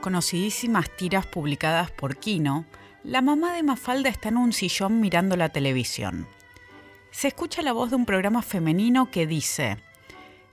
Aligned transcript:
conocidísimas 0.00 0.94
tiras 0.96 1.26
publicadas 1.26 1.90
por 1.90 2.16
Kino, 2.16 2.66
la 3.04 3.22
mamá 3.22 3.54
de 3.54 3.62
Mafalda 3.62 4.08
está 4.08 4.28
en 4.28 4.36
un 4.36 4.52
sillón 4.52 5.00
mirando 5.00 5.36
la 5.36 5.50
televisión. 5.50 6.26
Se 7.10 7.28
escucha 7.28 7.62
la 7.62 7.72
voz 7.72 7.90
de 7.90 7.96
un 7.96 8.06
programa 8.06 8.42
femenino 8.42 9.10
que 9.10 9.26
dice, 9.26 9.78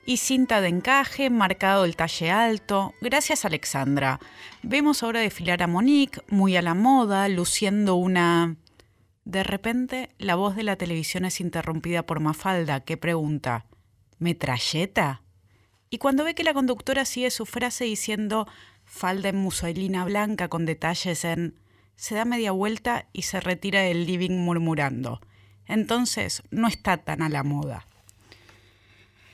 y 0.05 0.17
cinta 0.17 0.61
de 0.61 0.69
encaje, 0.69 1.29
marcado 1.29 1.83
el 1.83 1.97
talle 1.97 2.31
alto. 2.31 2.93
Gracias 3.01 3.43
Alexandra. 3.43 4.19
Vemos 4.63 5.03
ahora 5.03 5.19
desfilar 5.19 5.61
a 5.61 5.67
Monique, 5.67 6.21
muy 6.29 6.55
a 6.55 6.61
la 6.61 6.73
moda, 6.73 7.27
luciendo 7.27 7.95
una... 7.95 8.55
De 9.25 9.43
repente, 9.43 10.09
la 10.17 10.35
voz 10.35 10.55
de 10.55 10.63
la 10.63 10.77
televisión 10.77 11.25
es 11.25 11.41
interrumpida 11.41 12.05
por 12.05 12.21
Mafalda, 12.21 12.79
que 12.79 12.95
pregunta, 12.95 13.65
¿metralleta? 14.19 15.21
Y 15.89 15.97
cuando 15.97 16.23
ve 16.23 16.33
que 16.33 16.45
la 16.45 16.53
conductora 16.53 17.03
sigue 17.03 17.29
su 17.29 17.45
frase 17.45 17.83
diciendo 17.83 18.47
falda 18.87 19.29
en 19.29 19.35
muselina 19.35 20.05
blanca 20.05 20.47
con 20.47 20.65
detalles 20.65 21.23
en... 21.25 21.53
se 21.95 22.15
da 22.15 22.25
media 22.25 22.51
vuelta 22.51 23.05
y 23.13 23.23
se 23.23 23.39
retira 23.39 23.81
del 23.81 24.07
living 24.07 24.39
murmurando. 24.39 25.21
Entonces, 25.67 26.41
no 26.49 26.67
está 26.67 26.97
tan 26.97 27.21
a 27.21 27.29
la 27.29 27.43
moda. 27.43 27.85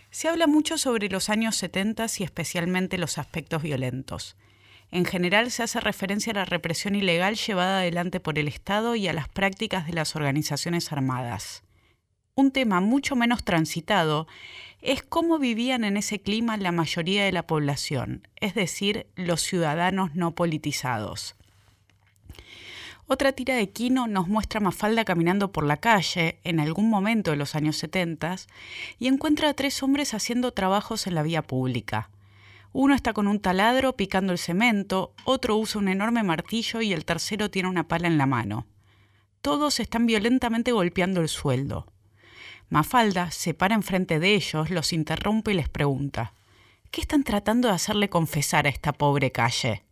Se 0.10 0.28
habla 0.28 0.48
mucho 0.48 0.78
sobre 0.78 1.10
los 1.10 1.30
años 1.30 1.56
70 1.56 2.08
y 2.20 2.24
especialmente 2.24 2.98
los 2.98 3.18
aspectos 3.18 3.62
violentos. 3.62 4.36
En 4.92 5.06
general 5.06 5.50
se 5.50 5.64
hace 5.64 5.80
referencia 5.80 6.32
a 6.32 6.36
la 6.36 6.46
represión 6.46 6.96
ilegal 6.96 7.36
llevada 7.36 7.80
adelante 7.80 8.20
por 8.20 8.38
el 8.38 8.48
Estado 8.48 8.96
y 8.96 9.08
a 9.08 9.14
las 9.14 9.28
prácticas 9.28 9.88
de 9.88 9.94
las 9.94 10.16
organizaciones 10.16 10.92
armadas. 10.92 11.64
Un 12.36 12.52
tema 12.52 12.80
mucho 12.80 13.16
menos 13.16 13.44
transitado 13.44 14.28
es 14.84 15.02
cómo 15.02 15.40
vivían 15.40 15.86
en 15.86 15.96
ese 15.96 16.20
clima 16.20 16.58
la 16.58 16.74
mayoría 16.74 17.24
de 17.24 17.32
la 17.32 17.48
población, 17.48 18.28
es 18.42 18.54
decir, 18.54 19.08
los 19.16 19.42
ciudadanos 19.42 20.14
no 20.14 20.36
politizados. 20.36 21.36
Otra 23.08 23.32
tira 23.32 23.56
de 23.56 23.70
Quino 23.70 24.08
nos 24.08 24.28
muestra 24.28 24.58
a 24.58 24.64
Mafalda 24.64 25.06
caminando 25.06 25.54
por 25.54 25.66
la 25.66 25.78
calle 25.78 26.40
en 26.44 26.60
algún 26.60 26.90
momento 26.90 27.32
de 27.32 27.38
los 27.38 27.56
años 27.56 27.78
70 27.78 28.36
y 29.00 29.08
encuentra 29.08 29.50
a 29.50 29.54
tres 29.54 29.82
hombres 29.84 30.14
haciendo 30.14 30.52
trabajos 30.52 31.08
en 31.08 31.16
la 31.16 31.24
vía 31.24 31.42
pública. 31.42 32.10
Uno 32.74 32.94
está 32.94 33.14
con 33.14 33.28
un 33.28 33.40
taladro 33.40 33.96
picando 33.96 34.34
el 34.34 34.40
cemento, 34.40 35.14
otro 35.24 35.56
usa 35.58 35.80
un 35.80 35.88
enorme 35.88 36.24
martillo 36.24 36.82
y 36.82 36.92
el 36.92 37.06
tercero 37.06 37.50
tiene 37.50 37.70
una 37.70 37.88
pala 37.88 38.08
en 38.08 38.18
la 38.18 38.26
mano. 38.26 38.66
Todos 39.42 39.80
están 39.80 40.06
violentamente 40.06 40.72
golpeando 40.72 41.22
el 41.22 41.30
sueldo. 41.30 41.93
Mafalda 42.70 43.32
se 43.32 43.54
para 43.54 43.76
enfrente 43.76 44.20
de 44.20 44.36
ellos, 44.36 44.70
los 44.70 44.94
interrumpe 44.94 45.52
y 45.52 45.56
les 45.56 45.70
pregunta, 45.70 46.34
¿qué 46.92 47.02
están 47.02 47.24
tratando 47.24 47.68
de 47.68 47.76
hacerle 47.76 48.10
confesar 48.10 48.66
a 48.66 48.70
esta 48.70 48.94
pobre 48.94 49.32
calle? 49.32 49.84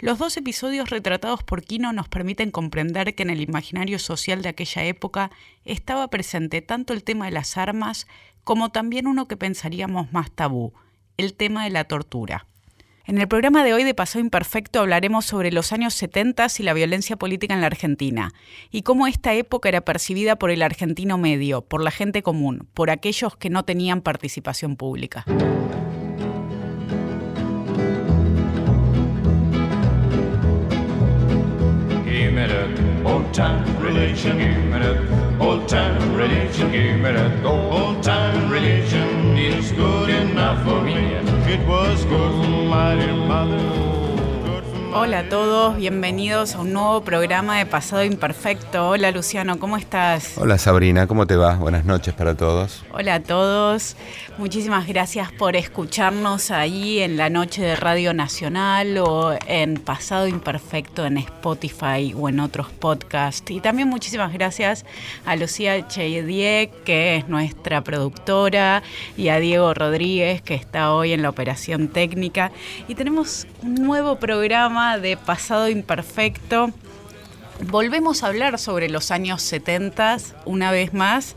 Los 0.00 0.18
dos 0.18 0.36
episodios 0.36 0.90
retratados 0.90 1.42
por 1.42 1.64
Quino 1.64 1.92
nos 1.92 2.08
permiten 2.08 2.52
comprender 2.52 3.16
que 3.16 3.24
en 3.24 3.30
el 3.30 3.40
imaginario 3.40 3.98
social 3.98 4.42
de 4.42 4.50
aquella 4.50 4.84
época 4.84 5.32
estaba 5.64 6.06
presente 6.08 6.62
tanto 6.62 6.92
el 6.92 7.02
tema 7.02 7.24
de 7.24 7.32
las 7.32 7.56
armas 7.56 8.06
como 8.44 8.70
también 8.70 9.08
uno 9.08 9.26
que 9.26 9.36
pensaríamos 9.36 10.12
más 10.12 10.30
tabú, 10.30 10.72
el 11.16 11.34
tema 11.34 11.64
de 11.64 11.70
la 11.70 11.84
tortura. 11.84 12.46
En 13.08 13.16
el 13.16 13.26
programa 13.26 13.64
de 13.64 13.72
hoy 13.72 13.84
de 13.84 13.94
Pasado 13.94 14.22
Imperfecto 14.22 14.80
hablaremos 14.80 15.24
sobre 15.24 15.50
los 15.50 15.72
años 15.72 15.94
70 15.94 16.46
y 16.58 16.62
la 16.62 16.74
violencia 16.74 17.16
política 17.16 17.54
en 17.54 17.62
la 17.62 17.68
Argentina, 17.68 18.34
y 18.70 18.82
cómo 18.82 19.06
esta 19.06 19.32
época 19.32 19.70
era 19.70 19.80
percibida 19.80 20.36
por 20.36 20.50
el 20.50 20.60
argentino 20.60 21.16
medio, 21.16 21.62
por 21.62 21.82
la 21.82 21.90
gente 21.90 22.22
común, 22.22 22.68
por 22.74 22.90
aquellos 22.90 23.34
que 23.34 23.48
no 23.48 23.64
tenían 23.64 24.02
participación 24.02 24.76
pública. 24.76 25.24
It 41.50 41.66
was 41.66 42.04
good 42.04 42.32
for 42.44 42.64
my 42.66 42.94
mother. 43.26 43.97
Hola 44.94 45.18
a 45.18 45.28
todos, 45.28 45.76
bienvenidos 45.76 46.54
a 46.54 46.60
un 46.60 46.72
nuevo 46.72 47.02
programa 47.02 47.58
de 47.58 47.66
Pasado 47.66 48.04
Imperfecto. 48.04 48.88
Hola 48.88 49.10
Luciano, 49.10 49.58
¿cómo 49.58 49.76
estás? 49.76 50.38
Hola 50.38 50.56
Sabrina, 50.56 51.06
¿cómo 51.06 51.26
te 51.26 51.36
va? 51.36 51.56
Buenas 51.56 51.84
noches 51.84 52.14
para 52.14 52.34
todos. 52.34 52.82
Hola 52.92 53.16
a 53.16 53.20
todos, 53.20 53.96
muchísimas 54.38 54.86
gracias 54.86 55.30
por 55.30 55.56
escucharnos 55.56 56.50
ahí 56.50 57.00
en 57.00 57.18
la 57.18 57.28
noche 57.28 57.60
de 57.60 57.76
Radio 57.76 58.14
Nacional 58.14 58.96
o 58.98 59.36
en 59.46 59.74
Pasado 59.74 60.26
Imperfecto 60.26 61.04
en 61.04 61.18
Spotify 61.18 62.14
o 62.16 62.30
en 62.30 62.40
otros 62.40 62.68
podcasts. 62.68 63.50
Y 63.50 63.60
también 63.60 63.88
muchísimas 63.88 64.32
gracias 64.32 64.86
a 65.26 65.36
Lucía 65.36 65.86
Cheydiek, 65.86 66.84
que 66.84 67.16
es 67.16 67.28
nuestra 67.28 67.84
productora, 67.84 68.82
y 69.18 69.28
a 69.28 69.38
Diego 69.38 69.74
Rodríguez, 69.74 70.40
que 70.40 70.54
está 70.54 70.94
hoy 70.94 71.12
en 71.12 71.20
la 71.20 71.28
operación 71.28 71.88
técnica. 71.88 72.52
Y 72.88 72.94
tenemos 72.94 73.46
un 73.62 73.74
nuevo 73.74 74.16
programa 74.16 74.87
de 74.96 75.18
Pasado 75.18 75.68
Imperfecto. 75.68 76.70
Volvemos 77.66 78.22
a 78.22 78.28
hablar 78.28 78.58
sobre 78.58 78.88
los 78.88 79.10
años 79.10 79.42
70 79.42 80.16
una 80.46 80.70
vez 80.70 80.94
más, 80.94 81.36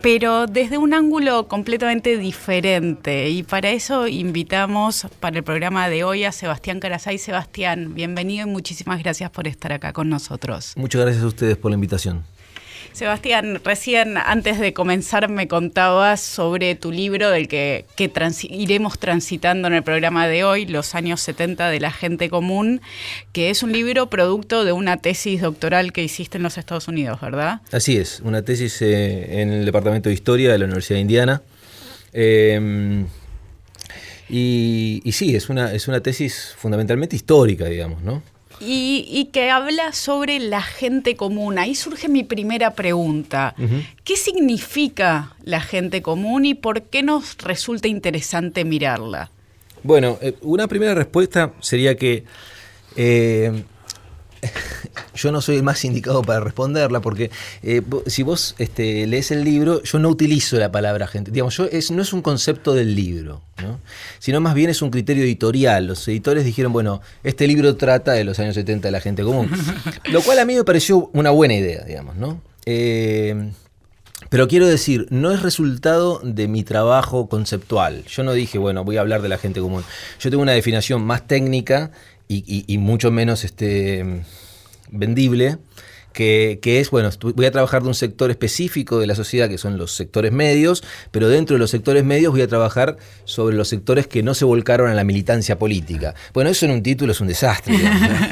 pero 0.00 0.46
desde 0.46 0.78
un 0.78 0.94
ángulo 0.94 1.48
completamente 1.48 2.16
diferente. 2.18 3.30
Y 3.30 3.42
para 3.42 3.70
eso 3.70 4.06
invitamos 4.06 5.08
para 5.18 5.38
el 5.38 5.42
programa 5.42 5.88
de 5.88 6.04
hoy 6.04 6.22
a 6.22 6.30
Sebastián 6.30 6.78
Carasay. 6.78 7.18
Sebastián, 7.18 7.94
bienvenido 7.94 8.46
y 8.46 8.50
muchísimas 8.50 9.02
gracias 9.02 9.30
por 9.30 9.48
estar 9.48 9.72
acá 9.72 9.92
con 9.92 10.08
nosotros. 10.08 10.74
Muchas 10.76 11.00
gracias 11.00 11.24
a 11.24 11.26
ustedes 11.26 11.56
por 11.56 11.72
la 11.72 11.74
invitación. 11.74 12.22
Sebastián, 12.98 13.60
recién 13.62 14.16
antes 14.16 14.58
de 14.58 14.72
comenzar 14.72 15.28
me 15.28 15.46
contabas 15.46 16.20
sobre 16.20 16.74
tu 16.74 16.90
libro 16.90 17.30
del 17.30 17.46
que, 17.46 17.84
iremos 18.50 18.98
transitando 18.98 19.68
en 19.68 19.74
el 19.74 19.84
programa 19.84 20.26
de 20.26 20.42
hoy, 20.42 20.66
Los 20.66 20.96
años 20.96 21.20
70 21.20 21.70
de 21.70 21.78
la 21.78 21.92
gente 21.92 22.28
común, 22.28 22.80
que 23.32 23.50
es 23.50 23.62
un 23.62 23.70
libro 23.70 24.10
producto 24.10 24.64
de 24.64 24.72
una 24.72 24.96
tesis 24.96 25.42
doctoral 25.42 25.92
que 25.92 26.02
hiciste 26.02 26.38
en 26.38 26.42
los 26.42 26.58
Estados 26.58 26.88
Unidos, 26.88 27.20
¿verdad? 27.20 27.60
Así 27.70 27.96
es, 27.96 28.18
una 28.24 28.42
tesis 28.42 28.82
eh, 28.82 29.42
en 29.42 29.52
el 29.52 29.64
Departamento 29.64 30.08
de 30.08 30.16
Historia 30.16 30.50
de 30.50 30.58
la 30.58 30.64
Universidad 30.64 30.96
de 30.96 31.02
Indiana. 31.02 31.42
Em, 32.12 33.06
y, 34.28 35.02
y, 35.04 35.12
sí, 35.12 35.36
es 35.36 35.48
una, 35.48 35.72
es 35.72 35.86
una 35.86 36.00
tesis 36.00 36.52
fundamentalmente 36.58 37.14
histórica, 37.14 37.66
digamos, 37.66 38.02
¿no? 38.02 38.24
Y, 38.60 39.28
que 39.32 39.50
habla 39.50 39.92
sobre 39.92 40.38
la 40.38 40.62
gente 40.62 41.16
común. 41.16 41.58
Ahí 41.58 41.74
surge 41.74 42.08
mi 42.08 42.24
primera 42.24 42.74
pregunta. 42.74 43.54
¿Qué 44.04 44.16
significa 44.16 45.34
la 45.42 45.60
gente 45.60 46.02
común 46.02 46.44
y 46.44 46.54
por 46.54 46.82
qué 46.82 47.02
nos 47.02 47.36
resulta 47.38 47.88
interesante 47.88 48.64
mirarla? 48.64 49.30
Bueno, 49.82 50.18
eh, 50.20 50.34
una 50.42 50.66
primera 50.66 50.94
respuesta 50.94 51.52
sería 51.60 51.96
que 51.96 52.24
eh, 52.96 53.64
yo 55.14 55.32
no 55.32 55.40
soy 55.40 55.56
el 55.56 55.62
más 55.62 55.84
indicado 55.84 56.22
para 56.22 56.40
responderla, 56.40 57.00
porque 57.00 57.30
eh, 57.62 57.82
si 58.06 58.22
vos 58.22 58.54
este, 58.58 59.06
lees 59.06 59.30
el 59.30 59.44
libro, 59.44 59.82
yo 59.82 59.98
no 59.98 60.08
utilizo 60.08 60.56
la 60.58 60.70
palabra 60.70 61.06
gente. 61.06 61.30
Digamos, 61.30 61.56
yo 61.56 61.68
no 61.90 62.02
es 62.02 62.12
un 62.12 62.22
concepto 62.22 62.74
del 62.74 62.94
libro, 62.94 63.42
sino 64.18 64.40
más 64.40 64.54
bien 64.54 64.70
es 64.70 64.82
un 64.82 64.90
criterio 64.90 65.24
editorial. 65.24 65.86
Los 65.86 66.06
editores 66.08 66.44
dijeron, 66.44 66.72
bueno, 66.72 67.00
este 67.24 67.46
libro 67.46 67.76
trata 67.76 68.12
de 68.12 68.24
los 68.24 68.38
años 68.38 68.54
70 68.54 68.88
de 68.88 68.92
la 68.92 69.00
gente 69.00 69.22
común. 69.22 69.50
Lo 70.12 70.22
cual 70.22 70.38
a 70.38 70.44
mí 70.44 70.54
me 70.54 70.64
pareció 70.64 71.10
una 71.12 71.30
buena 71.30 71.54
idea, 71.54 71.84
digamos, 71.84 72.16
¿no? 72.16 72.40
Eh, 72.66 73.50
pero 74.30 74.46
quiero 74.46 74.66
decir, 74.66 75.06
no 75.10 75.32
es 75.32 75.42
resultado 75.42 76.20
de 76.22 76.48
mi 76.48 76.62
trabajo 76.62 77.28
conceptual. 77.28 78.04
Yo 78.04 78.24
no 78.24 78.32
dije, 78.32 78.58
bueno, 78.58 78.84
voy 78.84 78.98
a 78.98 79.00
hablar 79.00 79.22
de 79.22 79.28
la 79.28 79.38
gente 79.38 79.60
común. 79.60 79.84
Yo 80.20 80.28
tengo 80.28 80.42
una 80.42 80.52
definición 80.52 81.02
más 81.02 81.26
técnica 81.26 81.92
y, 82.28 82.78
mucho 82.78 83.10
menos 83.10 83.44
este, 83.44 84.22
vendible, 84.90 85.58
que, 86.12 86.80
es, 86.80 86.90
bueno, 86.90 87.10
voy 87.36 87.46
a 87.46 87.52
trabajar 87.52 87.82
de 87.82 87.88
un 87.88 87.94
sector 87.94 88.30
específico 88.30 88.98
de 88.98 89.06
la 89.06 89.14
sociedad, 89.14 89.48
que 89.48 89.56
son 89.56 89.78
los 89.78 89.94
sectores 89.94 90.32
medios, 90.32 90.82
pero 91.12 91.28
dentro 91.28 91.54
de 91.54 91.60
los 91.60 91.70
sectores 91.70 92.04
medios 92.04 92.32
voy 92.32 92.42
a 92.42 92.48
trabajar 92.48 92.96
sobre 93.24 93.56
los 93.56 93.68
sectores 93.68 94.08
que 94.08 94.22
no 94.22 94.34
se 94.34 94.44
volcaron 94.44 94.90
a 94.90 94.94
la 94.94 95.04
militancia 95.04 95.58
política. 95.58 96.14
Bueno, 96.34 96.50
eso 96.50 96.66
en 96.66 96.72
un 96.72 96.82
título 96.82 97.12
es 97.12 97.20
un 97.20 97.28
desastre. 97.28 97.76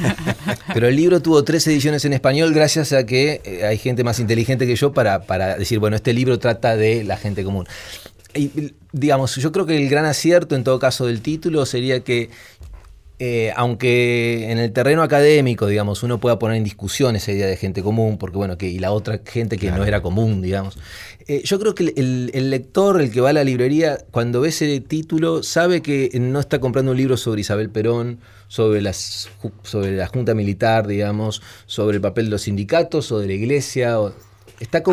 pero 0.75 0.89
el 0.89 0.97
libro 0.97 1.23
tuvo 1.23 1.45
tres 1.45 1.65
ediciones 1.69 2.05
en 2.05 2.13
español 2.13 2.53
gracias 2.53 2.93
a 2.93 3.07
que 3.07 3.41
eh, 3.45 3.65
hay 3.65 3.79
gente 3.79 4.03
más 4.03 4.19
inteligente 4.19 4.67
que 4.67 4.75
yo 4.75 4.93
para, 4.93 5.23
para 5.23 5.57
decir, 5.57 5.79
bueno, 5.79 5.95
este 5.95 6.13
libro 6.13 6.41
trata 6.41 6.77
de 6.77 7.05
la 7.05 7.17
gente 7.17 7.45
común. 7.45 7.69
Y, 8.35 8.75
digamos, 8.93 9.37
yo 9.37 9.53
creo 9.53 9.67
que 9.67 9.77
el 9.77 9.89
gran 9.89 10.05
acierto 10.05 10.57
en 10.57 10.65
todo 10.65 10.79
caso 10.79 11.07
del 11.07 11.21
título 11.21 11.65
sería 11.67 12.01
que 12.01 12.31
eh, 13.19 13.51
aunque 13.57 14.51
en 14.51 14.59
el 14.59 14.73
terreno 14.73 15.03
académico, 15.03 15.67
digamos, 15.67 16.03
uno 16.03 16.19
pueda 16.19 16.39
poner 16.39 16.59
en 16.59 16.65
discusión 16.65 17.17
esa 17.17 17.33
idea 17.33 17.47
de 17.47 17.57
gente 17.57 17.83
común, 17.83 18.19
porque 18.19 18.37
bueno, 18.37 18.59
que, 18.59 18.69
y 18.69 18.79
la 18.79 18.93
otra 18.93 19.21
gente 19.25 19.57
que 19.57 19.71
no 19.71 19.85
era 19.85 20.03
común, 20.03 20.43
digamos. 20.43 20.77
Eh, 21.27 21.41
yo 21.45 21.59
creo 21.59 21.75
que 21.75 21.95
el, 21.97 22.51
lector, 22.51 23.01
el 23.01 23.11
que 23.11 23.23
va 23.23 23.31
a 23.31 23.33
la 23.33 23.43
librería, 23.43 23.99
cuando 24.11 24.43
ve 24.43 24.51
ese 24.51 24.81
título, 24.81 25.43
sabe 25.43 25.81
que 25.81 26.11
no 26.21 26.41
está 26.41 26.61
comprando 26.61 26.93
un 26.93 26.99
libro 26.99 27.17
sobre 27.17 27.41
Isabel 27.41 27.71
Perón, 27.71 28.21
sobre, 28.49 28.83
las, 28.83 29.31
sobre 29.63 29.97
la 29.97 30.07
Junta 30.09 30.35
Militar, 30.35 30.87
digamos, 30.87 31.41
sobre 31.65 31.97
el 31.97 32.03
papel 32.03 32.27
de 32.27 32.33
los 32.33 32.43
sindicatos 32.43 33.11
o 33.13 33.19
de 33.19 33.29
la 33.29 33.33
iglesia. 33.33 33.99
O, 33.99 34.13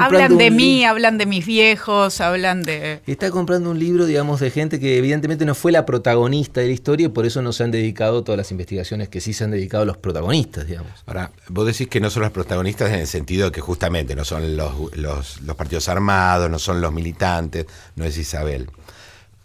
hablan 0.01 0.37
de 0.37 0.51
mí, 0.51 0.83
hablan 0.83 1.17
de 1.17 1.25
mis 1.25 1.45
viejos, 1.45 2.21
hablan 2.21 2.63
de... 2.63 3.01
Está 3.07 3.31
comprando 3.31 3.71
un 3.71 3.79
libro, 3.79 4.05
digamos, 4.05 4.39
de 4.39 4.51
gente 4.51 4.79
que 4.79 4.97
evidentemente 4.97 5.45
no 5.45 5.55
fue 5.55 5.71
la 5.71 5.85
protagonista 5.85 6.61
de 6.61 6.67
la 6.67 6.73
historia 6.73 7.05
y 7.05 7.09
por 7.09 7.25
eso 7.25 7.41
no 7.41 7.53
se 7.53 7.63
han 7.63 7.71
dedicado 7.71 8.23
todas 8.23 8.37
las 8.37 8.51
investigaciones 8.51 9.09
que 9.09 9.21
sí 9.21 9.33
se 9.33 9.43
han 9.43 9.51
dedicado 9.51 9.85
los 9.85 9.97
protagonistas, 9.97 10.67
digamos. 10.67 10.91
Ahora, 11.05 11.31
vos 11.49 11.65
decís 11.65 11.87
que 11.87 11.99
no 11.99 12.09
son 12.09 12.23
los 12.23 12.31
protagonistas 12.31 12.89
en 12.89 12.99
el 12.99 13.07
sentido 13.07 13.45
de 13.45 13.51
que 13.51 13.61
justamente 13.61 14.15
no 14.15 14.25
son 14.25 14.57
los, 14.57 14.95
los, 14.95 15.41
los 15.41 15.55
partidos 15.55 15.87
armados, 15.89 16.49
no 16.49 16.59
son 16.59 16.81
los 16.81 16.91
militantes, 16.91 17.65
no 17.95 18.05
es 18.05 18.17
Isabel. 18.17 18.69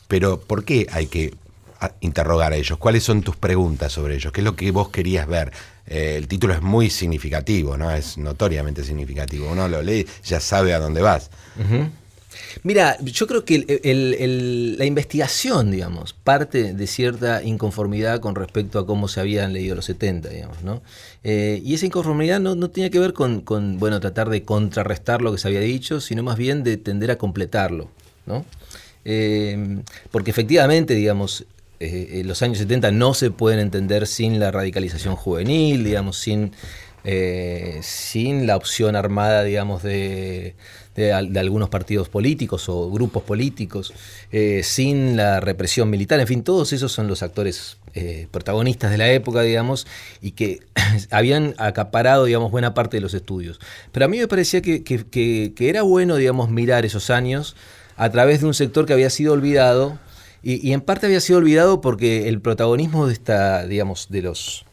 Pero 0.09 0.41
¿por 0.41 0.65
qué 0.65 0.87
hay 0.91 1.07
que 1.07 1.35
interrogar 2.01 2.53
a 2.53 2.57
ellos? 2.57 2.79
¿Cuáles 2.79 3.05
son 3.05 3.23
tus 3.23 3.37
preguntas 3.37 3.93
sobre 3.93 4.17
ellos? 4.17 4.33
¿Qué 4.33 4.41
es 4.41 4.45
lo 4.45 4.57
que 4.57 4.71
vos 4.71 4.89
querías 4.89 5.27
ver? 5.27 5.53
Eh, 5.87 6.17
el 6.17 6.29
título 6.29 6.55
es 6.55 6.63
muy 6.63 6.91
significativo, 6.91 7.77
¿no? 7.77 7.91
Es 7.91 8.19
notoriamente 8.19 8.85
significativo. 8.85 9.51
Uno 9.51 9.69
lo 9.69 9.83
lee, 9.83 10.07
ya 10.25 10.41
sabe 10.41 10.75
a 10.75 10.79
dónde 10.79 11.01
vas. 11.01 11.31
Mira, 12.63 12.97
yo 13.01 13.27
creo 13.27 13.45
que 13.45 14.77
la 14.79 14.85
investigación, 14.85 15.71
digamos, 15.71 16.13
parte 16.13 16.75
de 16.75 16.87
cierta 16.87 17.43
inconformidad 17.43 18.21
con 18.21 18.35
respecto 18.35 18.79
a 18.79 18.87
cómo 18.87 19.09
se 19.09 19.21
habían 19.21 19.53
leído 19.53 19.75
los 19.75 19.87
70, 19.87 20.29
digamos, 20.29 20.63
¿no? 20.63 20.83
Eh, 21.25 21.61
y 21.65 21.75
esa 21.75 21.87
inconformidad 21.87 22.41
no, 22.41 22.55
no 22.55 22.71
tenía 22.71 22.91
que 22.91 22.99
ver 22.99 23.13
con, 23.13 23.45
bueno, 23.79 24.01
tratar 24.01 24.29
de 24.29 24.43
contrarrestar 24.43 25.23
lo 25.23 25.33
que 25.33 25.39
se 25.39 25.49
había 25.49 25.61
dicho, 25.61 26.01
sino 26.01 26.23
más 26.23 26.37
bien 26.37 26.63
de 26.65 26.77
tender 26.77 27.11
a 27.11 27.19
completarlo, 27.19 27.89
¿no? 28.27 28.45
Eh, 29.05 29.83
porque 30.11 30.31
efectivamente, 30.31 30.95
digamos, 30.95 31.47
eh, 31.81 32.23
los 32.25 32.43
años 32.43 32.59
70 32.59 32.91
no 32.91 33.15
se 33.15 33.31
pueden 33.31 33.61
entender 33.61 34.07
sin 34.07 34.41
la 34.41 34.51
radicalización 34.51 35.15
juvenil, 35.15 35.85
digamos, 35.85 36.19
sin, 36.19 36.53
eh, 37.05 37.79
sin 37.83 38.47
la 38.49 38.57
opción 38.57 38.97
armada, 38.97 39.45
digamos, 39.45 39.83
de, 39.83 40.57
algunos 41.37 41.69
partidos 41.69 42.09
políticos 42.09 42.69
o 42.69 42.91
grupos 42.91 43.23
políticos, 43.23 43.93
eh, 44.33 44.63
sin 44.65 45.17
la 45.17 45.39
represión 45.39 45.89
militar, 45.89 46.19
en 46.19 46.27
fin, 46.27 46.43
todos 46.43 46.73
esos 46.73 46.91
son 46.91 47.07
los 47.07 47.23
actores 47.23 47.77
protagonistas 48.31 48.93
de 48.93 48.99
la 48.99 49.11
época, 49.11 49.43
digamos, 49.43 49.85
y 50.21 50.33
que 50.33 50.61
habían 51.11 51.55
acaparado, 51.59 52.27
digamos, 52.27 52.53
buena 52.53 52.73
parte 52.73 52.97
de 52.97 53.01
los 53.01 53.13
estudios. 53.13 53.59
Pero 53.91 54.07
a 54.07 54.09
mí 54.09 54.19
me 54.19 54.29
parecía 54.29 54.63
que, 54.63 54.85
que 54.85 55.69
era 55.69 55.83
bueno, 55.83 56.15
digamos, 56.17 56.49
mirar 56.49 56.85
esos 56.85 57.11
años 57.11 57.57
a 57.97 58.11
través 58.11 58.41
de 58.41 58.47
un 58.47 58.55
sector 58.55 58.87
que 58.87 58.93
había 58.93 59.11
sido 59.11 59.33
olvidado, 59.33 59.99
y, 60.57 60.73
en 60.73 60.81
parte 60.81 61.07
había 61.07 61.21
sido 61.21 61.39
olvidado 61.39 61.81
porque 61.83 62.29
el 62.29 62.41
protagonismo 62.41 63.07
de 63.07 63.13
esta, 63.13 63.67
digamos, 63.67 64.09
de 64.09 64.23
los, 64.23 64.65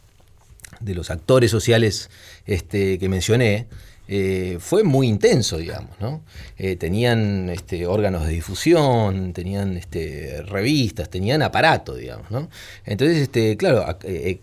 de 0.80 0.96
los 0.96 1.12
actores 1.12 1.52
sociales 1.52 2.10
este, 2.46 2.98
que 2.98 3.10
mencioné, 3.10 3.68
eh, 4.08 4.58
fue 4.60 4.84
muy 4.84 5.08
intenso, 5.08 5.58
digamos, 5.58 6.00
¿no? 6.00 6.24
Eh, 6.58 6.76
tenían 6.76 7.50
este, 7.50 7.88
órganos 7.88 8.26
de 8.26 8.34
difusión, 8.34 9.34
tenían 9.34 9.76
este, 9.78 10.44
revistas, 10.44 11.10
tenían 11.10 11.42
aparato, 11.42 11.96
digamos, 11.96 12.30
¿no? 12.30 12.50
Entonces, 12.86 13.18
este, 13.18 13.58
claro, 13.58 13.84
eh, 14.04 14.40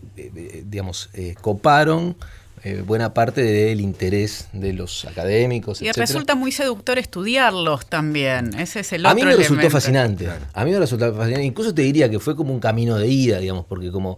digamos, 0.65 1.09
coparon 1.41 2.17
eh, 2.65 2.81
buena 2.85 3.13
parte 3.13 3.43
del 3.43 3.81
interés 3.81 4.47
de 4.53 4.71
los 4.71 5.03
académicos. 5.03 5.81
Y 5.81 5.91
resulta 5.91 6.33
muy 6.33 6.53
seductor 6.53 6.97
estudiarlos 6.97 7.85
también. 7.87 8.57
Ese 8.57 8.79
es 8.79 8.93
el 8.93 9.05
otro 9.05 9.11
A 9.11 9.15
mí 9.15 9.25
me 9.25 9.35
resultó 9.35 9.69
fascinante. 9.69 10.29
A 10.53 10.63
mí 10.63 10.71
me 10.71 10.79
resultó 10.79 11.13
fascinante. 11.13 11.43
Incluso 11.43 11.73
te 11.73 11.81
diría 11.81 12.09
que 12.09 12.19
fue 12.19 12.37
como 12.37 12.53
un 12.53 12.61
camino 12.61 12.97
de 12.97 13.07
ida, 13.07 13.39
digamos, 13.39 13.65
porque 13.65 13.91
como 13.91 14.17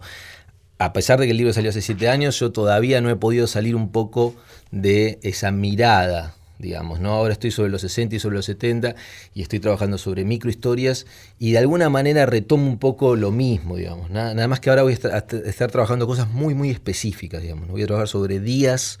a 0.78 0.92
pesar 0.92 1.18
de 1.18 1.26
que 1.26 1.32
el 1.32 1.38
libro 1.38 1.52
salió 1.52 1.70
hace 1.70 1.82
siete 1.82 2.08
años, 2.08 2.38
yo 2.38 2.52
todavía 2.52 3.00
no 3.00 3.10
he 3.10 3.16
podido 3.16 3.48
salir 3.48 3.74
un 3.74 3.90
poco 3.90 4.36
de 4.70 5.18
esa 5.22 5.50
mirada 5.50 6.35
digamos, 6.58 7.00
¿no? 7.00 7.12
Ahora 7.12 7.32
estoy 7.32 7.50
sobre 7.50 7.70
los 7.70 7.82
60 7.82 8.16
y 8.16 8.18
sobre 8.18 8.36
los 8.36 8.46
70 8.46 8.94
y 9.34 9.42
estoy 9.42 9.60
trabajando 9.60 9.98
sobre 9.98 10.24
microhistorias 10.24 11.06
y 11.38 11.52
de 11.52 11.58
alguna 11.58 11.90
manera 11.90 12.26
retomo 12.26 12.66
un 12.66 12.78
poco 12.78 13.16
lo 13.16 13.30
mismo, 13.30 13.76
digamos. 13.76 14.10
Nada, 14.10 14.48
más 14.48 14.60
que 14.60 14.70
ahora 14.70 14.82
voy 14.82 14.92
a 14.92 14.96
estar, 14.96 15.70
trabajando 15.70 16.06
cosas 16.06 16.28
muy, 16.30 16.54
muy 16.54 16.70
específicas, 16.70 17.42
digamos. 17.42 17.68
Voy 17.68 17.82
a 17.82 17.86
trabajar 17.86 18.08
sobre 18.08 18.40
días 18.40 18.98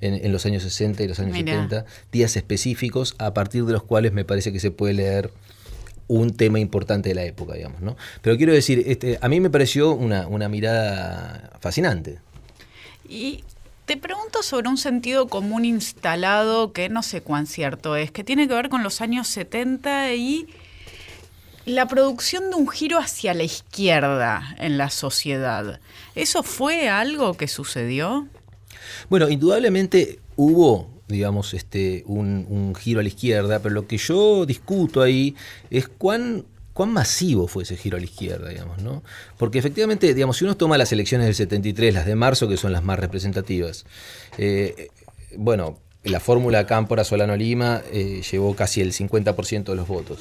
en, 0.00 0.32
los 0.32 0.46
años 0.46 0.62
60 0.62 1.02
y 1.02 1.08
los 1.08 1.20
años 1.20 1.36
70, 1.36 1.84
días 2.10 2.36
específicos 2.36 3.14
a 3.18 3.34
partir 3.34 3.64
de 3.64 3.72
los 3.72 3.82
cuales 3.82 4.12
me 4.12 4.24
parece 4.24 4.52
que 4.52 4.60
se 4.60 4.70
puede 4.70 4.94
leer 4.94 5.30
un 6.08 6.34
tema 6.34 6.58
importante 6.58 7.08
de 7.10 7.14
la 7.14 7.24
época, 7.24 7.54
digamos, 7.54 7.80
¿no? 7.82 7.96
Pero 8.20 8.36
quiero 8.36 8.52
decir, 8.52 8.82
este, 8.86 9.18
a 9.20 9.28
mí 9.28 9.38
me 9.38 9.48
pareció 9.48 9.92
una, 9.92 10.26
una 10.26 10.48
mirada 10.48 11.52
fascinante. 11.60 12.18
Y 13.08 13.44
te 13.90 13.96
pregunto 13.96 14.44
sobre 14.44 14.68
un 14.68 14.76
sentido 14.76 15.26
común 15.26 15.64
instalado 15.64 16.72
que 16.72 16.88
no 16.88 17.02
sé 17.02 17.22
cuán 17.22 17.48
cierto 17.48 17.96
es, 17.96 18.12
que 18.12 18.22
tiene 18.22 18.46
que 18.46 18.54
ver 18.54 18.68
con 18.68 18.84
los 18.84 19.00
años 19.00 19.26
70 19.26 20.14
y 20.14 20.46
la 21.66 21.88
producción 21.88 22.50
de 22.50 22.54
un 22.54 22.68
giro 22.68 23.00
hacia 23.00 23.34
la 23.34 23.42
izquierda 23.42 24.54
en 24.60 24.78
la 24.78 24.90
sociedad. 24.90 25.80
¿Eso 26.14 26.44
fue 26.44 26.88
algo 26.88 27.34
que 27.34 27.48
sucedió? 27.48 28.28
Bueno, 29.08 29.28
indudablemente 29.28 30.20
hubo 30.36 30.88
digamos, 31.08 31.52
este, 31.54 32.04
un, 32.06 32.46
un, 32.48 32.76
giro 32.76 33.00
a 33.00 33.02
la 33.02 33.08
izquierda, 33.08 33.58
pero 33.58 33.74
lo 33.74 33.88
que 33.88 33.98
yo 33.98 34.46
discuto 34.46 35.02
ahí 35.02 35.34
es 35.68 35.88
cuán 35.88 36.44
cuán 36.80 36.94
masivo 36.94 37.46
fue 37.46 37.64
ese 37.64 37.76
giro 37.76 37.98
a 37.98 38.00
la 38.00 38.06
izquierda, 38.06 38.48
digamos, 38.48 38.80
¿no? 38.80 39.02
Porque 39.36 39.58
efectivamente, 39.58 40.14
digamos, 40.14 40.38
si 40.38 40.46
uno 40.46 40.56
toma 40.56 40.78
las 40.78 40.90
elecciones 40.92 41.26
del 41.26 41.34
73, 41.34 41.92
las 41.92 42.06
de 42.06 42.14
marzo, 42.14 42.48
que 42.48 42.56
son 42.56 42.72
las 42.72 42.82
más 42.82 42.98
representativas, 42.98 43.84
eh, 44.38 44.88
bueno, 45.36 45.76
la 46.04 46.20
fórmula 46.20 46.64
Cámpora 46.64 47.04
Solano 47.04 47.36
Lima 47.36 47.82
eh, 47.92 48.22
llevó 48.22 48.56
casi 48.56 48.80
el 48.80 48.94
50% 48.94 49.64
de 49.64 49.74
los 49.74 49.88
votos. 49.88 50.20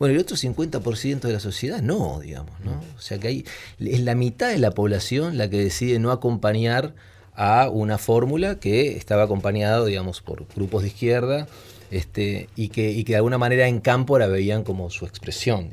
Bueno, 0.00 0.12
el 0.12 0.20
otro 0.20 0.36
50% 0.36 1.20
de 1.20 1.32
la 1.32 1.38
sociedad 1.38 1.80
no, 1.80 2.18
digamos, 2.18 2.58
¿no? 2.64 2.82
O 2.98 3.00
sea 3.00 3.20
que 3.20 3.28
hay, 3.28 3.44
es 3.78 4.00
la 4.00 4.16
mitad 4.16 4.48
de 4.48 4.58
la 4.58 4.72
población 4.72 5.38
la 5.38 5.48
que 5.48 5.58
decide 5.58 6.00
no 6.00 6.10
acompañar 6.10 6.92
a 7.36 7.68
una 7.68 7.98
fórmula 7.98 8.58
que 8.58 8.96
estaba 8.96 9.22
acompañada, 9.22 9.84
digamos, 9.84 10.22
por 10.22 10.44
grupos 10.56 10.82
de 10.82 10.88
izquierda 10.88 11.46
este, 11.90 12.48
y, 12.56 12.68
que, 12.68 13.02
de 13.04 13.16
alguna 13.16 13.38
manera 13.38 13.66
en 13.66 13.80
campo 13.80 14.18
la 14.18 14.26
veían 14.26 14.62
como 14.62 14.90
su 14.90 15.06
expresión. 15.06 15.70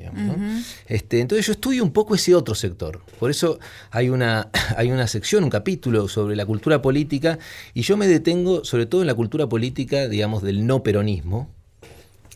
este, 0.88 1.20
entonces 1.20 1.46
yo 1.46 1.54
estudio 1.54 1.84
un 1.84 1.92
poco 1.92 2.16
ese 2.16 2.36
otro 2.36 2.56
sector. 2.56 3.02
Por 3.20 3.32
eso 3.32 3.60
hay 3.92 4.10
una, 4.10 4.50
hay 4.78 4.92
una 4.92 5.08
sección, 5.08 5.44
un 5.44 5.50
capítulo 5.50 6.08
sobre 6.08 6.36
la 6.36 6.46
cultura 6.46 6.82
política, 6.82 7.40
y 7.74 7.82
yo 7.82 7.98
me 7.98 8.08
detengo 8.08 8.66
sobre 8.66 8.86
todo 8.86 9.02
en 9.02 9.08
la 9.08 9.16
cultura 9.16 9.48
política, 9.48 10.08
digamos, 10.08 10.44
del 10.44 10.66
no 10.66 10.84
peronismo, 10.84 11.50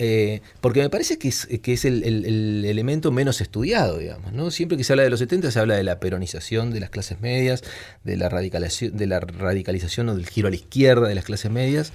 eh, 0.04 0.42
porque 0.62 0.82
me 0.82 0.90
parece 0.90 1.20
que 1.20 1.28
es, 1.28 1.48
que 1.62 1.74
es 1.74 1.86
el, 1.86 2.04
elemento 2.66 3.12
menos 3.12 3.40
estudiado, 3.40 4.00
digamos. 4.00 4.34
¿no? 4.34 4.50
Siempre 4.50 4.76
que 4.76 4.84
se 4.84 4.94
habla 4.94 5.04
de 5.04 5.12
los 5.12 5.20
70 5.20 5.52
se 5.52 5.60
habla 5.60 5.76
de 5.76 5.84
la 5.84 6.00
peronización 6.00 6.72
de 6.72 6.80
las 6.80 6.90
clases 6.90 7.22
medias, 7.22 7.64
de 8.04 8.18
la 8.18 8.28
radicalización, 8.28 8.98
de 8.98 9.06
la 9.06 9.20
radicalización 9.20 10.10
o 10.10 10.16
del 10.16 10.28
giro 10.28 10.48
a 10.48 10.50
la 10.50 10.56
izquierda 10.56 11.08
de 11.08 11.14
las 11.14 11.26
clases 11.26 11.52
medias. 11.52 11.94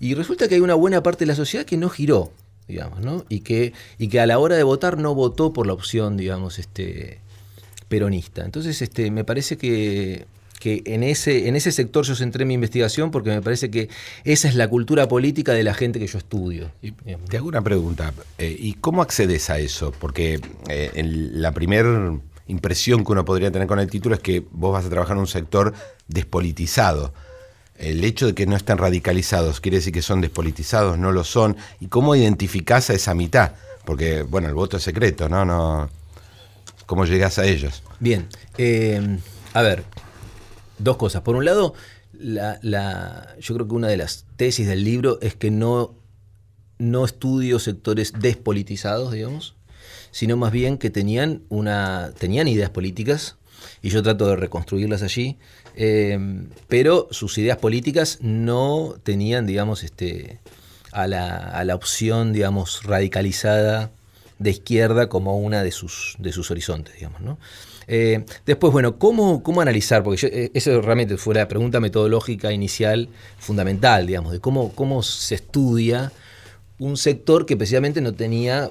Y 0.00 0.14
resulta 0.14 0.48
que 0.48 0.56
hay 0.56 0.60
una 0.60 0.74
buena 0.74 1.02
parte 1.02 1.24
de 1.24 1.26
la 1.26 1.34
sociedad 1.34 1.64
que 1.64 1.76
no 1.76 1.88
giró, 1.88 2.32
digamos, 2.68 3.00
¿no? 3.00 3.24
Y 3.28 3.40
que, 3.40 3.72
y 3.98 4.08
que 4.08 4.20
a 4.20 4.26
la 4.26 4.38
hora 4.38 4.56
de 4.56 4.62
votar 4.62 4.98
no 4.98 5.14
votó 5.14 5.52
por 5.52 5.66
la 5.66 5.72
opción, 5.72 6.16
digamos, 6.16 6.58
este, 6.58 7.20
peronista. 7.88 8.44
Entonces, 8.44 8.80
este, 8.82 9.10
me 9.10 9.24
parece 9.24 9.56
que, 9.56 10.26
que 10.60 10.82
en, 10.86 11.02
ese, 11.02 11.48
en 11.48 11.56
ese 11.56 11.72
sector 11.72 12.04
yo 12.04 12.14
centré 12.14 12.44
mi 12.44 12.54
investigación 12.54 13.10
porque 13.10 13.30
me 13.30 13.42
parece 13.42 13.70
que 13.70 13.88
esa 14.24 14.48
es 14.48 14.54
la 14.54 14.68
cultura 14.68 15.08
política 15.08 15.52
de 15.52 15.62
la 15.62 15.74
gente 15.74 15.98
que 15.98 16.06
yo 16.06 16.18
estudio. 16.18 16.70
te 17.28 17.36
hago 17.36 17.48
una 17.48 17.62
pregunta. 17.62 18.12
Eh, 18.38 18.56
¿Y 18.58 18.74
cómo 18.74 19.02
accedes 19.02 19.50
a 19.50 19.58
eso? 19.58 19.92
Porque 19.98 20.40
eh, 20.68 20.90
la 21.04 21.52
primera 21.52 22.18
impresión 22.46 23.04
que 23.04 23.12
uno 23.12 23.24
podría 23.24 23.50
tener 23.50 23.68
con 23.68 23.78
el 23.78 23.90
título 23.90 24.14
es 24.14 24.20
que 24.20 24.44
vos 24.50 24.72
vas 24.72 24.84
a 24.84 24.90
trabajar 24.90 25.16
en 25.16 25.20
un 25.20 25.26
sector 25.26 25.72
despolitizado 26.08 27.12
el 27.76 28.04
hecho 28.04 28.26
de 28.26 28.34
que 28.34 28.46
no 28.46 28.56
estén 28.56 28.78
radicalizados, 28.78 29.60
quiere 29.60 29.78
decir 29.78 29.92
que 29.92 30.02
son 30.02 30.20
despolitizados, 30.20 30.98
no 30.98 31.12
lo 31.12 31.24
son. 31.24 31.56
¿Y 31.80 31.88
cómo 31.88 32.14
identificás 32.14 32.90
a 32.90 32.94
esa 32.94 33.14
mitad? 33.14 33.52
Porque, 33.84 34.22
bueno, 34.22 34.48
el 34.48 34.54
voto 34.54 34.76
es 34.76 34.82
secreto, 34.82 35.28
¿no? 35.28 35.44
no 35.44 35.90
¿Cómo 36.86 37.04
llegás 37.04 37.38
a 37.38 37.46
ellos? 37.46 37.82
Bien, 37.98 38.28
eh, 38.58 39.18
a 39.52 39.62
ver, 39.62 39.84
dos 40.78 40.96
cosas. 40.96 41.22
Por 41.22 41.36
un 41.36 41.44
lado, 41.44 41.74
la, 42.12 42.58
la, 42.62 43.34
yo 43.40 43.54
creo 43.54 43.66
que 43.66 43.74
una 43.74 43.88
de 43.88 43.96
las 43.96 44.26
tesis 44.36 44.66
del 44.66 44.84
libro 44.84 45.18
es 45.22 45.34
que 45.34 45.50
no, 45.50 45.94
no 46.78 47.04
estudio 47.04 47.58
sectores 47.58 48.12
despolitizados, 48.18 49.12
digamos, 49.12 49.56
sino 50.10 50.36
más 50.36 50.52
bien 50.52 50.78
que 50.78 50.90
tenían, 50.90 51.42
una, 51.48 52.12
tenían 52.18 52.48
ideas 52.48 52.70
políticas 52.70 53.36
y 53.82 53.90
yo 53.90 54.02
trato 54.02 54.26
de 54.26 54.36
reconstruirlas 54.36 55.02
allí, 55.02 55.38
eh, 55.76 56.18
pero 56.68 57.08
sus 57.10 57.36
ideas 57.38 57.58
políticas 57.58 58.18
no 58.20 58.94
tenían, 59.02 59.46
digamos, 59.46 59.82
este, 59.82 60.40
a, 60.92 61.06
la, 61.06 61.36
a 61.36 61.64
la 61.64 61.74
opción, 61.74 62.32
digamos, 62.32 62.84
radicalizada 62.84 63.90
de 64.38 64.50
izquierda 64.50 65.08
como 65.08 65.38
una 65.38 65.62
de 65.62 65.70
sus, 65.70 66.16
de 66.18 66.32
sus 66.32 66.50
horizontes, 66.50 66.94
digamos, 66.94 67.20
¿no? 67.20 67.38
Eh, 67.86 68.24
después, 68.46 68.72
bueno, 68.72 68.98
¿cómo, 68.98 69.42
¿cómo 69.42 69.60
analizar? 69.60 70.02
Porque 70.02 70.26
eh, 70.26 70.50
eso 70.54 70.80
realmente 70.80 71.16
fue 71.16 71.34
la 71.34 71.48
pregunta 71.48 71.80
metodológica 71.80 72.52
inicial 72.52 73.08
fundamental, 73.38 74.06
digamos, 74.06 74.32
de 74.32 74.40
cómo, 74.40 74.72
cómo 74.72 75.02
se 75.02 75.34
estudia 75.34 76.12
un 76.78 76.96
sector 76.96 77.46
que 77.46 77.56
precisamente 77.56 78.00
no 78.00 78.14
tenía 78.14 78.70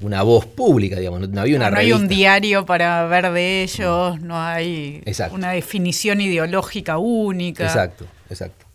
una 0.00 0.22
voz 0.22 0.46
pública, 0.46 0.98
digamos, 0.98 1.28
no, 1.28 1.40
había 1.40 1.56
una 1.56 1.70
No, 1.70 1.78
hay 1.78 1.92
un 1.92 2.08
diario 2.08 2.64
para 2.64 3.06
ver 3.06 3.30
de 3.32 3.62
ellos, 3.62 4.20
no 4.20 4.40
hay 4.40 5.02
una 5.32 5.52
definición 5.52 6.20
ideológica 6.20 6.98
única. 6.98 7.64
Exacto, 7.64 8.06
exacto. 8.28 8.66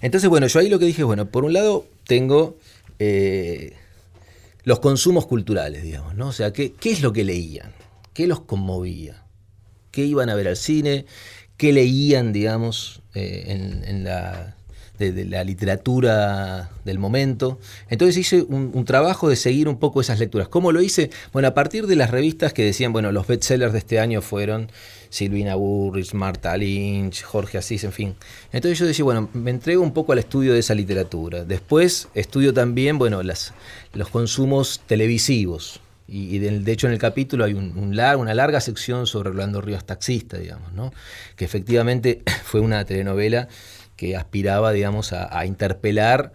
Entonces, 0.00 0.30
bueno, 0.30 0.46
yo 0.46 0.60
ahí 0.60 0.68
lo 0.68 0.78
que 0.78 0.86
dije, 0.86 1.02
bueno, 1.02 1.26
por 1.26 1.44
un 1.44 1.52
lado 1.52 1.86
tengo 2.06 2.56
eh, 2.98 3.74
los 4.64 4.80
consumos 4.80 5.26
culturales, 5.26 5.82
digamos, 5.82 6.14
¿no? 6.14 6.28
O 6.28 6.32
sea, 6.32 6.52
¿qué, 6.52 6.72
¿qué 6.72 6.90
es 6.90 7.02
lo 7.02 7.12
que 7.12 7.24
leían? 7.24 7.72
¿Qué 8.12 8.26
los 8.26 8.40
conmovía? 8.40 9.22
¿Qué 9.90 10.04
iban 10.04 10.30
a 10.30 10.34
ver 10.34 10.48
al 10.48 10.56
cine? 10.56 11.06
¿Qué 11.56 11.72
leían, 11.72 12.32
digamos, 12.32 13.02
eh, 13.14 13.82
en, 13.86 14.04
la, 14.04 14.56
de, 14.98 15.24
la 15.24 15.44
literatura 15.44 16.70
del 16.84 16.98
momento? 16.98 17.58
Entonces 17.88 18.16
hice 18.16 18.42
un, 18.42 18.84
trabajo 18.84 19.28
de 19.28 19.36
seguir 19.36 19.68
un 19.68 19.78
poco 19.78 20.00
esas 20.00 20.18
lecturas. 20.18 20.48
¿Cómo 20.48 20.72
lo 20.72 20.80
hice? 20.80 21.10
Bueno, 21.32 21.48
a 21.48 21.54
partir 21.54 21.86
de 21.86 21.96
las 21.96 22.10
revistas 22.10 22.52
que 22.52 22.64
decían, 22.64 22.92
bueno, 22.92 23.12
los 23.12 23.26
bestsellers 23.26 23.72
de 23.72 23.78
este 23.78 24.00
año 24.00 24.22
fueron 24.22 24.70
Silvina 25.10 25.54
Burrich, 25.54 26.14
Marta 26.14 26.56
Lynch, 26.56 27.22
Jorge 27.22 27.58
Asís, 27.58 27.84
en 27.84 27.92
fin. 27.92 28.14
Entonces 28.52 28.78
yo 28.78 28.86
decía, 28.86 29.04
bueno, 29.04 29.28
me 29.32 29.50
entrego 29.50 29.82
un 29.82 29.92
poco 29.92 30.12
al 30.12 30.18
estudio 30.18 30.52
de 30.52 30.60
esa 30.60 30.74
literatura. 30.74 31.44
Después 31.44 32.08
estudio 32.14 32.52
también, 32.52 32.98
bueno, 32.98 33.22
los 33.22 34.08
consumos 34.10 34.80
televisivos 34.86 35.80
y, 36.10 36.38
de, 36.38 36.72
hecho 36.72 36.86
en 36.86 36.94
el 36.94 36.98
capítulo 36.98 37.44
hay 37.44 37.52
un, 37.52 37.76
una 37.76 38.34
larga 38.34 38.62
sección 38.62 39.06
sobre 39.06 39.28
Orlando 39.28 39.60
Ríos 39.60 39.84
Taxista, 39.84 40.38
digamos, 40.38 40.72
¿no? 40.72 40.90
que 41.36 41.44
efectivamente 41.44 42.22
fue 42.44 42.60
una 42.60 42.84
telenovela 42.86 43.48
que 43.98 44.16
aspiraba, 44.16 44.70
digamos, 44.72 45.12
a, 45.12 45.44
interpelar, 45.44 46.32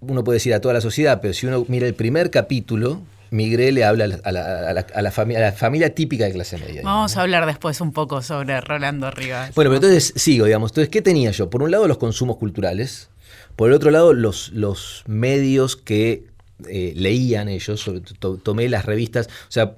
uno 0.00 0.22
puede 0.22 0.36
decir 0.36 0.52
a 0.52 0.60
toda 0.60 0.74
la 0.74 0.82
sociedad, 0.82 1.20
pero 1.22 1.32
si 1.32 1.46
uno 1.46 1.64
mira 1.68 1.86
el 1.86 1.94
primer 1.94 2.30
capítulo, 2.30 3.00
Migré 3.30 3.72
le 3.72 3.82
habla 3.82 4.04
a 4.04 4.32
la, 4.32 5.10
familia, 5.10 5.38
a 5.38 5.50
la 5.50 5.52
familia 5.52 5.94
típica 5.94 6.26
de 6.26 6.32
clase 6.32 6.58
media. 6.58 6.82
Vamos 6.84 7.16
a 7.16 7.22
hablar 7.22 7.46
después 7.46 7.80
un 7.80 7.92
poco 7.92 8.20
sobre 8.20 8.60
Rolando 8.60 9.10
Rivas. 9.10 9.54
Bueno, 9.54 9.70
pero 9.70 9.76
entonces 9.76 10.12
sigo, 10.14 10.44
digamos. 10.44 10.70
Entonces, 10.70 10.90
¿qué 10.90 11.00
tenía 11.00 11.30
yo? 11.30 11.48
Por 11.48 11.62
un 11.62 11.70
lado, 11.70 11.88
los 11.88 11.96
consumos 11.96 12.36
culturales. 12.36 13.08
Por 13.56 13.70
el 13.70 13.74
otro 13.74 13.90
lado, 13.90 14.12
los, 14.12 14.50
los 14.50 15.02
medios 15.06 15.76
que 15.76 16.26
eh, 16.68 16.92
leían 16.94 17.48
ellos, 17.48 17.90
tomé 18.42 18.68
las 18.68 18.84
revistas, 18.84 19.26
o 19.26 19.50
sea, 19.50 19.72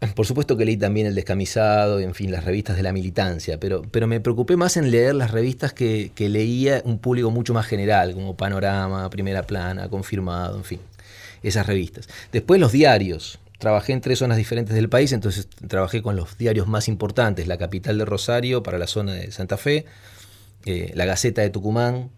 por 0.14 0.26
supuesto 0.26 0.56
que 0.56 0.64
leí 0.64 0.76
también 0.76 1.06
El 1.06 1.14
Descamisado, 1.14 2.00
en 2.00 2.14
fin, 2.14 2.30
las 2.30 2.44
revistas 2.44 2.76
de 2.76 2.82
la 2.82 2.92
militancia, 2.92 3.58
pero, 3.58 3.82
pero 3.90 4.06
me 4.06 4.20
preocupé 4.20 4.56
más 4.56 4.76
en 4.76 4.90
leer 4.90 5.14
las 5.14 5.30
revistas 5.30 5.72
que, 5.72 6.10
leía 6.16 6.82
un 6.84 6.98
público 6.98 7.30
mucho 7.30 7.54
más 7.54 7.66
general, 7.66 8.14
como 8.14 8.36
Panorama, 8.36 9.08
Primera 9.10 9.44
Plana, 9.44 9.88
Confirmado, 9.88 10.56
en 10.56 10.64
fin, 10.64 10.80
esas 11.42 11.66
revistas. 11.66 12.08
Después 12.32 12.60
los 12.60 12.72
diarios. 12.72 13.38
Trabajé 13.58 13.94
en 13.94 14.02
tres 14.02 14.18
zonas 14.18 14.36
diferentes 14.36 14.74
del 14.74 14.90
país, 14.90 15.12
entonces 15.12 15.48
trabajé 15.66 16.02
con 16.02 16.14
los 16.14 16.36
diarios 16.36 16.66
más 16.66 16.88
importantes, 16.88 17.46
la 17.46 17.56
capital 17.56 17.96
de 17.96 18.04
Rosario 18.04 18.62
para 18.62 18.76
la 18.76 18.86
zona 18.86 19.14
de 19.14 19.32
Santa 19.32 19.56
Fe, 19.56 19.86
eh, 20.66 20.92
la 20.94 21.06
Gaceta 21.06 21.40
de 21.40 21.48
Tucumán, 21.48 22.10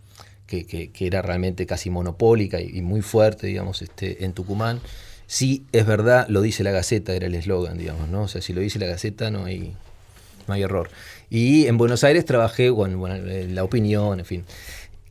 que, 0.49 0.91
era 0.99 1.23
realmente 1.23 1.65
casi 1.65 1.91
monopólica 1.91 2.61
y, 2.61 2.83
muy 2.83 3.03
fuerte, 3.03 3.47
digamos, 3.47 3.83
este, 3.83 4.25
en 4.25 4.33
Tucumán. 4.33 4.81
Sí, 5.31 5.67
es 5.73 5.85
verdad, 5.85 6.27
lo 6.31 6.41
dice 6.41 6.65
la 6.65 6.71
Gaceta, 6.71 7.13
era 7.15 7.27
el 7.27 7.35
eslogan, 7.35 7.77
digamos, 7.77 8.09
¿no? 8.09 8.23
O 8.23 8.29
sea, 8.29 8.41
si 8.41 8.55
lo 8.55 8.63
dice 8.63 8.79
la 8.79 8.87
Gaceta 8.87 9.31
no 9.31 9.45
hay, 9.45 9.75
no 10.47 10.55
hay 10.55 10.63
error. 10.63 10.89
Y 11.29 11.67
en 11.67 11.77
Buenos 11.77 12.03
Aires 12.03 12.25
trabajé 12.25 12.71
con 12.71 12.99
bueno, 12.99 13.23
la 13.25 13.63
opinión, 13.63 14.21
en 14.21 14.25
fin. 14.25 14.45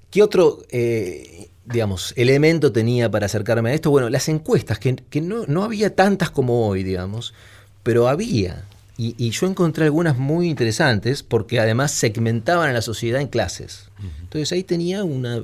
¿Qué 0.10 0.24
otro, 0.24 0.64
eh, 0.72 1.50
digamos, 1.66 2.16
elemento 2.18 2.72
tenía 2.72 3.12
para 3.12 3.28
acercarme 3.28 3.70
a 3.70 3.74
esto? 3.76 3.92
Bueno, 3.92 4.10
las 4.10 4.28
encuestas, 4.28 4.80
que, 4.80 5.22
no, 5.22 5.46
no 5.46 5.64
había 5.64 5.94
tantas 5.94 6.32
como 6.32 6.68
hoy, 6.68 6.82
digamos, 6.82 7.36
pero 7.84 8.08
había. 8.08 8.64
Y, 8.98 9.30
yo 9.30 9.46
encontré 9.46 9.86
algunas 9.86 10.18
muy 10.18 10.50
interesantes 10.50 11.22
porque 11.22 11.60
además 11.60 11.92
segmentaban 11.92 12.72
a 12.72 12.74
la 12.74 12.82
sociedad 12.82 13.22
en 13.22 13.28
clases. 13.28 13.92
Entonces 14.24 14.52
ahí 14.52 14.64
tenía 14.64 15.04
una, 15.04 15.44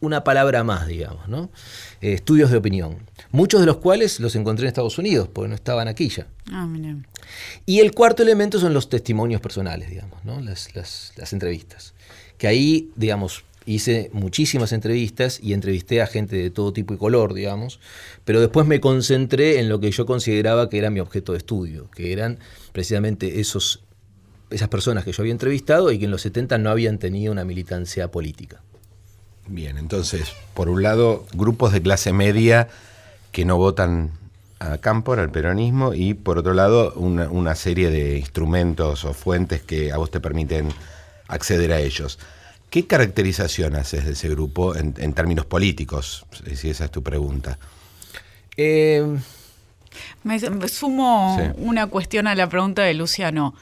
una 0.00 0.24
palabra 0.24 0.64
más, 0.64 0.88
digamos, 0.88 1.28
¿no? 1.28 1.50
Eh, 2.00 2.14
estudios 2.14 2.50
de 2.50 2.56
opinión. 2.56 2.96
Muchos 3.32 3.60
de 3.60 3.66
los 3.66 3.76
cuales 3.76 4.18
los 4.18 4.34
encontré 4.34 4.64
en 4.64 4.68
Estados 4.68 4.98
Unidos, 4.98 5.28
porque 5.32 5.48
no 5.48 5.54
estaban 5.54 5.86
aquí 5.86 6.08
ya. 6.08 6.26
Ah, 6.50 6.68
y 7.64 7.78
el 7.78 7.92
cuarto 7.92 8.22
elemento 8.22 8.58
son 8.58 8.74
los 8.74 8.88
testimonios 8.88 9.40
personales, 9.40 9.88
digamos, 9.88 10.24
¿no? 10.24 10.40
Las, 10.40 10.74
las, 10.74 11.12
las 11.16 11.32
entrevistas. 11.32 11.94
Que 12.38 12.48
ahí, 12.48 12.90
digamos, 12.96 13.44
hice 13.66 14.10
muchísimas 14.12 14.72
entrevistas 14.72 15.38
y 15.42 15.52
entrevisté 15.52 16.02
a 16.02 16.06
gente 16.06 16.36
de 16.36 16.50
todo 16.50 16.72
tipo 16.72 16.94
y 16.94 16.96
color, 16.96 17.34
digamos, 17.34 17.78
pero 18.24 18.40
después 18.40 18.66
me 18.66 18.80
concentré 18.80 19.60
en 19.60 19.68
lo 19.68 19.80
que 19.80 19.90
yo 19.90 20.06
consideraba 20.06 20.68
que 20.68 20.78
era 20.78 20.90
mi 20.90 21.00
objeto 21.00 21.32
de 21.32 21.38
estudio, 21.38 21.90
que 21.90 22.12
eran 22.12 22.38
precisamente 22.72 23.40
esos, 23.40 23.84
esas 24.50 24.68
personas 24.68 25.04
que 25.04 25.12
yo 25.12 25.22
había 25.22 25.32
entrevistado 25.32 25.92
y 25.92 25.98
que 25.98 26.06
en 26.06 26.10
los 26.10 26.22
70 26.22 26.58
no 26.58 26.70
habían 26.70 26.98
tenido 26.98 27.32
una 27.32 27.44
militancia 27.44 28.10
política. 28.10 28.60
Bien, 29.46 29.78
entonces, 29.78 30.32
por 30.54 30.68
un 30.68 30.82
lado, 30.82 31.26
grupos 31.34 31.72
de 31.72 31.82
clase 31.82 32.12
media 32.12 32.68
que 33.32 33.44
no 33.44 33.56
votan 33.56 34.12
a 34.58 34.78
Cámpor, 34.78 35.20
al 35.20 35.30
peronismo, 35.30 35.94
y 35.94 36.14
por 36.14 36.38
otro 36.38 36.52
lado, 36.52 36.92
una, 36.94 37.54
serie 37.54 37.90
de 37.90 38.18
instrumentos 38.18 39.04
o 39.04 39.14
fuentes 39.14 39.62
que 39.62 39.90
a 39.90 39.96
vos 39.96 40.10
te 40.10 40.20
permiten 40.20 40.68
acceder 41.28 41.72
a 41.72 41.80
ellos. 41.80 42.18
¿Qué 42.68 42.86
caracterización 42.86 43.74
haces 43.74 44.04
de 44.04 44.12
ese 44.12 44.28
grupo 44.28 44.76
en, 44.76 45.12
términos 45.14 45.46
políticos? 45.46 46.26
Si 46.54 46.70
esa 46.70 46.84
es 46.84 46.90
tu 46.90 47.02
pregunta. 47.02 47.58
Eh, 48.56 49.04
me, 50.22 50.38
sumo 50.68 51.36
una 51.56 51.86
cuestión 51.86 52.26
a 52.26 52.34
la 52.34 52.48
pregunta 52.48 52.82
de 52.82 52.94
Luciano. 52.94 53.54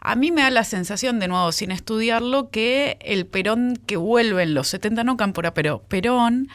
A 0.00 0.14
mí 0.14 0.30
me 0.30 0.42
da 0.42 0.50
la 0.50 0.64
sensación, 0.64 1.18
de 1.18 1.28
nuevo, 1.28 1.50
sin 1.50 1.72
estudiarlo, 1.72 2.50
que 2.50 2.98
el 3.00 3.26
Perón 3.26 3.80
que 3.86 3.96
vuelve 3.96 4.44
en 4.44 4.54
los 4.54 4.68
70, 4.68 5.02
no 5.02 5.16
Cámpora, 5.16 5.52
pero 5.52 5.82
Perón, 5.88 6.48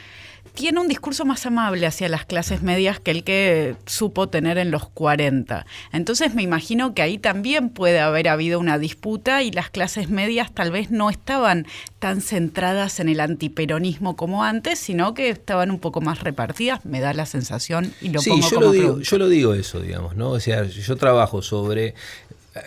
tiene 0.54 0.80
un 0.80 0.88
discurso 0.88 1.26
más 1.26 1.46
amable 1.46 1.86
hacia 1.86 2.10
las 2.10 2.26
clases 2.26 2.62
medias 2.62 3.00
que 3.00 3.12
el 3.12 3.24
que 3.24 3.76
supo 3.86 4.30
tener 4.30 4.58
en 4.58 4.72
los 4.72 4.90
40. 4.90 5.66
Entonces 5.92 6.34
me 6.34 6.44
imagino 6.44 6.94
que 6.94 7.02
ahí 7.02 7.18
también 7.18 7.70
puede 7.70 8.00
haber 8.00 8.28
habido 8.28 8.60
una 8.60 8.78
disputa 8.78 9.44
y 9.44 9.52
las 9.52 9.70
clases 9.70 10.10
medias 10.10 10.54
tal 10.54 10.72
vez 10.72 10.92
no 10.92 11.10
estaban 11.10 11.68
tan 12.00 12.22
centradas 12.22 13.00
en 13.00 13.10
el 13.10 13.20
antiperonismo 13.20 14.16
como 14.16 14.44
antes, 14.44 14.80
sino 14.80 15.14
que 15.14 15.30
estaban 15.30 15.72
un 15.72 15.80
poco 15.80 16.02
más 16.02 16.22
repartidas, 16.22 16.86
me 16.86 17.00
da 17.00 17.14
la 17.14 17.26
sensación 17.26 17.94
y 18.02 18.10
lo 18.10 18.22
pongo 18.22 18.42
yo 18.42 18.56
como 18.56 18.62
lo 18.62 18.72
digo, 18.72 19.00
yo 19.00 19.18
lo 19.18 19.30
digo 19.30 19.54
eso, 19.54 19.80
digamos, 19.80 20.16
¿no? 20.16 20.32
O 20.32 20.40
sea, 20.40 20.64
yo 20.64 20.96
trabajo 20.96 21.42
sobre 21.42 21.96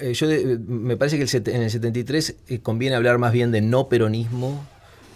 eh, 0.00 0.14
yo 0.14 0.26
me 0.66 0.96
parece 0.96 1.18
que 1.18 1.50
en 1.52 1.62
el 1.62 1.70
73 1.70 2.36
eh, 2.48 2.58
conviene 2.60 2.96
hablar 2.96 3.18
más 3.18 3.32
bien 3.32 3.50
de 3.50 3.60
no 3.60 3.88
peronismo 3.88 4.64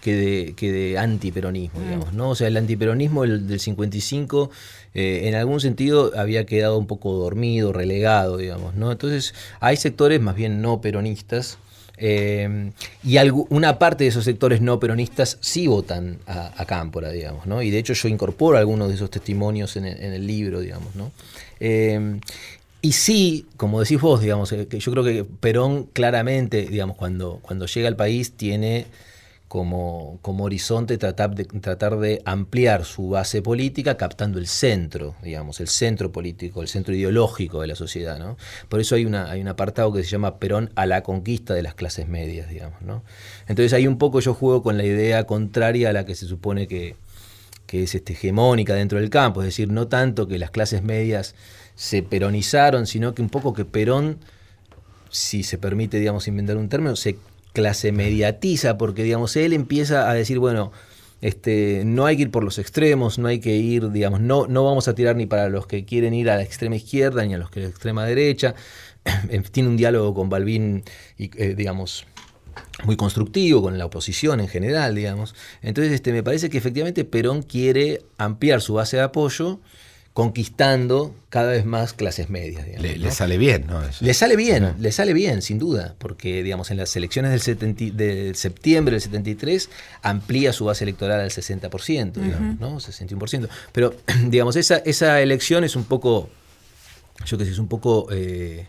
que 0.01 0.15
de, 0.15 0.55
que 0.55 0.73
de 0.73 0.99
antiperonismo, 0.99 1.81
mm. 1.81 1.85
digamos, 1.85 2.13
¿no? 2.13 2.31
O 2.31 2.35
sea, 2.35 2.49
el 2.49 2.57
antiperonismo 2.57 3.25
del 3.25 3.61
55 3.61 4.51
eh, 4.95 5.23
en 5.25 5.35
algún 5.35 5.61
sentido 5.61 6.13
había 6.17 6.47
quedado 6.47 6.79
un 6.79 6.87
poco 6.87 7.13
dormido, 7.13 7.73
relegado, 7.73 8.37
digamos, 8.37 8.75
¿no? 8.75 8.93
Entonces, 8.93 9.35
hay 9.61 9.77
sectores 9.77 10.21
más 10.21 10.35
bien 10.35 10.63
no 10.63 10.81
peronistas 10.81 11.59
eh, 12.01 12.71
y 13.03 13.17
una 13.49 13.79
parte 13.79 14.05
de 14.05 14.11
esos 14.11 14.25
sectores 14.25 14.61
no 14.61 14.79
peronistas 14.79 15.37
sí 15.41 15.67
votan 15.67 16.19
a, 16.27 16.65
Cámpora, 16.65 17.11
digamos, 17.11 17.47
¿no? 17.47 17.61
Y 17.63 17.71
de 17.71 17.79
hecho 17.79 17.93
yo 17.93 18.09
incorporo 18.09 18.57
algunos 18.57 18.89
de 18.89 18.95
esos 18.95 19.11
testimonios 19.11 19.77
en 19.77 19.87
el, 19.87 20.27
libro, 20.27 20.61
digamos, 20.61 20.95
¿no? 20.95 21.11
Eh, 21.61 22.21
y 22.81 22.93
sí, 22.93 23.47
como 23.57 23.81
decís 23.81 24.01
vos, 24.01 24.21
digamos, 24.21 24.51
que 24.51 24.79
yo 24.79 24.93
creo 24.93 25.03
que 25.03 25.25
Perón 25.25 25.85
claramente, 25.93 26.67
digamos, 26.67 26.97
cuando, 26.97 27.41
cuando 27.43 27.67
llega 27.67 27.89
al 27.89 27.97
país 27.97 28.33
tiene 28.33 28.87
como, 29.49 30.19
como 30.21 30.45
horizonte 30.45 30.99
tratar 30.99 31.35
de, 31.35 31.45
tratar 31.45 31.99
de 31.99 32.21
ampliar 32.27 32.85
su 32.85 33.09
base 33.09 33.41
política 33.41 33.97
captando 33.97 34.39
el 34.39 34.47
centro, 34.47 35.15
digamos, 35.23 35.61
el 35.61 35.69
centro 35.69 36.13
político, 36.13 36.61
el 36.61 36.69
centro 36.69 36.95
ideológico 36.95 37.63
de 37.63 37.69
la 37.69 37.75
sociedad, 37.75 38.19
¿no? 38.19 38.37
Por 38.69 38.81
eso 38.81 38.95
hay, 38.95 39.07
una, 39.07 39.31
hay 39.31 39.41
un 39.41 39.49
apartado 39.49 39.91
que 39.91 40.05
se 40.05 40.11
llama 40.11 40.39
Perón 40.39 40.71
a 40.75 40.85
la 40.85 41.03
conquista 41.03 41.55
de 41.55 41.63
las 41.63 41.75
clases 41.75 42.09
medias, 42.09 42.51
digamos, 42.51 42.83
¿no? 42.83 43.03
Entonces 43.47 43.73
ahí 43.73 43.87
un 43.87 43.97
poco 43.97 44.21
yo 44.21 44.35
juego 44.35 44.63
con 44.63 44.77
la 44.77 44.85
idea 44.85 45.25
contraria 45.25 45.89
a 45.89 45.93
la 45.95 46.05
que 46.05 46.15
se 46.15 46.27
supone 46.27 46.69
que, 46.69 46.97
que 47.67 47.85
es 47.85 47.95
este, 47.95 48.13
hegemónica 48.13 48.75
dentro 48.75 49.01
del 49.01 49.09
campo, 49.09 49.41
es 49.41 49.47
decir, 49.47 49.73
no 49.73 49.89
tanto 49.89 50.29
que 50.29 50.39
las 50.39 50.51
clases 50.51 50.83
medias 50.83 51.35
se 51.75 52.03
peronizaron, 52.03 52.87
sino 52.87 53.15
que 53.15 53.23
un 53.23 53.31
poco 53.31 53.55
que 53.55 53.65
Perón, 53.65 54.19
si 55.09 55.43
se 55.43 55.57
permite, 55.57 55.99
digamos, 55.99 56.29
inventar 56.29 56.59
un 56.59 56.69
término, 56.69 56.97
se 56.97 57.17
clase 57.53 57.93
mediatiza, 57.93 58.79
porque, 58.79 59.03
digamos, 59.03 59.37
él 59.37 59.53
empieza 59.53 60.11
a 60.11 60.15
decir, 60.15 60.39
bueno, 60.39 60.73
este, 61.21 61.83
no 61.85 62.07
hay 62.07 62.17
que 62.17 62.23
ir 62.23 62.31
por 62.31 62.45
los 62.45 62.59
extremos, 62.59 63.19
no 63.19 63.29
hay 63.29 63.41
que 63.41 63.57
ir, 63.57 63.91
digamos, 63.91 64.21
no, 64.21 64.47
no 64.47 64.65
vamos 64.65 64.87
a 64.89 64.95
tirar 64.95 65.17
ni 65.17 65.27
para 65.27 65.49
los 65.49 65.67
que 65.67 65.85
quieren 65.85 66.15
ir 66.15 66.31
a 66.31 66.37
la 66.37 66.43
extrema 66.43 66.77
izquierda 66.77 67.25
ni 67.25 67.35
a 67.35 67.39
los 67.39 67.51
que 67.51 67.61
a 67.61 67.63
la 67.65 67.69
extrema 67.69 68.05
derecha. 68.05 68.55
Tiene 69.53 69.69
un 69.69 69.77
diálogo 69.77 70.15
con 70.15 70.29
Balbín, 70.29 70.85
y, 71.17 71.31
eh, 71.43 71.55
digamos, 71.57 72.07
muy 72.85 72.97
constructivo 72.97 73.63
con 73.63 73.79
la 73.79 73.87
oposición 73.87 74.41
en 74.41 74.49
general, 74.49 74.95
digamos. 74.95 75.35
Entonces, 75.63 75.93
este, 75.93 76.13
me 76.13 76.23
parece 76.23 76.51
que 76.51 76.59
efectivamente 76.59 77.05
Perón 77.05 77.43
quiere 77.43 78.03
ampliar 78.19 78.61
su 78.61 78.75
base 78.75 78.99
de 78.99 79.03
apoyo 79.03 79.61
conquistando 80.19 81.15
cada 81.29 81.53
vez 81.53 81.65
más 81.65 81.93
clases 81.93 82.29
medias. 82.29 82.67
le, 82.67 83.11
sale 83.13 83.39
bien, 83.39 83.69
¿no? 83.69 83.81
Le 84.01 84.15
sale 84.15 84.35
bien, 84.35 84.75
le 84.81 84.91
sale 84.91 85.13
bien, 85.13 85.43
sin 85.43 85.61
duda, 85.61 85.95
porque 85.97 86.43
digamos, 86.43 86.73
en 86.73 86.77
las 86.77 86.97
elecciones 86.97 87.45
del, 87.45 87.97
del 87.97 88.35
septiembre 88.35 88.95
del 88.95 89.01
73 89.01 89.71
amplía 90.03 90.53
su 90.53 90.65
base 90.65 90.83
electoral 90.83 91.21
al 91.21 91.31
60%, 91.31 92.15
digamos, 92.15 92.59
¿no? 92.59 92.81
61%. 92.81 93.49
Pero, 93.71 93.95
digamos, 94.27 94.57
esa, 94.57 94.79
esa 94.79 95.23
elección 95.23 95.63
es 95.63 95.77
un 95.77 95.85
poco, 95.85 96.29
yo 97.25 97.39
qué 97.39 97.45
sé, 97.45 97.53
es 97.53 97.61
un 97.61 97.69
poco... 97.69 98.09
Eh, 98.11 98.67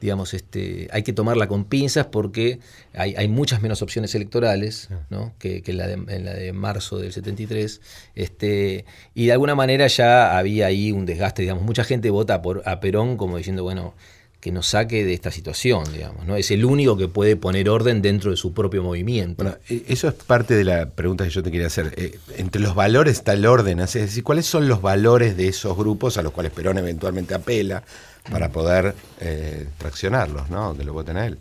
digamos, 0.00 0.34
este, 0.34 0.88
hay 0.92 1.02
que 1.02 1.12
tomarla 1.12 1.46
con 1.46 1.64
pinzas 1.64 2.06
porque 2.06 2.58
hay, 2.94 3.28
muchas 3.28 3.60
menos 3.62 3.82
opciones 3.82 4.14
electorales 4.14 4.88
¿no? 5.10 5.32
que, 5.38 5.62
en, 5.66 5.76
la 5.76 5.86
de, 6.34 6.52
marzo 6.52 6.98
del 6.98 7.12
73. 7.12 7.80
Este, 8.14 8.84
y 9.14 9.26
de 9.26 9.32
alguna 9.32 9.54
manera 9.54 9.86
ya 9.86 10.38
había 10.38 10.66
ahí 10.66 10.90
un 10.90 11.06
desgaste, 11.06 11.42
digamos, 11.42 11.64
mucha 11.64 11.84
gente 11.84 12.10
vota 12.10 12.42
por, 12.42 12.62
a 12.66 12.80
Perón 12.80 13.16
como 13.16 13.36
diciendo, 13.36 13.62
bueno, 13.62 13.94
que 14.40 14.52
nos 14.52 14.68
saque 14.68 15.04
de 15.04 15.12
esta 15.12 15.30
situación, 15.30 15.84
digamos, 15.92 16.26
¿no? 16.26 16.34
Es 16.36 16.50
el 16.50 16.64
único 16.64 16.96
que 16.96 17.08
puede 17.08 17.36
poner 17.36 17.68
orden 17.68 18.00
dentro 18.00 18.30
de 18.30 18.38
su 18.38 18.54
propio 18.54 18.82
movimiento. 18.82 19.44
Bueno, 19.44 19.58
e, 19.68 19.84
eso 19.88 20.08
es 20.08 20.14
parte 20.14 20.54
de 20.54 20.64
la 20.64 20.88
pregunta 20.88 21.24
que 21.24 21.30
yo 21.30 21.42
te 21.42 21.50
quería 21.50 21.66
hacer. 21.66 21.92
Eh, 21.96 22.18
entre 22.38 22.62
los 22.62 22.74
valores 22.74 23.18
está 23.18 23.34
el 23.34 23.44
orden, 23.44 23.80
es 23.80 23.92
decir, 23.92 24.24
¿cuáles 24.24 24.46
son 24.46 24.66
los 24.66 24.80
valores 24.80 25.36
de 25.36 25.48
esos 25.48 25.76
grupos 25.76 26.16
a 26.16 26.22
los 26.22 26.32
cuales 26.32 26.52
Perón 26.52 26.78
eventualmente 26.78 27.34
apela? 27.34 27.84
Para 28.30 28.50
poder 28.50 28.94
eh, 29.20 29.66
traccionarlos, 29.78 30.50
¿no? 30.50 30.76
Que 30.76 30.84
lo 30.84 30.92
voten 30.92 31.16
a 31.16 31.26
él. 31.26 31.38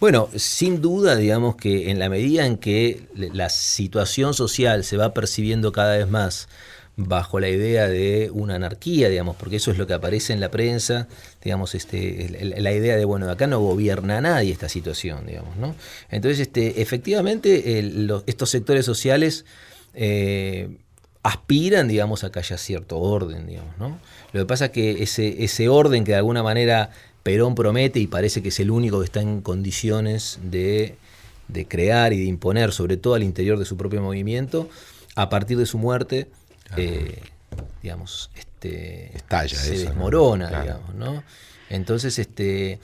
Bueno, 0.00 0.28
sin 0.36 0.80
duda, 0.80 1.16
digamos 1.16 1.56
que 1.56 1.90
en 1.90 1.98
la 1.98 2.08
medida 2.08 2.46
en 2.46 2.58
que 2.58 3.02
la 3.14 3.48
situación 3.48 4.34
social 4.34 4.84
se 4.84 4.96
va 4.96 5.12
percibiendo 5.12 5.72
cada 5.72 5.96
vez 5.96 6.08
más 6.08 6.48
bajo 6.96 7.40
la 7.40 7.48
idea 7.50 7.88
de 7.88 8.30
una 8.32 8.54
anarquía, 8.54 9.10
digamos, 9.10 9.36
porque 9.36 9.56
eso 9.56 9.70
es 9.70 9.76
lo 9.76 9.86
que 9.86 9.92
aparece 9.92 10.32
en 10.32 10.40
la 10.40 10.50
prensa, 10.50 11.08
digamos, 11.44 11.74
este, 11.74 12.54
la 12.58 12.72
idea 12.72 12.96
de, 12.96 13.04
bueno, 13.04 13.30
acá 13.30 13.46
no 13.46 13.60
gobierna 13.60 14.20
nadie 14.22 14.50
esta 14.52 14.70
situación, 14.70 15.26
digamos, 15.26 15.56
¿no? 15.56 15.74
Entonces, 16.10 16.40
este, 16.40 16.80
efectivamente, 16.80 17.78
estos 18.26 18.48
sectores 18.48 18.86
sociales 18.86 19.44
eh, 19.92 20.78
aspiran, 21.22 21.86
digamos, 21.86 22.24
a 22.24 22.32
que 22.32 22.38
haya 22.38 22.56
cierto 22.56 22.98
orden, 22.98 23.46
digamos, 23.46 23.76
¿no? 23.78 23.98
Lo 24.32 24.40
que 24.40 24.46
pasa 24.46 24.66
es 24.66 24.70
que 24.72 25.02
ese, 25.02 25.44
ese 25.44 25.68
orden 25.68 26.04
que 26.04 26.12
de 26.12 26.18
alguna 26.18 26.42
manera 26.42 26.90
Perón 27.26 27.56
promete 27.56 27.98
y 27.98 28.06
parece 28.06 28.40
que 28.40 28.50
es 28.50 28.60
el 28.60 28.70
único 28.70 29.00
que 29.00 29.04
está 29.06 29.20
en 29.20 29.40
condiciones 29.40 30.38
de, 30.44 30.96
crear 31.68 32.12
y 32.12 32.18
de 32.18 32.24
imponer, 32.26 32.70
sobre 32.70 32.96
todo 32.96 33.14
al 33.14 33.24
interior 33.24 33.58
de 33.58 33.64
su 33.64 33.76
propio 33.76 34.00
movimiento, 34.00 34.68
a 35.16 35.28
partir 35.28 35.58
de 35.58 35.66
su 35.66 35.76
muerte, 35.76 36.30
eh, 36.76 37.20
digamos, 37.82 38.30
este, 38.36 39.16
Estalla 39.16 39.56
se 39.56 39.76
desmorona, 39.76 40.62
digamos, 40.62 40.94
¿no? 40.94 41.24
Entonces, 41.68 42.20
este, 42.20 42.78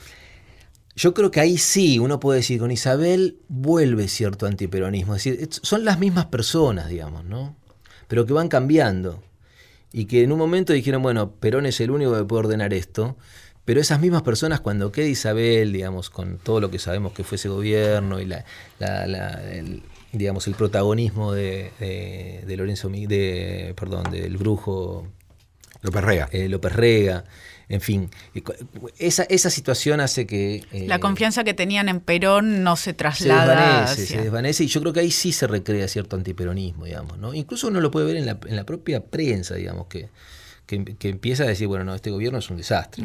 yo 0.93 1.13
creo 1.13 1.31
que 1.31 1.39
ahí 1.39 1.57
sí 1.57 1.97
uno 1.99 2.19
puede 2.19 2.39
decir, 2.39 2.59
con 2.59 2.69
Isabel 2.69 3.37
vuelve 3.47 4.09
cierto 4.09 4.45
antiperonismo, 4.45 5.15
es 5.15 5.23
decir, 5.23 5.49
son 5.61 5.85
las 5.85 5.99
mismas 5.99 6.25
personas, 6.25 6.89
digamos, 6.89 7.23
¿no? 7.23 7.55
Pero 8.09 8.25
que 8.25 8.33
van 8.33 8.49
cambiando 8.49 9.23
y 9.93 10.05
que 10.05 10.23
en 10.23 10.31
un 10.31 10.39
momento 10.39 10.73
dijeron, 10.73 11.03
bueno, 11.03 11.35
Perón 11.35 11.67
es 11.67 11.79
el 11.79 11.91
único 11.91 12.17
que 12.17 12.25
puede 12.25 12.47
ordenar 12.47 12.73
esto, 12.73 13.15
pero 13.63 13.79
esas 13.79 14.01
mismas 14.01 14.23
personas 14.23 14.59
cuando 14.59 14.91
queda 14.91 15.05
Isabel, 15.05 15.71
digamos, 15.71 16.09
con 16.09 16.39
todo 16.39 16.59
lo 16.59 16.71
que 16.71 16.79
sabemos 16.79 17.13
que 17.13 17.23
fue 17.23 17.35
ese 17.35 17.47
gobierno 17.47 18.19
y 18.19 18.25
la, 18.25 18.43
el, 18.79 19.83
digamos, 20.11 20.47
el 20.47 20.55
protagonismo 20.55 21.31
de, 21.31 21.71
de, 21.79 22.57
Lorenzo, 22.57 22.89
de, 22.89 23.73
perdón, 23.77 24.11
del 24.11 24.35
brujo 24.35 25.07
López 25.83 26.03
Rega. 26.03 26.27
Eh, 26.31 26.49
López 26.49 26.73
Rega, 26.73 27.23
en 27.69 27.81
fin, 27.81 28.09
esa, 28.97 29.23
esa 29.23 29.49
situación 29.49 29.99
hace 29.99 30.25
que... 30.27 30.63
Eh, 30.71 30.85
la 30.87 30.99
confianza 30.99 31.43
que 31.43 31.53
tenían 31.53 31.89
en 31.89 31.99
Perón 31.99 32.63
no 32.63 32.75
se 32.75 32.93
traslada. 32.93 33.87
Se 33.87 34.01
desvanece, 34.01 34.05
se 34.05 34.21
desvanece 34.21 34.63
y 34.65 34.67
yo 34.67 34.81
creo 34.81 34.93
que 34.93 34.99
ahí 34.99 35.11
sí 35.11 35.31
se 35.31 35.47
recrea 35.47 35.87
cierto 35.87 36.15
antiperonismo, 36.15 36.85
digamos. 36.85 37.17
¿no? 37.17 37.33
Incluso 37.33 37.67
uno 37.67 37.81
lo 37.81 37.91
puede 37.91 38.05
ver 38.05 38.17
en 38.17 38.25
la, 38.25 38.37
en 38.45 38.55
la 38.55 38.65
propia 38.65 39.01
prensa, 39.01 39.55
digamos, 39.55 39.87
que 39.87 40.09
que, 40.65 41.09
empieza 41.09 41.43
a 41.43 41.47
decir, 41.47 41.67
bueno, 41.67 41.83
no, 41.83 41.93
este 41.93 42.09
gobierno 42.09 42.39
es 42.39 42.49
un 42.49 42.57
desastre. 42.57 43.03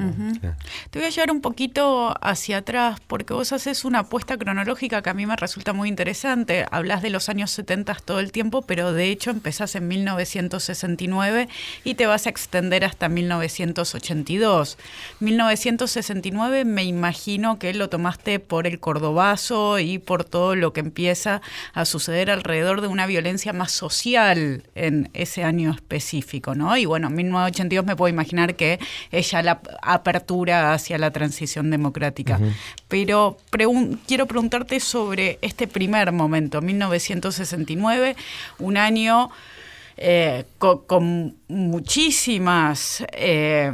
Te 0.90 0.98
voy 0.98 1.06
a 1.06 1.10
llevar 1.10 1.30
un 1.30 1.40
poquito 1.40 2.14
hacia 2.20 2.58
atrás, 2.58 3.00
porque 3.06 3.34
vos 3.34 3.52
haces 3.52 3.84
una 3.84 4.00
apuesta 4.00 4.36
cronológica 4.36 5.02
que 5.02 5.10
a 5.10 5.14
mí 5.14 5.26
me 5.26 5.36
resulta 5.36 5.72
muy 5.72 5.88
interesante. 5.88 6.66
Hablas 6.70 7.02
de 7.02 7.10
los 7.10 7.28
años 7.28 7.50
70 7.50 7.96
todo 8.04 8.20
el 8.20 8.32
tiempo, 8.32 8.62
pero 8.62 8.92
de 8.92 9.10
hecho 9.10 9.30
empezás 9.30 9.74
en 9.74 9.88
1969 9.88 11.48
y 11.84 11.94
te 11.94 12.06
vas 12.06 12.26
a 12.26 12.30
extender 12.30 12.84
hasta 12.84 13.08
1982. 13.08 14.78
1969 15.20 16.64
me 16.64 16.84
imagino 16.84 17.58
que 17.58 17.74
lo 17.74 17.88
tomaste 17.88 18.38
por 18.38 18.66
el 18.66 18.78
cordobazo 18.78 19.78
y 19.78 19.98
por 19.98 20.24
todo 20.24 20.54
lo 20.54 20.72
que 20.72 20.80
empieza 20.80 21.42
a 21.74 21.84
suceder 21.84 22.30
alrededor 22.30 22.80
de 22.80 22.86
una 22.86 23.06
violencia 23.06 23.52
más 23.52 23.72
social 23.72 24.62
en 24.74 25.10
ese 25.12 25.44
año 25.44 25.72
específico, 25.72 26.54
¿no? 26.54 26.76
Y 26.76 26.86
bueno, 26.86 27.10
1982 27.48 27.86
me 27.86 27.96
puedo 27.96 28.12
imaginar 28.12 28.54
que 28.54 28.78
es 29.10 29.30
ya 29.30 29.42
la 29.42 29.60
apertura 29.82 30.72
hacia 30.72 30.98
la 30.98 31.10
transición 31.10 31.70
democrática. 31.70 32.38
Pero 32.88 33.36
quiero 34.06 34.26
preguntarte 34.26 34.80
sobre 34.80 35.38
este 35.42 35.66
primer 35.66 36.12
momento, 36.12 36.60
1969, 36.60 38.16
un 38.58 38.76
año 38.76 39.30
eh, 39.96 40.44
con, 40.58 41.36
muchísimas... 41.48 43.04
Eh, 43.12 43.72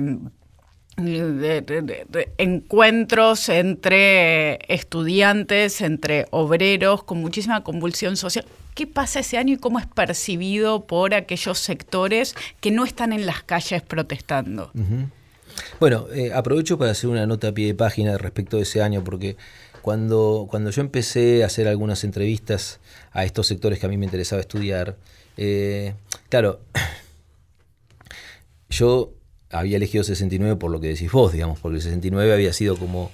encuentros 2.38 3.48
entre 3.48 4.60
estudiantes, 4.72 5.80
entre 5.80 6.26
obreros, 6.30 7.02
con 7.02 7.20
muchísima 7.20 7.64
convulsión 7.64 8.16
social. 8.16 8.44
¿Qué 8.74 8.88
pasa 8.88 9.20
ese 9.20 9.38
año 9.38 9.54
y 9.54 9.56
cómo 9.56 9.78
es 9.78 9.86
percibido 9.86 10.84
por 10.86 11.14
aquellos 11.14 11.58
sectores 11.60 12.34
que 12.60 12.72
no 12.72 12.84
están 12.84 13.12
en 13.12 13.24
las 13.24 13.42
calles 13.44 13.82
protestando? 13.82 14.72
Bueno, 15.78 16.08
eh, 16.12 16.32
aprovecho 16.32 16.76
para 16.76 16.90
hacer 16.90 17.08
una 17.08 17.24
nota 17.26 17.48
a 17.48 17.52
pie 17.52 17.68
de 17.68 17.74
página 17.74 18.18
respecto 18.18 18.56
de 18.56 18.64
ese 18.64 18.82
año, 18.82 19.04
porque 19.04 19.36
cuando, 19.80 20.48
cuando 20.50 20.70
yo 20.70 20.80
empecé 20.80 21.44
a 21.44 21.46
hacer 21.46 21.68
algunas 21.68 22.02
entrevistas 22.02 22.80
a 23.12 23.24
estos 23.24 23.46
sectores 23.46 23.78
que 23.78 23.86
a 23.86 23.88
mí 23.88 23.96
me 23.96 24.06
interesaba 24.06 24.40
estudiar, 24.40 24.96
eh, 25.36 25.94
claro, 26.28 26.60
yo 28.70 29.12
había 29.50 29.76
elegido 29.76 30.02
69 30.02 30.56
por 30.56 30.72
lo 30.72 30.80
que 30.80 30.88
decís 30.88 31.12
vos, 31.12 31.32
digamos, 31.32 31.60
porque 31.60 31.76
el 31.76 31.82
69 31.82 32.32
había 32.32 32.52
sido 32.52 32.76
como 32.76 33.12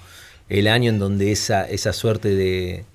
el 0.49 0.67
año 0.67 0.89
en 0.89 0.97
donde 0.97 1.31
esa, 1.31 1.69
esa 1.69 1.93
suerte 1.93 2.33
de, 2.33 2.85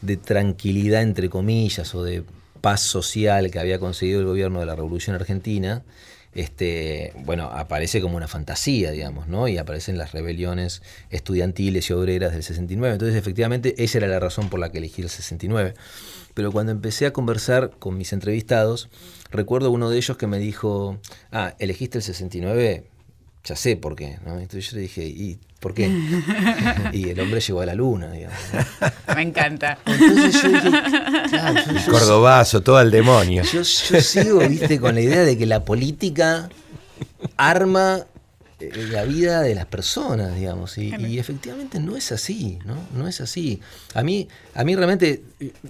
de 0.00 0.16
tranquilidad, 0.16 1.02
entre 1.02 1.28
comillas, 1.28 1.94
o 1.94 2.02
de 2.02 2.22
paz 2.60 2.82
social 2.82 3.50
que 3.50 3.58
había 3.58 3.78
conseguido 3.78 4.20
el 4.20 4.26
gobierno 4.26 4.60
de 4.60 4.66
la 4.66 4.74
Revolución 4.74 5.16
Argentina, 5.16 5.82
este, 6.34 7.12
bueno, 7.24 7.44
aparece 7.44 8.00
como 8.00 8.16
una 8.16 8.28
fantasía, 8.28 8.90
digamos, 8.90 9.28
¿no? 9.28 9.48
Y 9.48 9.58
aparecen 9.58 9.98
las 9.98 10.12
rebeliones 10.12 10.82
estudiantiles 11.10 11.88
y 11.90 11.92
obreras 11.92 12.32
del 12.32 12.42
69. 12.42 12.94
Entonces, 12.94 13.16
efectivamente, 13.16 13.74
esa 13.82 13.98
era 13.98 14.06
la 14.08 14.20
razón 14.20 14.48
por 14.48 14.60
la 14.60 14.70
que 14.70 14.78
elegí 14.78 15.02
el 15.02 15.08
69. 15.08 15.74
Pero 16.34 16.52
cuando 16.52 16.70
empecé 16.70 17.06
a 17.06 17.12
conversar 17.12 17.70
con 17.78 17.96
mis 17.96 18.12
entrevistados, 18.12 18.88
recuerdo 19.30 19.70
uno 19.70 19.90
de 19.90 19.96
ellos 19.96 20.16
que 20.16 20.26
me 20.26 20.38
dijo, 20.38 21.00
ah, 21.32 21.54
elegiste 21.58 21.98
el 21.98 22.04
69, 22.04 22.84
ya 23.42 23.56
sé 23.56 23.76
por 23.76 23.96
qué, 23.96 24.18
¿no? 24.24 24.38
Entonces 24.38 24.70
yo 24.70 24.76
le 24.76 24.82
dije, 24.82 25.06
¿y 25.06 25.40
por 25.60 25.74
qué? 25.74 25.88
y 26.92 27.08
el 27.08 27.20
hombre 27.20 27.40
llegó 27.40 27.60
a 27.60 27.66
la 27.66 27.74
luna, 27.74 28.12
digamos. 28.12 28.38
Me 29.14 29.22
encanta. 29.22 29.78
Entonces 29.84 30.42
yo 30.42 30.48
dije, 30.50 30.70
claro, 31.30 31.60
yo, 31.84 31.92
Cordobazo, 31.92 32.62
todo 32.62 32.80
el 32.80 32.90
demonio. 32.90 33.42
Yo, 33.42 33.64
sigo, 33.64 34.40
viste, 34.40 34.78
con 34.78 34.94
la 34.94 35.00
idea 35.00 35.24
de 35.24 35.36
que 35.36 35.46
la 35.46 35.64
política 35.64 36.48
arma 37.36 38.06
eh, 38.60 38.70
la 38.90 39.04
vida 39.04 39.42
de 39.42 39.54
las 39.54 39.66
personas, 39.66 40.34
digamos, 40.36 40.78
y, 40.78 40.94
y, 40.94 41.18
efectivamente 41.18 41.80
no 41.80 41.96
es 41.96 42.12
así, 42.12 42.58
¿no? 42.64 42.76
No 42.94 43.08
es 43.08 43.20
así. 43.20 43.60
A 43.94 44.02
mí, 44.02 44.28
a 44.54 44.64
mí 44.64 44.76
realmente, 44.76 45.22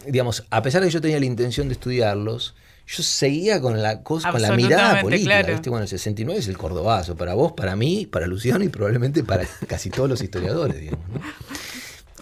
digamos, 0.06 0.44
a 0.50 0.62
pesar 0.62 0.82
de 0.82 0.88
que 0.88 0.94
yo 0.94 1.00
tenía 1.00 1.18
la 1.18 1.26
intención 1.26 1.68
de 1.68 1.74
estudiarlos, 1.74 2.54
yo 2.88 3.02
seguía 3.02 3.60
con 3.60 3.82
la 3.82 4.02
cosa, 4.02 4.32
con 4.32 4.40
la 4.40 4.52
mirada 4.52 5.02
política. 5.02 5.42
Bueno, 5.66 5.82
el 5.82 5.88
69 5.88 6.40
es 6.40 6.48
el 6.48 6.56
cordobazo, 6.56 7.16
para 7.16 7.34
vos, 7.34 7.52
para 7.52 7.76
mí, 7.76 8.06
para 8.06 8.26
Luciano 8.26 8.64
y 8.64 8.68
probablemente 8.68 9.22
para 9.22 9.46
casi 9.66 9.90
todos 9.90 10.08
los 10.08 10.22
historiadores, 10.22 10.80
digamos. 10.80 11.04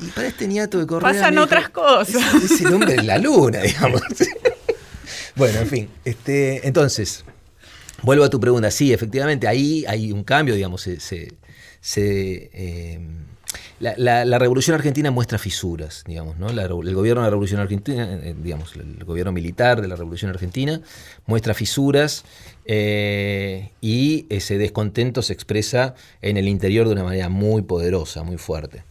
Y 0.00 0.06
para 0.06 0.26
este 0.26 0.48
niato 0.48 0.78
de 0.78 0.86
Correa. 0.86 1.12
Pasan 1.12 1.38
otras 1.38 1.68
cosas. 1.68 2.34
Es, 2.42 2.60
el 2.60 2.74
hombre 2.74 2.96
de 2.96 3.04
la 3.04 3.16
luna, 3.18 3.60
digamos. 3.60 4.02
bueno, 5.36 5.60
en 5.60 5.68
fin. 5.68 5.88
Este, 6.04 6.66
entonces, 6.66 7.24
vuelvo 8.02 8.24
a 8.24 8.28
tu 8.28 8.40
pregunta. 8.40 8.70
Sí, 8.72 8.92
efectivamente, 8.92 9.46
ahí 9.46 9.84
hay 9.86 10.10
un 10.10 10.24
cambio, 10.24 10.56
digamos, 10.56 10.82
se. 10.82 10.98
se, 11.00 12.50
eh, 12.52 13.00
la, 13.78 14.38
revolución 14.38 14.74
argentina 14.74 15.10
muestra 15.10 15.38
fisuras, 15.38 16.02
digamos, 16.06 16.38
¿no? 16.38 16.48
el 16.48 16.94
gobierno 16.94 17.22
de 17.22 17.26
la 17.26 17.30
revolución 17.30 17.60
argentina, 17.60 18.08
eh, 18.22 18.34
digamos, 18.36 18.74
el 18.76 19.04
gobierno 19.04 19.32
militar 19.32 19.80
de 19.80 19.88
la 19.88 19.96
revolución 19.96 20.30
argentina 20.30 20.80
muestra 21.26 21.54
fisuras 21.54 22.24
eh, 22.64 23.70
y 23.80 24.26
ese 24.30 24.58
descontento 24.58 25.22
se 25.22 25.32
expresa 25.32 25.94
en 26.22 26.36
el 26.36 26.48
interior 26.48 26.86
de 26.86 26.94
una 26.94 27.04
manera 27.04 27.28
muy 27.28 27.62
poderosa, 27.62 28.22
muy 28.22 28.38
fuerte. 28.38 28.84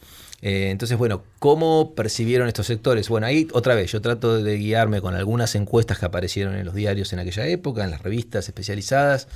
Eh, 0.45 0.69
entonces, 0.69 0.95
bueno, 0.99 1.23
¿cómo 1.39 1.95
percibieron 1.95 2.47
estos 2.47 2.67
sectores? 2.67 3.09
Bueno, 3.09 3.25
ahí 3.25 3.47
otra 3.51 3.73
vez 3.73 3.91
yo 3.91 3.99
trato 3.99 4.43
de 4.43 4.57
guiarme 4.57 5.01
con 5.01 5.15
algunas 5.15 5.55
encuestas 5.55 5.97
que 5.97 6.05
aparecieron 6.05 6.55
en 6.55 6.65
los 6.65 6.75
diarios 6.75 7.11
en 7.13 7.17
aquella 7.17 7.47
época, 7.47 7.83
en 7.83 7.89
las 7.89 8.03
revistas 8.03 8.47
especializadas, 8.47 9.27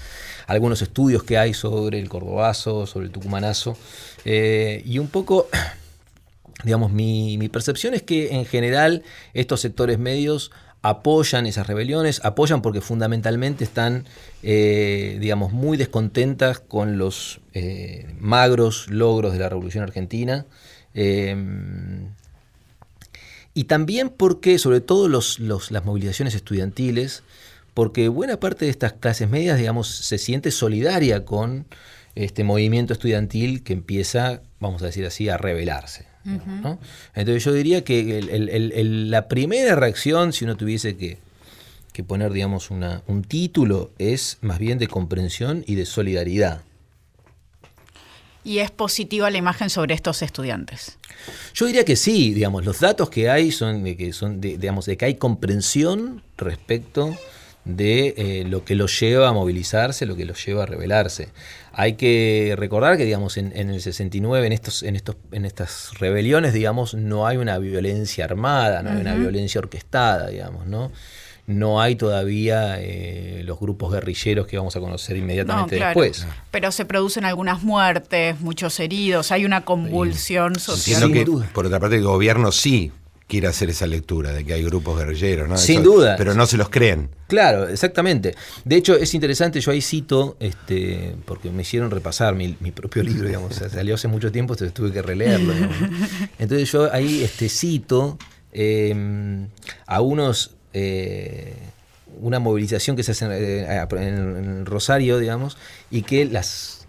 algunos 0.46 0.84
estudios 0.84 1.24
que 1.24 1.40
hay 1.40 1.56
sobre 1.56 1.98
el 1.98 2.10
cordobazo, 2.10 2.86
sobre 2.86 3.08
el 3.08 3.12
tucumanazo, 3.12 3.76
eh, 4.24 4.84
y 4.86 5.00
un 5.00 5.08
poco, 5.08 5.48
digamos, 6.64 6.92
mi, 6.92 7.40
percepción 7.50 7.96
es 7.96 8.04
que 8.04 8.36
en 8.36 8.46
general 8.46 9.02
estos 9.34 9.62
sectores 9.62 9.98
medios 9.98 10.52
apoyan 10.84 11.48
esas 11.48 11.66
rebeliones, 11.66 12.22
apoyan 12.24 12.62
porque 12.62 12.82
fundamentalmente 12.82 13.64
están, 13.64 14.06
eh, 14.44 15.18
digamos, 15.20 15.54
muy 15.54 15.76
descontentas 15.76 16.60
con 16.60 17.00
los 17.00 17.42
magros 18.20 18.88
logros 18.92 19.34
de 19.34 19.40
la 19.40 19.50
Revolución 19.50 19.84
Argentina. 19.84 20.46
Em, 20.94 22.08
y 23.54 23.66
también 23.66 24.10
porque, 24.10 24.58
sobre 24.60 24.82
todo 24.82 25.08
los, 25.08 25.40
las 25.40 25.86
movilizaciones 25.86 26.36
estudiantiles, 26.36 27.24
porque 27.74 28.08
buena 28.08 28.40
parte 28.40 28.66
de 28.66 28.72
estas 28.72 28.94
clases 28.94 29.30
medias, 29.30 29.58
digamos, 29.58 29.88
se 29.88 30.18
siente 30.18 30.52
solidaria 30.52 31.26
con 31.26 31.66
este 32.16 32.44
movimiento 32.44 32.94
estudiantil 32.94 33.64
que 33.64 33.74
empieza, 33.74 34.42
vamos 34.60 34.82
a 34.82 34.88
decir 34.88 35.06
así, 35.06 35.30
a 35.30 35.38
rebelarse. 35.38 36.06
Entonces 37.16 37.44
yo 37.44 37.54
diría 37.54 37.84
que 37.84 38.22
la 39.10 39.28
primera 39.28 39.76
reacción, 39.76 40.34
si 40.34 40.46
uno 40.46 40.58
tuviese 40.58 40.96
que, 40.98 41.18
que 41.94 42.04
poner, 42.04 42.32
digamos, 42.32 42.72
una, 42.72 43.02
un 43.08 43.24
título, 43.24 43.92
es 43.98 44.38
más 44.42 44.60
bien 44.60 44.78
de 44.78 44.88
comprensión 44.88 45.64
y 45.66 45.76
de 45.76 45.86
solidaridad. 45.86 46.62
¿Y 48.44 48.60
es 48.60 48.72
positiva 48.72 49.30
la 49.30 49.38
imagen 49.38 49.70
sobre 49.70 49.94
estos 49.94 50.22
estudiantes? 50.22 50.98
Yo 51.54 51.66
diría 51.66 51.84
que 51.84 51.96
sí, 51.96 52.34
digamos, 52.34 52.66
los 52.66 52.80
datos 52.80 53.10
que 53.10 53.30
hay 53.30 53.52
son 53.52 53.84
de 53.84 53.98
que 53.98 54.14
son 54.14 54.40
digamos, 54.40 54.86
de 54.86 54.98
que 54.98 55.06
hay 55.06 55.16
comprensión 55.16 56.24
respecto 56.38 57.18
de 57.66 58.14
eh, 58.18 58.46
lo 58.48 58.64
que 58.64 58.76
los 58.76 58.98
lleva 59.00 59.30
a 59.30 59.34
movilizarse, 59.34 60.06
lo 60.06 60.16
que 60.16 60.26
los 60.26 60.44
lleva 60.44 60.64
a 60.64 60.66
rebelarse. 60.66 61.30
Hay 61.74 61.94
que 61.94 62.56
recordar 62.58 62.98
que, 62.98 63.06
digamos, 63.06 63.38
en, 63.38 63.54
el 63.56 63.82
69, 63.82 64.48
en, 64.48 64.54
estos, 64.54 64.84
en, 64.84 64.96
estos, 64.96 65.18
en 65.32 65.46
estas 65.46 65.98
rebeliones, 66.00 66.54
digamos, 66.54 66.94
no 66.94 67.28
hay 67.28 67.38
una 67.38 67.58
violencia 67.60 68.26
armada, 68.26 68.82
no 68.82 68.92
hay 68.92 68.98
una 68.98 69.16
violencia 69.16 69.60
orquestada, 69.60 70.30
digamos, 70.30 70.66
¿no? 70.66 70.92
No 71.50 71.82
hay 71.82 71.96
todavía 71.96 72.80
eh, 72.80 73.42
los 73.44 73.60
grupos 73.60 73.92
guerrilleros 73.92 74.46
que 74.46 74.56
vamos 74.56 74.76
a 74.76 74.80
conocer 74.80 75.18
inmediatamente 75.18 75.78
después. 75.78 76.28
Pero 76.52 76.72
se 76.72 76.86
producen 76.86 77.26
algunas 77.26 77.64
muertes, 77.64 78.40
muchos 78.40 78.80
heridos, 78.80 79.32
hay 79.32 79.46
una 79.46 79.66
convulsión 79.66 80.60
social. 80.60 81.12
que, 81.12 81.26
por 81.52 81.66
otra 81.66 81.80
parte, 81.80 81.96
el 81.96 82.04
gobierno 82.04 82.52
sí 82.52 82.92
quiere 83.26 83.48
hacer 83.48 83.72
esa 83.72 83.88
lectura 83.88 84.32
de 84.32 84.46
que 84.46 84.54
hay 84.54 84.64
grupos 84.64 85.00
guerrilleros, 85.00 85.50
¿no? 85.50 85.58
Sin 85.58 85.82
duda. 85.82 86.16
Pero 86.18 86.36
no 86.36 86.46
se 86.46 86.56
los 86.56 86.70
creen. 86.70 87.10
Claro, 87.26 87.68
exactamente. 87.68 88.36
De 88.64 88.76
hecho, 88.76 88.96
es 88.96 89.12
interesante, 89.16 89.60
yo 89.60 89.72
ahí 89.72 89.82
cito, 89.82 90.38
este, 90.40 91.16
porque 91.26 91.50
me 91.50 91.64
hicieron 91.64 91.90
repasar 91.90 92.36
mi, 92.36 92.54
propio 92.72 93.02
libro, 93.04 93.28
digamos, 93.28 93.56
salió 93.56 93.96
hace 93.96 94.08
mucho 94.08 94.32
tiempo, 94.32 94.54
entonces 94.54 94.74
tuve 94.74 94.92
que 94.92 95.02
releerlo. 95.02 95.54
Entonces 96.38 96.72
yo 96.72 96.94
ahí 96.94 97.24
este, 97.24 97.50
cito 97.50 98.20
em, 98.52 99.48
a 99.88 100.02
unos 100.02 100.59
eh, 100.74 101.56
una 102.22 102.40
movilización 102.40 102.96
que 102.96 103.04
se 103.04 103.12
hace 103.12 103.26
eh, 103.28 103.88
en, 103.92 104.66
Rosario, 104.66 105.20
digamos, 105.20 105.58
y 105.92 106.04
que 106.04 106.26
las, 106.26 106.86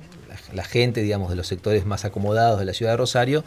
la, 0.52 0.64
gente, 0.64 1.02
digamos, 1.02 1.30
de 1.30 1.36
los 1.36 1.46
sectores 1.46 1.86
más 1.86 2.04
acomodados 2.04 2.58
de 2.58 2.64
la 2.64 2.74
ciudad 2.74 2.92
de 2.92 2.96
Rosario, 2.96 3.44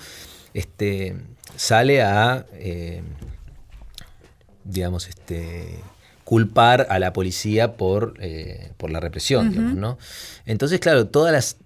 este, 0.54 1.16
sale 1.56 2.02
a, 2.02 2.46
eh, 2.54 3.02
digamos, 4.64 5.08
este, 5.08 5.80
culpar 6.24 6.88
a 6.90 7.00
la 7.00 7.12
policía 7.12 7.74
por, 7.74 8.18
por 8.78 8.92
la 8.92 9.00
represión, 9.00 9.50
digamos, 9.50 9.76
¿no? 9.76 9.98
Entonces, 10.46 10.80
claro, 10.80 11.08
todas 11.08 11.34
las 11.34 11.58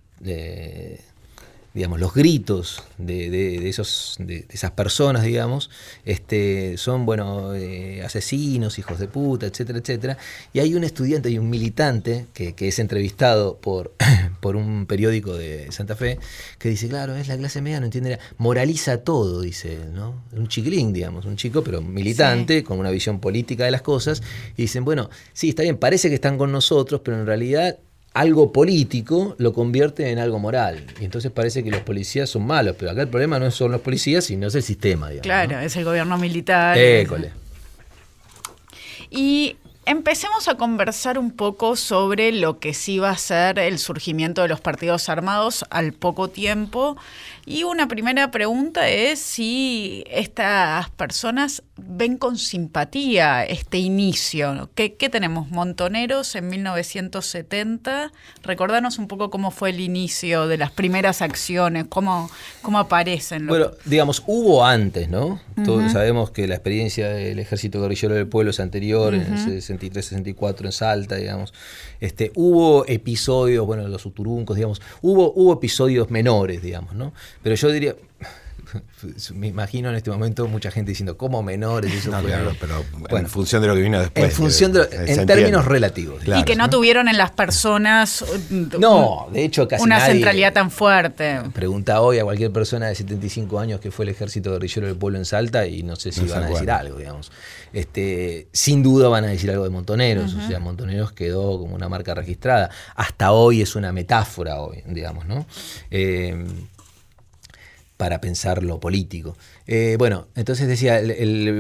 digamos, 1.77 1.99
los 1.99 2.11
gritos 2.11 2.81
de, 2.97 3.69
esos, 3.69 4.15
de, 4.17 4.47
esas 4.49 4.71
personas, 4.71 5.21
digamos, 5.21 5.69
este, 6.05 6.75
son, 6.75 7.05
bueno, 7.05 7.53
eh, 7.53 8.01
asesinos, 8.03 8.79
hijos 8.79 8.97
de 8.97 9.07
puta, 9.07 9.45
etcétera, 9.45 9.77
etcétera. 9.77 10.17
Y 10.53 10.59
hay 10.59 10.73
un 10.73 10.83
estudiante 10.83 11.29
y 11.29 11.37
un 11.37 11.51
militante 11.51 12.25
que, 12.33 12.55
es 12.57 12.79
entrevistado 12.79 13.59
por, 13.59 13.93
por 14.41 14.55
un 14.55 14.87
periódico 14.87 15.35
de 15.35 15.71
Santa 15.71 15.95
Fe 15.95 16.17
que 16.57 16.69
dice, 16.69 16.87
claro, 16.87 17.15
es 17.15 17.27
la 17.27 17.37
clase 17.37 17.61
media, 17.61 17.79
no 17.79 17.85
entiende, 17.85 18.17
moraliza 18.39 19.03
todo, 19.03 19.41
dice 19.41 19.77
¿no? 19.93 20.23
Un 20.31 20.47
chiquilín, 20.47 20.93
digamos, 20.93 21.25
un 21.25 21.35
chico, 21.35 21.63
pero 21.63 21.83
militante, 21.83 22.63
con 22.63 22.79
una 22.79 22.89
visión 22.89 23.19
política 23.19 23.65
de 23.65 23.71
las 23.71 23.83
cosas, 23.83 24.23
y 24.55 24.63
dicen, 24.63 24.83
bueno, 24.83 25.11
sí, 25.31 25.49
está 25.49 25.61
bien, 25.61 25.77
parece 25.77 26.09
que 26.09 26.15
están 26.15 26.39
con 26.39 26.51
nosotros, 26.51 27.01
pero 27.03 27.19
en 27.19 27.27
realidad 27.27 27.77
algo 28.19 28.51
político 28.51 29.36
lo 29.38 29.53
convierte 29.53 30.10
en 30.10 30.17
algo 30.17 30.39
moral. 30.39 30.84
Y 30.99 31.06
entonces 31.06 31.32
parece 31.32 31.63
que 31.63 31.69
los 31.69 31.82
policías 31.82 32.30
son 32.30 32.47
malos, 32.47 32.75
pero 32.77 32.91
acá 32.91 33.03
el 33.03 33.10
problema 33.10 33.38
no 33.38 33.51
son 33.51 33.71
los 33.71 33.82
policías, 33.82 34.25
sino 34.25 34.47
es 34.47 34.56
el 34.56 34.63
sistema. 34.63 35.10
claro, 35.21 35.60
es 35.60 35.75
el 35.75 35.86
gobierno 35.86 36.17
militar. 36.17 36.77
École. 36.77 37.32
Y 39.12 39.56
empecemos 39.86 40.47
a 40.47 40.56
conversar 40.56 41.19
un 41.19 41.32
poco 41.32 41.75
sobre 41.75 42.32
lo 42.32 42.60
que 42.60 42.73
sí 42.73 42.97
va 42.97 43.12
a 43.12 43.17
ser 43.17 43.60
el 43.60 43.77
surgimiento 43.77 44.41
de 44.41 44.47
los 44.47 44.62
partidos 44.62 45.10
armados 45.10 45.63
al 45.69 45.93
poco 45.93 46.27
tiempo 46.27 46.97
y 47.49 47.63
una 47.63 47.88
primera 47.88 48.29
pregunta 48.29 48.89
es 48.89 49.19
si 49.19 50.03
estas 50.12 50.89
personas 50.89 51.63
ven 51.77 52.17
con 52.17 52.38
simpatía 52.38 53.45
este 53.45 53.77
inicio. 53.77 54.69
¿Qué, 54.75 54.89
tenemos? 54.89 55.49
Montoneros 55.49 56.36
en 56.36 56.49
1970. 56.49 58.12
Recordanos 58.43 58.97
un 58.97 59.07
poco 59.07 59.29
cómo 59.29 59.51
fue 59.51 59.69
el 59.69 59.79
inicio 59.79 60.47
de 60.47 60.57
las 60.57 60.71
primeras 60.71 61.21
acciones, 61.21 61.86
cómo, 61.88 62.29
cómo 62.62 62.79
aparecen. 62.79 63.47
Bueno, 63.47 63.71
digamos, 63.86 64.23
hubo 64.27 64.65
antes, 64.65 65.07
¿no? 65.07 65.39
Todos 65.63 65.93
sabemos 65.93 66.31
que 66.31 66.47
la 66.47 66.55
experiencia 66.55 67.07
del 67.07 67.39
ejército 67.39 67.81
guerrillero 67.81 68.13
del 68.13 68.27
pueblo 68.27 68.51
es 68.51 68.60
anterior, 68.60 69.15
en 69.15 69.21
el 69.21 69.62
63-64 69.62 70.65
en 70.65 70.71
Salta, 70.73 71.15
digamos. 71.15 71.53
Este, 71.99 72.31
hubo 72.36 72.86
episodios, 72.88 73.65
bueno, 73.65 73.88
los 73.88 74.05
uturuncos, 74.05 74.57
digamos, 74.57 74.81
hubo, 75.01 75.31
hubo 75.33 75.53
episodios 75.53 76.12
menores, 76.12 76.62
digamos, 76.62 76.93
¿no? 76.93 77.13
Pero 77.43 77.56
yo 77.56 77.69
diría, 77.69 77.95
me 79.34 79.47
imagino 79.47 79.89
en 79.89 79.95
este 79.95 80.10
momento 80.10 80.47
mucha 80.47 80.71
gente 80.71 80.91
diciendo, 80.91 81.17
¿cómo 81.17 81.43
menores? 81.43 81.93
Eso 81.93 82.10
claro, 82.10 82.56
pero 82.60 82.84
en 83.17 83.28
función 83.28 83.62
de 83.62 83.67
lo 83.67 83.76
que 83.76 83.82
vino 83.82 84.00
después. 84.00 84.26
En 84.26 84.32
función 84.32 84.73
de, 84.73 84.88
en 84.91 85.26
términos 85.26 85.65
relativos. 85.65 86.21
y 86.26 86.43
que 86.43 86.56
no 86.56 86.69
tuvieron 86.69 87.08
en 87.08 87.17
las 87.17 87.32
personas 87.32 88.26
no, 88.80 89.28
de 89.32 89.45
hecho, 89.45 89.67
casi 89.67 89.84
una 89.84 90.06
centralidad 90.06 90.54
tan 90.54 90.71
fuerte. 90.71 91.41
Pregunta 91.54 92.02
hoy 92.02 92.19
a 92.19 92.23
cualquier 92.23 92.52
persona 92.52 92.88
de 92.88 92.95
75 92.95 93.60
años 93.60 93.80
que 93.80 93.91
fue 93.91 94.06
el 94.06 94.10
ejército 94.10 94.52
guerrillero 94.52 94.88
del 94.88 94.95
pueblo 94.95 95.17
en 95.17 95.26
Salta 95.26 95.65
y 95.65 95.84
no 95.84 95.95
sé 95.95 96.12
si 96.12 96.26
van 96.26 96.43
a 96.43 96.50
decir 96.50 96.69
algo, 96.71 96.97
digamos. 96.97 97.32
Este, 97.73 98.47
sin 98.54 98.82
duda 98.82 99.10
van 99.10 99.26
a 99.26 99.28
decir 99.28 99.52
algo 99.52 99.63
de 99.63 99.69
Montoneros, 99.69 100.34
o 100.34 100.47
sea, 100.47 100.60
Montoneros 100.60 101.12
quedó 101.12 101.60
como 101.60 101.76
una 101.76 101.89
marca 101.89 102.13
registrada. 102.13 102.69
Hasta 102.95 103.32
hoy 103.32 103.62
es 103.62 103.76
una 103.76 103.91
metáfora 103.91 104.62
hoy, 104.62 104.84
digamos, 104.88 105.26
¿no? 105.26 105.45
Eh, 105.91 106.45
para 107.97 108.21
pensar 108.21 108.63
lo 108.63 108.79
político. 108.79 109.36
Eh, 109.65 109.95
bueno, 109.97 110.27
entonces 110.36 110.67
decía, 110.67 111.01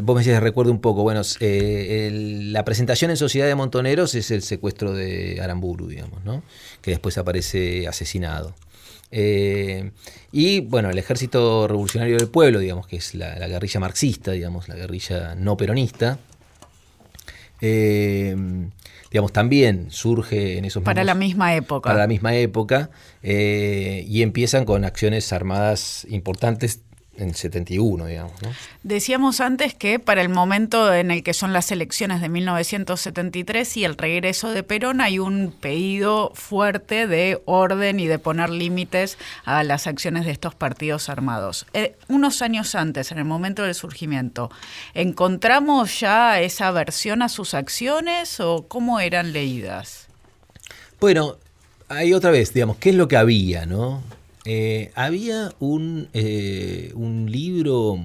vos 0.03 0.15
me 0.15 0.21
decías, 0.21 0.41
recuerdo 0.41 0.71
un 0.71 0.81
poco, 0.81 1.01
bueno, 1.01 1.21
eh, 1.39 2.09
la 2.51 2.63
presentación 2.63 3.11
en 3.11 3.17
Sociedad 3.17 3.47
de 3.47 3.55
Montoneros 3.55 4.13
es 4.15 4.31
el 4.31 4.43
secuestro 4.43 4.93
de 4.93 5.41
Aramburu, 5.41 5.87
digamos, 5.87 6.23
¿no? 6.23 6.43
que 6.81 6.91
después 6.91 7.17
aparece 7.17 7.87
asesinado. 7.87 8.53
Eh, 9.09 9.91
y 10.31 10.61
bueno, 10.61 10.89
el 10.89 10.97
Ejército 10.97 11.67
Revolucionario 11.67 12.17
del 12.17 12.29
Pueblo, 12.29 12.59
digamos, 12.59 12.87
que 12.87 12.97
es 12.97 13.15
la, 13.15 13.47
guerrilla 13.47 13.79
marxista, 13.79 14.31
digamos, 14.31 14.67
la 14.67 14.75
guerrilla 14.75 15.33
no 15.35 15.57
peronista, 15.57 16.19
eh, 17.61 18.35
digamos, 19.17 19.33
también 19.33 19.87
surge 19.89 20.59
en 20.59 20.65
esos 20.65 20.83
Para 20.83 21.03
la 21.03 21.15
misma 21.15 21.55
época. 21.55 21.89
Para 21.89 22.01
la 22.01 22.07
misma 22.07 22.35
época, 22.35 22.91
eh, 23.23 24.05
y 24.07 24.21
empiezan 24.21 24.63
con 24.63 24.85
acciones 24.85 25.33
armadas 25.33 26.05
importantes 26.07 26.83
en 27.17 27.33
71, 27.33 28.05
digamos. 28.05 28.33
Decíamos 28.83 29.41
antes 29.41 29.73
que 29.73 29.99
para 29.99 30.21
el 30.21 30.29
momento 30.29 30.93
en 30.93 31.11
el 31.11 31.23
que 31.23 31.33
son 31.33 31.53
las 31.53 31.71
elecciones 31.71 32.21
de 32.21 32.29
1973 32.29 33.77
y 33.77 33.85
el 33.85 33.97
regreso 33.97 34.51
de 34.51 34.63
Perón 34.63 35.01
hay 35.01 35.19
un 35.19 35.53
pedido 35.59 36.31
fuerte 36.35 37.07
de 37.07 37.41
orden 37.45 37.99
y 37.99 38.07
de 38.07 38.19
poner 38.19 38.49
límites 38.49 39.17
a 39.45 39.63
las 39.63 39.87
acciones 39.87 40.25
de 40.25 40.31
estos 40.31 40.55
partidos 40.55 41.09
armados. 41.09 41.65
Eh, 41.73 41.95
unos 42.07 42.41
años 42.41 42.75
antes, 42.75 43.11
en 43.11 43.17
el 43.17 43.25
momento 43.25 43.63
del 43.63 43.75
surgimiento, 43.75 44.49
¿encontramos 44.93 45.99
ya 45.99 46.39
esa 46.39 46.71
versión 46.71 47.21
a 47.21 47.29
sus 47.29 47.53
acciones 47.53 48.39
o 48.39 48.67
cómo 48.67 48.99
eran 48.99 49.33
leídas? 49.33 50.07
Bueno, 50.99 51.37
ahí 51.89 52.13
otra 52.13 52.31
vez, 52.31 52.53
digamos, 52.53 52.77
¿qué 52.77 52.89
es 52.89 52.95
lo 52.95 53.07
que 53.07 53.17
había, 53.17 53.65
no? 53.65 54.01
Eh, 54.49 54.91
había 54.95 55.53
un, 55.59 56.07
eh, 56.13 56.93
un, 56.95 57.29
libro, 57.29 57.99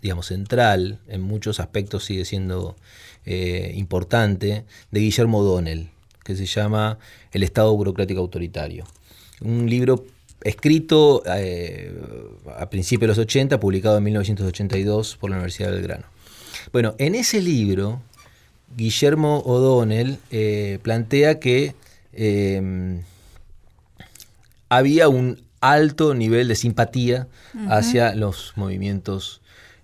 digamos, 0.00 0.24
central, 0.24 1.00
en 1.06 1.20
muchos 1.20 1.60
aspectos 1.60 2.06
sigue 2.06 2.24
siendo 2.24 2.76
eh, 3.26 3.74
importante, 3.76 4.64
de 4.90 5.00
Guillermo 5.00 5.40
O'Donnell, 5.40 5.90
que 6.24 6.34
se 6.34 6.46
llama 6.46 6.98
El 7.30 7.42
Estado 7.42 7.76
Burocrático 7.76 8.20
Autoritario. 8.20 8.86
Un 9.42 9.68
libro 9.68 10.06
escrito 10.44 11.22
a 11.26 12.70
principios 12.70 13.02
de 13.02 13.08
los 13.08 13.18
80, 13.18 13.60
publicado 13.60 13.98
en 13.98 14.04
1982 14.04 15.18
por 15.18 15.28
la 15.28 15.36
Universidad 15.36 15.68
de 15.68 15.76
Belgrano. 15.76 16.06
Bueno, 16.72 16.94
en 16.96 17.14
ese 17.14 17.42
libro, 17.42 18.00
Guillermo 18.78 19.40
O'Donnell 19.40 20.16
plantea 20.80 21.38
que 21.38 21.74
había 24.70 25.08
un 25.10 25.45
alto 25.60 26.14
nivel 26.14 26.48
de 26.48 26.54
simpatía 26.54 27.28
hacia 27.68 28.14
los 28.14 28.52
movimientos, 28.56 29.40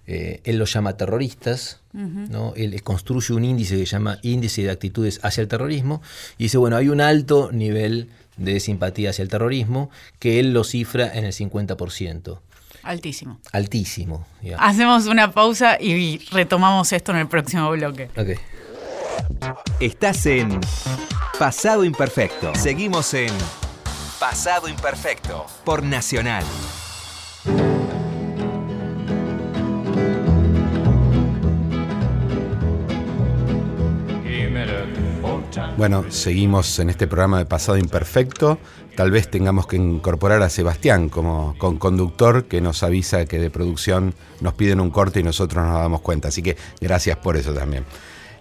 eh, 0.06 0.40
él 0.44 0.58
los 0.58 0.72
llama 0.72 0.96
terroristas, 0.96 1.80
¿no? 1.92 2.54
él 2.56 2.82
construye 2.82 3.34
un 3.34 3.44
índice 3.44 3.76
que 3.76 3.86
se 3.86 3.92
llama 3.92 4.18
índice 4.22 4.62
de 4.62 4.70
actitudes 4.70 5.20
hacia 5.22 5.42
el 5.42 5.48
terrorismo, 5.48 6.02
y 6.38 6.44
dice, 6.44 6.58
bueno, 6.58 6.76
hay 6.76 6.88
un 6.88 7.00
alto 7.00 7.50
nivel 7.52 8.10
de 8.36 8.60
simpatía 8.60 9.10
hacia 9.10 9.22
el 9.22 9.28
terrorismo 9.28 9.90
que 10.18 10.40
él 10.40 10.52
lo 10.52 10.64
cifra 10.64 11.12
en 11.12 11.24
el 11.24 11.32
50%. 11.32 12.38
Altísimo. 12.82 13.38
Altísimo. 13.52 14.26
Hacemos 14.58 15.06
una 15.06 15.32
pausa 15.32 15.78
y 15.80 16.18
retomamos 16.32 16.92
esto 16.92 17.12
en 17.12 17.18
el 17.18 17.28
próximo 17.28 17.70
bloque. 17.70 18.10
Okay. 18.16 18.36
Estás 19.80 20.26
en 20.26 20.60
Pasado 21.38 21.84
Imperfecto. 21.84 22.54
Seguimos 22.56 23.14
en 23.14 23.30
Pasado 24.22 24.68
Imperfecto 24.68 25.46
por 25.64 25.82
Nacional. 25.82 26.44
Bueno, 35.76 36.04
seguimos 36.10 36.78
en 36.78 36.90
este 36.90 37.08
programa 37.08 37.38
de 37.38 37.46
Pasado 37.46 37.76
Imperfecto. 37.76 38.58
Tal 38.94 39.10
vez 39.10 39.28
tengamos 39.28 39.66
que 39.66 39.74
incorporar 39.74 40.40
a 40.42 40.50
Sebastián 40.50 41.08
como 41.08 41.56
con 41.58 41.78
conductor 41.78 42.44
que 42.44 42.60
nos 42.60 42.84
avisa 42.84 43.26
que 43.26 43.40
de 43.40 43.50
producción 43.50 44.14
nos 44.40 44.54
piden 44.54 44.78
un 44.78 44.90
corte 44.90 45.18
y 45.18 45.24
nosotros 45.24 45.64
nos 45.64 45.74
damos 45.74 46.00
cuenta. 46.00 46.28
Así 46.28 46.44
que 46.44 46.56
gracias 46.80 47.16
por 47.16 47.36
eso 47.36 47.52
también. 47.52 47.84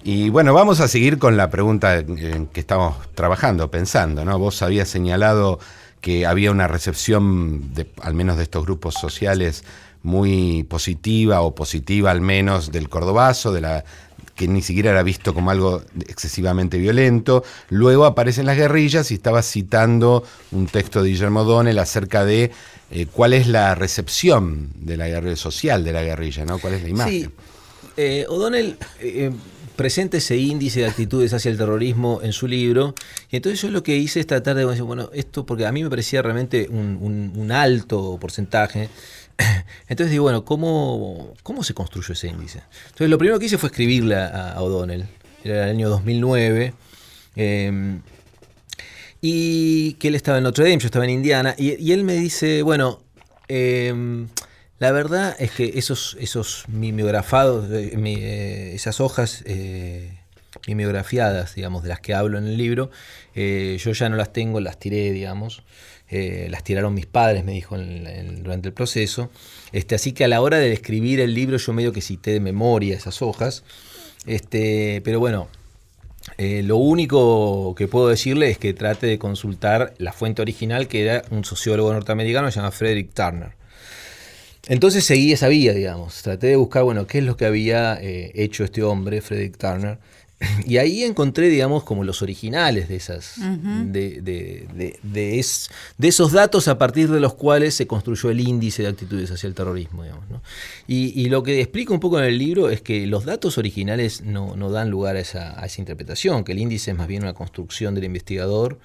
Y 0.04 0.30
bueno, 0.30 0.54
vamos 0.54 0.80
a 0.80 0.88
seguir 0.88 1.20
con 1.20 1.38
la 1.38 1.50
pregunta 1.50 1.98
en 1.98 2.48
que 2.48 2.60
estamos 2.60 2.96
trabajando, 3.14 3.70
pensando, 3.70 4.26
¿no? 4.26 4.40
Vos 4.40 4.62
habías 4.62 4.90
señalado 4.90 5.60
que 6.02 6.26
había 6.26 6.50
una 6.50 6.68
recepción, 6.68 7.74
de, 7.74 7.88
al 8.02 8.16
menos 8.16 8.38
de 8.38 8.44
estos 8.44 8.66
grupos 8.66 8.96
sociales, 8.96 9.64
muy 10.02 10.64
positiva 10.64 11.42
o 11.42 11.54
positiva 11.54 12.10
al 12.10 12.22
menos 12.22 12.72
del 12.72 12.90
cordobazo, 12.90 13.54
de 13.54 13.62
la 13.62 13.86
que 14.34 14.48
ni 14.48 14.64
siquiera 14.64 14.90
era 14.90 15.04
visto 15.04 15.36
como 15.36 15.52
algo 15.52 15.84
excesivamente 16.08 16.80
violento. 16.80 17.44
Luego 17.70 18.06
aparecen 18.06 18.48
las 18.48 18.58
guerrillas 18.58 19.12
y 19.12 19.14
estaba 19.14 19.44
citando 19.44 20.24
un 20.52 20.66
texto 20.66 21.04
de 21.04 21.10
Guillermo 21.10 21.44
Donnell 21.44 21.78
acerca 21.78 22.26
de 22.26 22.52
eh, 22.90 23.06
cuál 23.06 23.34
es 23.34 23.46
la 23.46 23.76
recepción 23.76 24.70
de 24.80 24.98
la 24.98 25.08
guerrilla 25.08 25.36
social 25.36 25.84
de 25.84 25.94
la 25.94 26.02
guerrilla, 26.02 26.44
¿no? 26.46 26.58
¿Cuál 26.58 26.74
es 26.74 26.82
la 26.82 26.90
imagen? 26.90 27.14
Sí. 27.14 27.30
Eh, 27.98 28.26
O'Donnell 28.30 28.78
eh, 29.00 29.32
presenta 29.82 30.18
ese 30.18 30.38
índice 30.38 30.82
de 30.82 30.86
actitudes 30.86 31.34
hacia 31.34 31.50
el 31.50 31.58
terrorismo 31.58 32.20
en 32.22 32.34
su 32.34 32.48
libro. 32.48 32.94
Y 33.32 33.38
entonces 33.38 33.60
yo 33.60 33.72
lo 33.72 33.82
que 33.82 33.98
hice 33.98 34.20
es 34.20 34.28
tratar 34.28 34.56
de 34.56 34.64
decir, 34.64 34.84
bueno, 34.84 35.10
esto, 35.12 35.44
porque 35.44 35.66
a 35.66 35.72
mí 35.72 35.82
me 35.82 35.90
parecía 35.90 36.22
realmente 36.22 36.70
un, 36.70 37.52
alto 37.52 38.20
porcentaje. 38.22 38.90
Entonces 39.88 40.12
digo, 40.12 40.26
bueno, 40.26 40.46
¿cómo, 40.46 41.34
¿cómo 41.42 41.64
se 41.64 41.74
construyó 41.74 42.14
ese 42.14 42.28
índice? 42.28 42.62
Entonces 42.86 43.10
lo 43.10 43.18
primero 43.18 43.40
que 43.40 43.48
hice 43.48 43.58
fue 43.58 43.70
escribirle 43.70 44.18
a, 44.18 44.62
O'Donnell. 44.62 45.08
Era 45.44 45.64
el 45.64 45.72
año 45.72 45.90
2009. 45.90 46.74
Em, 47.36 48.02
y 49.20 49.94
que 49.94 50.10
él 50.10 50.16
estaba 50.16 50.38
en 50.38 50.44
Notre 50.44 50.64
Dame, 50.66 50.78
yo 50.78 50.86
estaba 50.86 51.06
en 51.06 51.12
Indiana. 51.12 51.56
Y, 51.58 51.92
él 51.92 52.04
me 52.04 52.14
dice, 52.14 52.62
bueno, 52.62 53.02
eh, 53.48 54.28
la 54.82 54.92
verdad 54.92 55.36
es 55.38 55.52
que 55.52 55.74
esos, 55.76 56.18
esos 56.20 56.64
mimeografados, 56.68 57.70
eh, 57.70 57.94
eh, 57.94 58.72
esas 58.74 59.00
hojas 59.00 59.44
eh, 59.46 60.18
mimeografiadas, 60.66 61.54
digamos, 61.54 61.84
de 61.84 61.90
las 61.90 62.00
que 62.00 62.16
hablo 62.16 62.40
en 62.40 62.48
el 62.48 62.58
libro, 62.58 62.90
yo 63.36 63.92
ya 63.92 64.10
no 64.10 64.16
las 64.16 64.34
tengo, 64.34 64.60
las 64.60 64.80
tiré, 64.80 65.12
digamos. 65.12 65.62
las 66.10 66.64
tiraron 66.64 66.96
mis 66.96 67.06
padres, 67.06 67.46
me 67.46 67.52
dijo 67.52 67.78
durante 67.78 68.70
el 68.70 68.74
proceso. 68.74 69.30
Este, 69.72 69.94
así 69.94 70.14
que 70.14 70.24
a 70.24 70.28
la 70.28 70.42
hora 70.42 70.58
de 70.58 70.74
escribir 70.74 71.20
el 71.20 71.36
libro 71.36 71.58
yo 71.58 71.74
medio 71.74 71.94
que 71.94 72.02
cité 72.02 72.32
de 72.32 72.40
memoria 72.40 72.96
esas 72.96 73.22
hojas. 73.22 73.64
Este, 74.26 75.04
pero 75.06 75.20
bueno, 75.20 75.48
lo 76.40 76.78
único 76.78 77.76
que 77.76 77.88
puedo 77.88 78.08
decirle 78.08 78.50
es 78.50 78.58
que 78.58 78.74
trate 78.74 79.06
de 79.06 79.20
consultar 79.20 79.94
la 80.00 80.12
fuente 80.12 80.42
original, 80.42 80.88
que 80.88 81.04
era 81.04 81.22
un 81.30 81.46
sociólogo 81.46 81.94
norteamericano 81.94 82.50
llamado 82.50 82.72
Frederick 82.72 83.14
Turner. 83.14 83.61
Entonces 84.68 85.04
seguí 85.06 85.32
esa 85.32 85.48
vía, 85.48 85.74
digamos. 85.74 86.22
Traté 86.22 86.48
de 86.48 86.56
buscar, 86.56 86.84
bueno, 86.84 87.08
qué 87.08 87.20
es 87.20 87.24
lo 87.24 87.36
que 87.36 87.46
había 87.46 87.96
eh, 88.02 88.32
hecho 88.36 88.64
este 88.64 88.84
hombre, 88.84 89.22
Frederick 89.22 89.58
Turner, 89.58 90.00
y 90.66 90.78
ahí 90.78 91.04
encontré, 91.04 91.50
digamos, 91.50 91.84
como 91.84 92.04
los 92.04 92.22
originales 92.22 92.90
de 92.90 92.96
esas, 92.96 93.36
de, 93.38 94.22
de, 94.22 95.00
de, 95.04 95.40
esos 96.08 96.32
datos 96.32 96.68
a 96.68 96.78
partir 96.78 97.10
de 97.12 97.20
los 97.20 97.34
cuales 97.34 97.76
se 97.76 97.88
construyó 97.88 98.30
el 98.30 98.40
índice 98.40 98.84
de 98.84 98.90
actitudes 98.90 99.32
hacia 99.32 99.48
el 99.48 99.54
terrorismo, 99.54 100.04
digamos. 100.04 100.26
Y, 100.88 101.30
lo 101.30 101.44
que 101.44 101.62
explico 101.62 101.94
un 101.94 102.00
poco 102.00 102.20
en 102.20 102.26
el 102.26 102.38
libro 102.38 102.70
es 102.70 102.82
que 102.82 103.08
los 103.08 103.26
datos 103.26 103.58
originales 103.58 104.22
no, 104.22 104.56
dan 104.72 104.90
lugar 104.90 105.16
a 105.16 105.20
esa, 105.20 105.56
interpretación, 105.78 106.44
que 106.44 106.52
el 106.52 106.60
índice 106.60 106.92
es 106.92 106.98
más 106.98 107.08
bien 107.08 107.24
una 107.24 107.34
construcción 107.34 107.96
del 107.96 108.04
investigador 108.06 108.80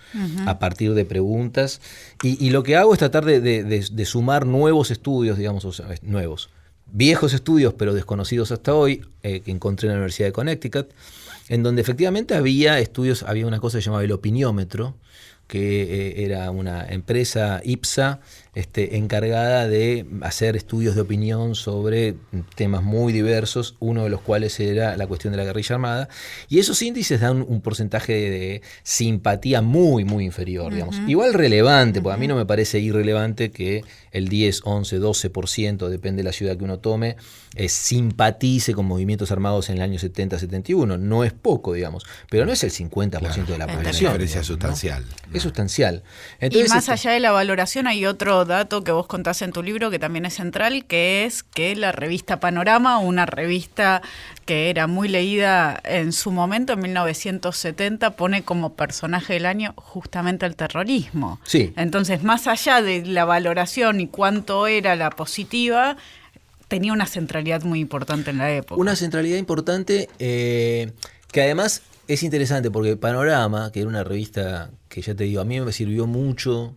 a 0.47 0.59
partir 0.59 0.95
de 0.95 1.05
preguntas. 1.05 1.81
Y, 2.23 2.51
lo 2.51 2.62
que 2.62 2.77
hago 2.77 2.92
es 2.92 2.99
tratar 2.99 3.25
de, 3.25 4.05
sumar 4.05 4.47
nuevos 4.47 4.90
estudios, 4.90 5.38
digamos, 5.38 5.83
nuevos, 6.03 6.51
viejos 6.92 7.33
estudios, 7.33 7.75
pero 7.75 7.95
desconocidos 7.95 8.53
hasta 8.53 8.75
hoy, 8.75 9.03
eh, 9.23 9.40
que 9.40 9.51
encontré 9.51 9.87
en 9.88 9.95
la 9.95 9.99
Universidad 9.99 10.29
de 10.29 10.33
Connecticut 10.33 10.88
en 11.49 11.63
donde 11.63 11.83
efectivamente 11.83 12.35
había 12.35 12.79
estudios, 12.79 13.23
había 13.23 13.47
una 13.47 13.61
cosa 13.61 13.79
que 13.79 13.83
se 13.83 13.87
llamaba 13.87 14.05
el 14.05 14.13
opiniómetro, 14.13 14.97
que 15.47 15.83
eh, 15.83 16.25
era 16.25 16.51
una 16.51 16.87
empresa 16.87 17.61
IPSA 17.65 18.21
este, 18.57 18.97
encargada 18.97 19.69
de 19.69 20.07
hacer 20.23 20.57
estudios 20.57 20.95
de 20.95 21.03
opinión 21.03 21.55
sobre 21.55 22.14
temas 22.55 22.83
muy 22.83 23.12
diversos, 23.12 23.77
uno 23.81 24.05
de 24.05 24.09
los 24.09 24.23
cuales 24.23 24.59
era 24.59 24.97
la 24.97 25.07
cuestión 25.07 25.33
de 25.33 25.37
la 25.37 25.45
guerrilla 25.45 25.75
armada, 25.75 26.09
y 26.49 26.59
esos 26.59 26.81
índices 26.81 27.21
dan 27.21 27.45
un 27.47 27.61
porcentaje 27.61 28.14
de 28.14 28.62
simpatía 28.83 29.61
muy, 29.61 30.07
muy 30.07 30.25
inferior, 30.25 30.73
digamos. 30.73 30.99
Igual 31.07 31.35
relevante, 31.35 32.01
porque 32.01 32.14
a 32.14 32.19
mí 32.19 32.27
no 32.29 32.35
me 32.35 32.47
parece 32.47 32.79
irrelevante 32.79 33.51
que 33.51 33.85
el 34.11 34.31
10, 34.31 34.62
11, 34.64 35.01
12%, 35.03 35.88
depende 35.88 36.23
de 36.23 36.25
la 36.25 36.33
ciudad 36.33 36.57
que 36.57 36.64
uno 36.64 36.79
tome, 36.79 37.16
eh, 37.57 37.69
simpatice 37.69 38.73
con 38.73 38.87
movimientos 38.87 39.31
armados 39.33 39.69
en 39.69 39.77
el 39.77 39.83
año 39.83 39.99
70, 39.99 40.38
71. 40.38 40.97
No 40.97 41.25
es 41.25 41.35
poco, 41.35 41.75
digamos, 41.75 42.07
pero 42.31 42.47
no 42.47 42.53
es 42.53 42.64
el 42.64 42.71
50% 42.71 43.45
de 43.45 43.59
la 43.59 43.66
población. 43.66 43.90
Es 43.90 44.01
una 44.01 44.11
diferencia 44.12 44.42
sustancial. 44.42 45.05
Es 45.31 45.42
sustancial. 45.42 46.03
y 46.40 46.62
más 46.64 46.88
allá 46.88 47.11
de 47.11 47.21
la 47.21 47.33
valoración 47.33 47.87
hay 47.87 48.07
otro 48.07 48.46
dato 48.47 48.83
que 48.85 48.93
vos 48.93 49.07
contás 49.07 49.43
en 49.43 49.53
tu 49.53 49.63
libro 49.63 49.91
que 49.91 49.99
también 49.99 50.27
es 50.27 50.35
central, 50.35 50.85
que 50.87 51.25
es 51.25 51.43
que 51.43 51.75
la 51.77 51.93
revista 51.93 52.41
Panorama, 52.41 52.99
una 52.99 53.27
revista 53.27 54.03
que 54.45 54.71
era 54.71 54.87
muy 54.87 55.09
leída 55.09 55.81
en 55.85 56.13
su 56.13 56.31
momento, 56.31 56.75
en 56.75 56.81
1970, 56.81 58.13
pone 58.13 58.43
como 58.43 58.75
personaje 58.75 59.35
del 59.35 59.47
año 59.47 59.75
justamente 59.77 60.47
el 60.47 60.57
terrorismo. 60.57 61.41
Sí. 61.45 61.73
Entonces, 61.77 62.23
más 62.23 62.47
allá 62.47 62.83
de 62.83 63.05
la 63.05 63.25
valoración 63.25 64.01
y 64.01 64.07
cuánto 64.07 64.67
era 64.67 64.97
la 64.97 65.11
positiva, 65.11 65.97
tenía 66.69 66.93
una 66.93 67.07
centralidad 67.07 67.63
muy 67.63 67.81
importante 67.81 68.31
en 68.31 68.39
la 68.39 68.53
época. 68.53 68.81
Una 68.81 68.97
centralidad 68.97 69.39
importante. 69.39 70.09
Eh, 70.19 70.93
Que 71.33 71.43
además 71.43 71.83
es 72.09 72.23
interesante 72.23 72.71
porque 72.71 72.97
Panorama, 72.97 73.71
que 73.73 73.81
era 73.81 73.89
una 73.89 74.05
revista 74.05 74.71
que 74.89 75.03
ya 75.03 75.15
te 75.15 75.25
digo, 75.25 75.41
a 75.41 75.45
mí 75.45 75.61
me 75.61 75.73
sirvió 75.73 76.07
mucho 76.07 76.75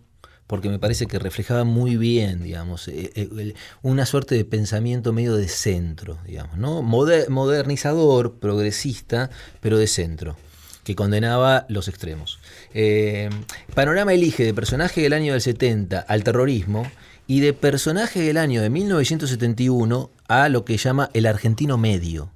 porque 0.50 0.70
me 0.70 0.80
parece 0.80 1.06
que 1.06 1.20
reflejaba 1.20 1.64
muy 1.64 1.96
bien, 1.96 2.42
digamos, 2.42 2.88
eh, 2.88 3.12
eh, 3.14 3.54
una 3.84 4.08
suerte 4.08 4.34
de 4.34 4.46
pensamiento 4.46 5.14
medio 5.14 5.36
de 5.36 5.48
centro, 5.48 6.18
digamos, 6.26 6.58
¿no? 6.58 6.82
modernizador, 6.82 8.40
progresista, 8.40 9.30
pero 9.62 9.78
de 9.78 9.86
centro, 9.86 10.38
que 10.84 10.96
condenaba 10.96 11.68
los 11.70 11.88
extremos. 11.88 12.40
Eh, 12.74 13.30
Panorama 13.76 14.12
elige 14.12 14.44
de 14.44 14.56
personaje 14.56 15.02
del 15.02 15.14
año 15.14 15.34
del 15.34 15.42
70 15.42 16.00
al 16.00 16.24
terrorismo 16.24 16.92
y 17.28 17.42
de 17.42 17.54
personaje 17.54 18.20
del 18.20 18.38
año 18.38 18.64
de 18.64 18.72
1971 18.72 20.10
a 20.28 20.50
lo 20.50 20.66
que 20.66 20.78
llama 20.78 21.12
el 21.14 21.28
argentino 21.28 21.78
medio. 21.78 22.32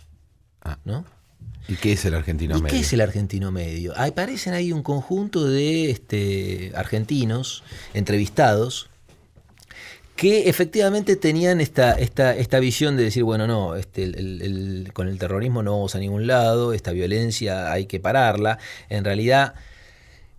Ah. 0.61 0.77
¿no? 0.85 1.03
¿Y 1.67 1.75
qué 1.75 1.93
es 1.93 2.05
el 2.05 2.13
argentino 2.13 2.55
medio? 2.55 2.67
¿Qué 2.67 2.79
es 2.79 2.93
el 2.93 3.01
argentino 3.01 3.51
medio? 3.51 3.97
Aparecen 3.97 4.53
ahí 4.53 4.71
un 4.71 4.83
conjunto 4.83 5.47
de 5.47 5.91
este, 5.91 6.71
argentinos 6.75 7.63
entrevistados 7.93 8.89
que 10.15 10.49
efectivamente 10.49 11.15
tenían 11.15 11.59
esta, 11.59 11.93
esta, 11.93 12.35
esta 12.35 12.59
visión 12.59 12.97
de 12.97 13.03
decir, 13.03 13.23
bueno, 13.23 13.47
no, 13.47 13.75
este, 13.75 14.11
con 14.93 15.07
el 15.07 15.17
terrorismo 15.17 15.63
no 15.63 15.71
vamos 15.71 15.95
a 15.95 15.99
ningún 15.99 16.27
lado, 16.27 16.73
esta 16.73 16.91
violencia 16.91 17.71
hay 17.71 17.87
que 17.87 17.99
pararla. 17.99 18.59
En 18.89 19.03
realidad, 19.03 19.55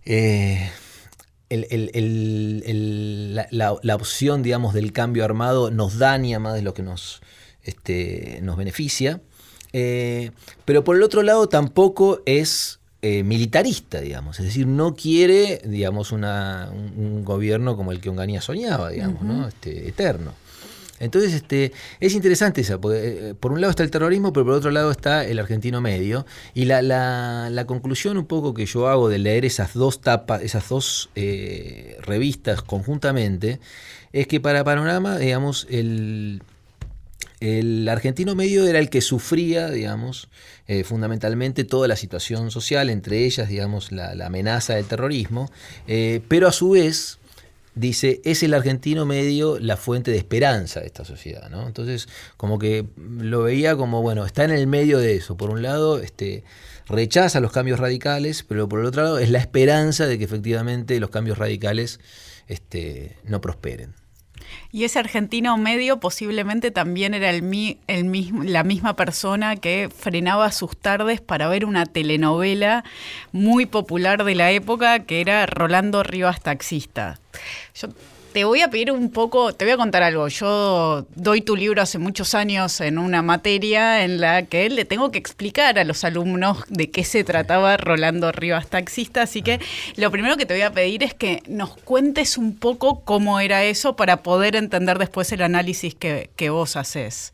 eh, 0.05 0.69
la, 3.51 3.95
opción, 3.95 4.43
digamos, 4.43 4.73
del 4.73 4.93
cambio 4.93 5.25
armado 5.25 5.71
nos 5.71 5.97
daña 5.97 6.39
más 6.39 6.53
de 6.53 6.61
lo 6.61 6.73
que 6.73 6.83
nos, 6.83 7.21
este, 7.63 8.39
nos 8.41 8.57
beneficia. 8.57 9.21
Eh, 9.77 10.31
pero 10.63 10.85
por 10.85 10.95
el 10.95 11.03
otro 11.03 11.21
lado 11.21 11.49
tampoco 11.49 12.21
es 12.25 12.79
eh, 13.01 13.23
militarista, 13.23 13.99
digamos. 13.99 14.39
Es 14.39 14.45
decir, 14.45 14.67
no 14.67 14.95
quiere, 14.95 15.61
digamos, 15.65 16.13
un, 16.13 17.25
gobierno 17.25 17.75
como 17.75 17.91
el 17.91 17.99
que 17.99 18.07
Onganía 18.07 18.39
soñaba, 18.39 18.91
digamos, 18.91 19.21
¿no? 19.23 19.49
Este, 19.49 19.89
eterno. 19.89 20.31
Entonces, 21.01 21.33
este, 21.33 21.73
es 21.99 22.15
interesante 22.15 22.61
eso, 22.61 22.79
porque 22.79 23.31
eh, 23.31 23.33
por 23.37 23.51
un 23.51 23.59
lado 23.59 23.69
está 23.69 23.83
el 23.83 23.91
terrorismo, 23.91 24.31
pero 24.31 24.45
por 24.45 24.53
otro 24.53 24.71
lado 24.71 24.91
está 24.91 25.25
el 25.25 25.39
argentino 25.39 25.81
medio. 25.81 26.25
Y 26.53 26.63
la, 26.63 26.81
la, 26.81 27.65
conclusión 27.67 28.17
un 28.17 28.27
poco 28.27 28.53
que 28.53 28.65
yo 28.65 28.87
hago 28.87 29.09
de 29.09 29.17
leer 29.17 29.43
esas 29.43 29.73
dos 29.73 29.99
tapas, 29.99 30.41
esas 30.41 30.69
dos 30.69 31.09
revistas 31.99 32.61
conjuntamente, 32.61 33.59
es 34.13 34.25
que 34.27 34.39
para 34.39 34.63
Panorama, 34.63 35.17
digamos, 35.17 35.67
el, 35.69 36.41
el 37.39 37.87
argentino 37.89 38.35
medio 38.35 38.65
era 38.67 38.79
el 38.79 38.89
que 38.89 39.01
sufría, 39.01 39.69
digamos, 39.69 40.29
eh, 40.67 40.83
fundamentalmente 40.83 41.63
toda 41.63 41.87
la 41.87 41.95
situación 41.95 42.51
social, 42.51 42.89
entre 42.89 43.25
ellas, 43.25 43.49
digamos, 43.49 43.91
la, 43.91 44.11
amenaza 44.25 44.75
del 44.75 44.85
terrorismo, 44.85 45.51
eh, 45.87 46.21
pero 46.27 46.47
a 46.47 46.51
su 46.51 46.71
vez, 46.71 47.19
dice, 47.75 48.21
es 48.23 48.41
el 48.43 48.53
argentino 48.53 49.05
medio 49.05 49.59
la 49.59 49.77
fuente 49.77 50.11
de 50.11 50.17
esperanza 50.17 50.79
de 50.79 50.87
esta 50.87 51.03
sociedad, 51.03 51.49
¿no? 51.49 51.67
Entonces, 51.67 52.07
como 52.37 52.57
que 52.57 52.85
lo 52.97 53.43
veía 53.43 53.75
como, 53.75 54.01
bueno, 54.01 54.25
está 54.25 54.45
en 54.45 54.51
el 54.51 54.67
medio 54.67 54.99
de 54.99 55.15
eso. 55.15 55.35
Por 55.35 55.49
un 55.49 55.61
lado, 55.61 55.99
este, 55.99 56.43
rechaza 56.87 57.41
los 57.41 57.51
cambios 57.51 57.79
radicales, 57.79 58.43
pero 58.47 58.69
por 58.69 58.79
el 58.79 58.85
otro 58.85 59.03
lado 59.03 59.19
es 59.19 59.29
la 59.29 59.39
esperanza 59.39 60.07
de 60.07 60.17
que 60.17 60.23
efectivamente 60.23 60.99
los 60.99 61.09
cambios 61.09 61.37
radicales 61.37 61.99
este, 62.47 63.17
no 63.25 63.41
prosperen. 63.41 64.04
Y 64.71 64.83
ese 64.83 64.99
argentino 64.99 65.57
medio 65.57 65.99
posiblemente 65.99 66.71
también 66.71 67.13
era 67.13 67.29
el, 67.29 67.41
mismo, 67.41 68.43
la 68.43 68.63
misma 68.63 68.95
persona 68.95 69.55
que 69.55 69.89
frenaba 69.95 70.51
sus 70.51 70.75
tardes 70.77 71.21
para 71.21 71.47
ver 71.47 71.65
una 71.65 71.85
telenovela 71.85 72.83
muy 73.31 73.65
popular 73.65 74.23
de 74.23 74.35
la 74.35 74.51
época 74.51 74.99
que 75.05 75.21
era 75.21 75.45
Rolando 75.45 76.03
Rivas 76.03 76.41
Taxista. 76.41 77.19
Yo 77.73 77.89
te 78.35 78.43
voy 78.43 78.59
a 78.59 78.69
pedir 78.69 78.91
un 78.91 79.11
poco, 79.11 79.53
te 79.53 79.63
voy 79.63 79.71
a 79.71 79.77
contar 79.77 80.03
algo. 80.03 80.27
Yo 80.27 81.07
doy 81.15 81.39
tu 81.39 81.55
libro 81.55 81.81
hace 81.81 81.99
muchos 81.99 82.35
años 82.35 82.81
en 82.81 82.97
una 82.97 83.21
materia 83.21 84.03
en 84.03 84.19
la 84.19 84.43
que 84.43 84.69
le 84.69 84.83
tengo 84.83 85.09
que 85.09 85.17
explicar 85.17 85.79
a 85.79 85.85
los 85.85 86.03
alumnos 86.03 86.57
de 86.67 86.91
qué 86.91 87.05
se 87.05 87.23
trataba 87.23 87.77
Rolando 87.77 88.33
Rivas 88.33 88.67
Taxista, 88.67 89.21
así 89.21 89.41
que 89.41 89.61
lo 89.95 90.11
primero 90.11 90.35
que 90.35 90.45
te 90.45 90.53
voy 90.53 90.63
a 90.63 90.73
pedir 90.73 91.01
es 91.01 91.13
que 91.13 91.43
nos 91.47 91.77
cuentes 91.77 92.37
un 92.37 92.57
poco 92.57 93.05
cómo 93.05 93.39
era 93.39 93.63
eso 93.63 93.95
para 93.95 94.21
poder 94.21 94.57
entender 94.57 94.99
después 94.99 95.31
el 95.31 95.41
análisis 95.41 95.95
que, 95.95 96.49
vos 96.49 96.75
haces. 96.75 97.31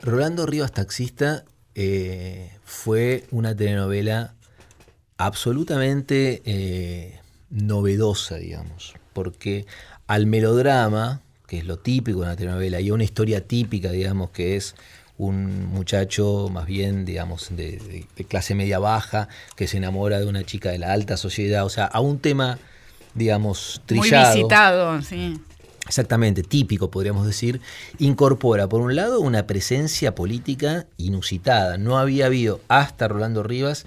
Rolando 0.00 0.46
Rivas 0.46 0.72
Taxista 0.72 1.44
eh, 1.74 2.56
fue 2.64 3.26
una 3.30 3.54
telenovela 3.54 4.32
absolutamente 5.18 6.40
eh, 6.46 7.20
novedosa, 7.50 8.36
digamos 8.36 8.94
porque 9.12 9.66
al 10.06 10.26
melodrama, 10.26 11.20
que 11.46 11.58
es 11.58 11.64
lo 11.64 11.78
típico 11.78 12.20
de 12.20 12.26
una 12.26 12.36
telenovela, 12.36 12.80
y 12.80 12.90
a 12.90 12.94
una 12.94 13.04
historia 13.04 13.46
típica, 13.46 13.90
digamos, 13.90 14.30
que 14.30 14.56
es 14.56 14.74
un 15.18 15.66
muchacho 15.66 16.48
más 16.50 16.66
bien, 16.66 17.04
digamos, 17.04 17.48
de, 17.54 18.06
clase 18.28 18.54
media 18.54 18.78
baja, 18.78 19.28
que 19.56 19.66
se 19.66 19.76
enamora 19.76 20.18
de 20.18 20.26
una 20.26 20.44
chica 20.44 20.70
de 20.70 20.78
la 20.78 20.92
alta 20.92 21.16
sociedad, 21.16 21.64
o 21.64 21.68
sea, 21.68 21.86
a 21.86 22.00
un 22.00 22.18
tema, 22.18 22.58
digamos, 23.14 23.82
trillado. 23.86 24.30
Muy 24.30 24.36
visitado, 24.38 25.02
sí. 25.02 25.40
Exactamente, 25.86 26.42
típico 26.42 26.90
podríamos 26.90 27.26
decir, 27.26 27.60
incorpora 27.98 28.68
por 28.68 28.80
un 28.80 28.94
lado 28.94 29.20
una 29.20 29.46
presencia 29.48 30.14
política 30.14 30.86
inusitada. 30.96 31.76
No 31.76 31.98
había 31.98 32.26
habido 32.26 32.60
hasta 32.68 33.08
Rolando 33.08 33.42
Rivas, 33.42 33.84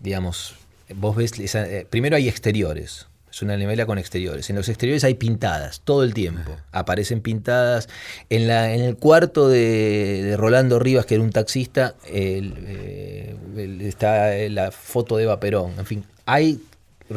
digamos, 0.00 0.54
vos 0.94 1.16
ves, 1.16 1.32
eh, 1.38 1.86
primero 1.88 2.16
hay 2.16 2.28
exteriores, 2.28 3.06
es 3.34 3.42
una 3.42 3.56
novela 3.56 3.84
con 3.84 3.98
exteriores. 3.98 4.48
En 4.48 4.54
los 4.54 4.68
exteriores 4.68 5.02
hay 5.02 5.14
pintadas 5.14 5.80
todo 5.80 6.04
el 6.04 6.14
tiempo. 6.14 6.56
Aparecen 6.70 7.20
pintadas. 7.20 7.88
En, 8.30 8.46
la, 8.46 8.72
en 8.72 8.80
el 8.80 8.96
cuarto 8.96 9.48
de, 9.48 10.36
Rolando 10.38 10.78
Rivas, 10.78 11.04
que 11.04 11.16
era 11.16 11.24
un 11.24 11.32
taxista, 11.32 11.96
eh, 12.06 13.34
está 13.80 14.36
la 14.50 14.70
foto 14.70 15.16
de 15.16 15.24
Eva 15.24 15.40
Perón. 15.40 15.72
En 15.78 15.84
fin, 15.84 16.04
hay 16.26 16.60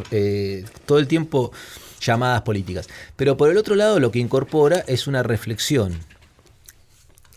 eh, 0.10 0.65
todo 0.88 0.97
el 0.97 1.08
tiempo 1.08 1.51
llamadas 2.01 2.41
políticas. 2.41 2.88
Pero 3.15 3.38
por 3.38 3.51
el 3.51 3.58
otro 3.58 3.75
lado, 3.75 3.99
lo 3.99 4.10
que 4.10 4.17
incorpora 4.17 4.84
es 4.88 5.06
una 5.06 5.21
reflexión. 5.21 5.99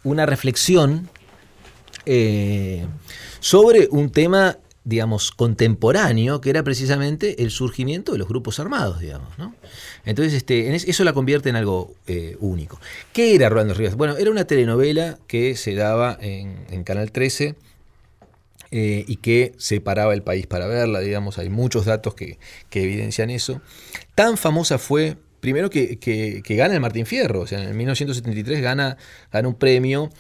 Una 0.05 0.25
reflexión 0.25 1.11
eh, 2.07 2.87
sobre 3.41 3.89
un 3.91 4.11
tema 4.11 4.57
digamos, 4.85 5.31
contemporáneo, 5.31 6.41
que 6.41 6.51
era 6.51 6.63
precisamente 6.63 7.43
el 7.43 7.51
surgimiento 7.51 8.13
de 8.13 8.19
los 8.19 8.29
grupos 8.29 8.59
armados, 8.61 9.01
digamos. 9.01 9.39
¿no? 9.39 9.55
Entonces, 10.05 10.33
este, 10.35 10.75
eso 10.75 11.05
la 11.05 11.13
convierte 11.13 11.51
en 11.51 11.57
algo 11.57 11.95
eh, 12.07 12.37
único. 12.41 12.81
¿Qué 13.13 13.35
era 13.35 13.49
Rolando 13.49 13.75
Rivas? 13.75 13.95
Bueno, 13.95 14.17
era 14.17 14.31
una 14.31 14.47
telenovela 14.47 15.19
que 15.27 15.55
se 15.57 15.75
daba 15.75 16.17
en, 16.21 16.83
Canal 16.85 17.13
13 17.13 17.57
eh, 18.71 19.05
y 19.07 19.17
que 19.17 19.53
separaba 19.59 20.15
el 20.15 20.23
país 20.23 20.47
para 20.47 20.67
verla, 20.67 21.01
digamos, 21.01 21.39
hay 21.39 21.51
muchos 21.51 21.85
datos 21.85 22.15
que, 22.15 22.39
evidencian 22.71 23.29
eso. 23.29 23.61
Tan 24.15 24.39
famosa 24.39 24.79
fue 24.79 25.19
primero 25.41 25.69
que, 25.69 26.43
gana 26.49 26.73
el 26.73 26.81
Martín 26.81 27.05
Fierro, 27.05 27.41
o 27.41 27.47
sea, 27.47 27.63
en 27.63 27.77
1973 27.77 28.63
gana, 28.63 28.97
gana 29.31 29.47
un 29.47 29.55
premio. 29.55 30.11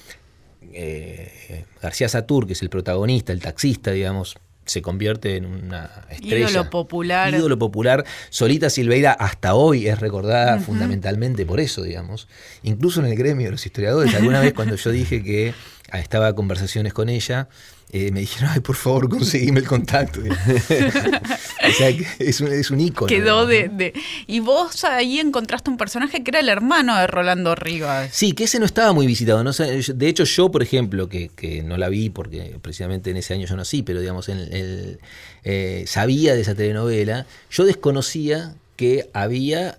Eh, 0.72 1.64
García 1.82 2.08
Satur, 2.10 2.46
que 2.46 2.52
es 2.52 2.60
el 2.60 2.68
protagonista, 2.68 3.32
el 3.32 3.40
taxista, 3.40 3.90
digamos, 3.90 4.36
se 4.70 4.82
convierte 4.82 5.36
en 5.36 5.46
una 5.46 5.90
estrella. 6.10 6.48
Ídolo 6.48 6.70
popular. 6.70 7.34
Ídolo 7.34 7.58
popular. 7.58 8.04
Solita 8.28 8.70
Silveira 8.70 9.10
hasta 9.10 9.54
hoy 9.54 9.88
es 9.88 9.98
recordada 9.98 10.60
fundamentalmente 10.60 11.44
por 11.44 11.58
eso, 11.58 11.82
digamos. 11.82 12.28
Incluso 12.62 13.00
en 13.00 13.06
el 13.06 13.16
gremio 13.16 13.46
de 13.46 13.50
los 13.50 13.66
historiadores. 13.66 14.14
Alguna 14.14 14.40
vez 14.40 14.54
cuando 14.54 14.76
yo 14.76 14.90
dije 14.92 15.24
que 15.24 15.54
estaba 15.92 16.28
en 16.28 16.34
conversaciones 16.36 16.92
con 16.92 17.08
ella, 17.08 17.48
eh, 17.92 18.12
me 18.12 18.20
dijeron, 18.20 18.50
ay, 18.52 18.60
por 18.60 18.76
favor, 18.76 19.08
conseguime 19.08 19.60
el 19.60 19.66
contacto. 19.66 20.20
o 20.28 21.72
sea, 21.76 21.88
es 22.20 22.40
un, 22.40 22.48
es 22.48 22.70
un 22.70 22.80
ícono. 22.80 23.08
Quedó 23.08 23.46
de, 23.46 23.92
Y 24.28 24.38
vos 24.38 24.84
ahí 24.84 25.18
encontraste 25.18 25.70
un 25.70 25.76
personaje 25.76 26.22
que 26.22 26.30
era 26.30 26.38
el 26.38 26.48
hermano 26.48 26.96
de 26.96 27.08
Rolando 27.08 27.56
Rivas. 27.56 28.10
Sí, 28.12 28.32
que 28.32 28.44
ese 28.44 28.60
no 28.60 28.64
estaba 28.64 28.92
muy 28.92 29.06
visitado. 29.06 29.42
¿no? 29.42 29.50
De 29.52 30.08
hecho, 30.08 30.22
yo, 30.22 30.52
por 30.52 30.62
ejemplo, 30.62 31.08
que, 31.08 31.30
no 31.64 31.76
la 31.76 31.88
vi 31.88 32.10
porque 32.10 32.56
precisamente 32.62 33.10
en 33.10 33.16
ese 33.16 33.34
año 33.34 33.46
yo 33.46 33.56
nací, 33.56 33.82
pero 33.82 34.00
digamos, 34.00 34.28
en 34.28 34.38
el, 34.38 34.98
eh, 35.42 35.84
sabía 35.86 36.34
de 36.34 36.42
esa 36.42 36.54
telenovela, 36.54 37.26
yo 37.50 37.64
desconocía 37.64 38.54
que 38.76 39.10
había 39.12 39.78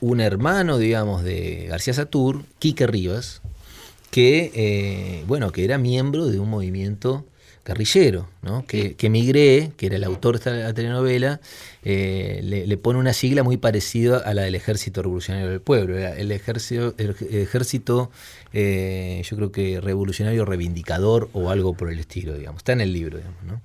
un 0.00 0.20
hermano, 0.20 0.76
digamos, 0.76 1.24
de 1.24 1.66
García 1.70 1.94
Satur, 1.94 2.44
Quique 2.58 2.86
Rivas, 2.86 3.40
que, 4.10 4.52
eh, 4.54 5.24
bueno, 5.26 5.52
que 5.52 5.64
era 5.64 5.78
miembro 5.78 6.26
de 6.26 6.38
un 6.38 6.50
movimiento 6.50 7.24
guerrillero, 7.66 8.28
¿no? 8.42 8.64
que, 8.64 8.94
que 8.94 9.10
Migré, 9.10 9.72
que 9.76 9.86
era 9.86 9.96
el 9.96 10.04
autor 10.04 10.38
de 10.38 10.50
esta 10.50 10.72
telenovela, 10.72 11.40
eh, 11.82 12.40
le, 12.42 12.76
pone 12.76 12.98
una 13.00 13.12
sigla 13.12 13.42
muy 13.42 13.56
parecida 13.56 14.18
a 14.18 14.34
la 14.34 14.42
del 14.42 14.54
Ejército 14.54 15.02
Revolucionario 15.02 15.50
del 15.50 15.60
Pueblo. 15.60 15.98
El 15.98 16.30
ejército, 16.30 16.94
el 16.96 17.16
ejército 17.30 18.10
eh, 18.52 19.20
yo 19.24 19.36
creo 19.36 19.50
que 19.50 19.80
revolucionario 19.80 20.44
reivindicador 20.44 21.28
o 21.32 21.50
algo 21.50 21.74
por 21.74 21.90
el 21.90 21.98
estilo, 21.98 22.34
digamos. 22.34 22.60
Está 22.60 22.72
en 22.72 22.82
el 22.82 22.92
libro, 22.92 23.18
digamos. 23.18 23.42
¿no? 23.44 23.60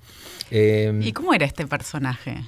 ¿Y 1.06 1.14
cómo 1.14 1.34
era 1.34 1.46
este 1.46 1.68
personaje? 1.68 2.44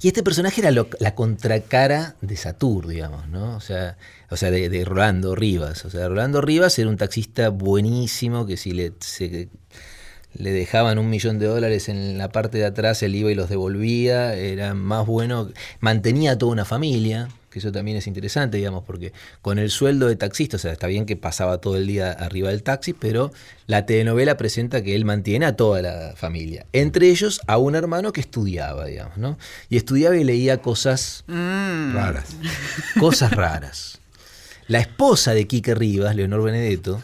Y 0.00 0.08
este 0.08 0.22
personaje 0.22 0.60
era 0.60 0.70
la 0.70 1.14
contracara 1.14 2.16
de 2.20 2.36
Satur, 2.36 2.86
digamos, 2.86 3.28
¿no? 3.28 3.56
O 3.56 3.60
sea, 3.60 3.96
o 4.30 4.36
sea 4.36 4.50
de, 4.50 4.84
Rolando 4.84 5.34
Rivas. 5.34 5.84
O 5.84 5.90
sea, 5.90 6.08
Rolando 6.08 6.40
Rivas 6.40 6.78
era 6.78 6.88
un 6.88 6.96
taxista 6.96 7.50
buenísimo 7.50 8.46
que 8.46 8.56
si 8.56 8.72
le, 8.72 8.92
le 10.42 10.50
dejaban 10.50 10.98
un 10.98 11.08
millón 11.08 11.38
de 11.38 11.46
dólares 11.46 11.88
en 11.88 12.18
la 12.18 12.30
parte 12.30 12.58
de 12.58 12.64
atrás, 12.64 13.00
él 13.04 13.14
iba 13.14 13.30
y 13.30 13.36
los 13.36 13.48
devolvía, 13.48 14.34
era 14.34 14.74
más 14.74 15.06
bueno, 15.06 15.48
mantenía 15.78 16.36
toda 16.36 16.50
una 16.50 16.64
familia, 16.64 17.28
que 17.48 17.60
eso 17.60 17.70
también 17.70 17.96
es 17.96 18.08
interesante, 18.08 18.56
digamos, 18.56 18.82
porque 18.82 19.12
con 19.40 19.60
el 19.60 19.70
sueldo 19.70 20.08
de 20.08 20.16
taxista, 20.16 20.56
o 20.56 20.58
sea, 20.58 20.72
está 20.72 20.88
bien 20.88 21.06
que 21.06 21.16
pasaba 21.16 21.58
todo 21.58 21.76
el 21.76 21.86
día 21.86 22.10
arriba 22.10 22.48
del 22.48 22.64
taxi, 22.64 22.92
pero 22.92 23.30
la 23.68 23.86
telenovela 23.86 24.36
presenta 24.36 24.82
que 24.82 24.96
él 24.96 25.04
mantiene 25.04 25.46
a 25.46 25.54
toda 25.54 25.80
la 25.80 26.14
familia, 26.16 26.66
entre 26.72 27.08
ellos 27.10 27.40
a 27.46 27.58
un 27.58 27.76
hermano 27.76 28.12
que 28.12 28.20
estudiaba, 28.20 28.86
digamos, 28.86 29.18
¿no? 29.18 29.38
Y 29.70 29.76
estudiaba 29.76 30.16
y 30.16 30.24
leía 30.24 30.58
cosas 30.58 31.22
mm. 31.28 31.94
raras. 31.94 32.36
Cosas 32.98 33.30
raras. 33.30 34.00
La 34.66 34.80
esposa 34.80 35.34
de 35.34 35.46
Quique 35.46 35.76
Rivas, 35.76 36.16
Leonor 36.16 36.42
Benedetto, 36.42 37.00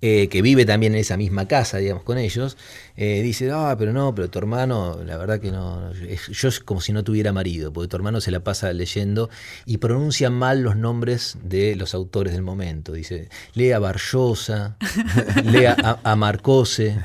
eh, 0.00 0.28
que 0.28 0.42
vive 0.42 0.66
también 0.66 0.94
en 0.94 1.00
esa 1.00 1.16
misma 1.16 1.48
casa, 1.48 1.78
digamos, 1.78 2.02
con 2.02 2.18
ellos, 2.18 2.56
eh, 2.96 3.22
dice, 3.22 3.50
ah, 3.50 3.74
pero 3.78 3.92
no, 3.92 4.14
pero 4.14 4.28
tu 4.28 4.38
hermano, 4.38 4.98
la 5.04 5.16
verdad 5.16 5.40
que 5.40 5.50
no, 5.50 5.92
yo 5.92 6.48
es 6.48 6.60
como 6.60 6.80
si 6.80 6.92
no 6.92 7.04
tuviera 7.04 7.32
marido, 7.32 7.72
porque 7.72 7.88
tu 7.88 7.96
hermano 7.96 8.20
se 8.20 8.30
la 8.30 8.40
pasa 8.40 8.72
leyendo 8.72 9.30
y 9.64 9.78
pronuncia 9.78 10.30
mal 10.30 10.62
los 10.62 10.76
nombres 10.76 11.38
de 11.42 11.74
los 11.76 11.94
autores 11.94 12.32
del 12.32 12.42
momento. 12.42 12.92
Dice, 12.92 13.28
lea 13.54 13.78
Barllosa, 13.78 14.76
lea 15.44 16.00
a, 16.02 16.16
Marcose, 16.16 16.98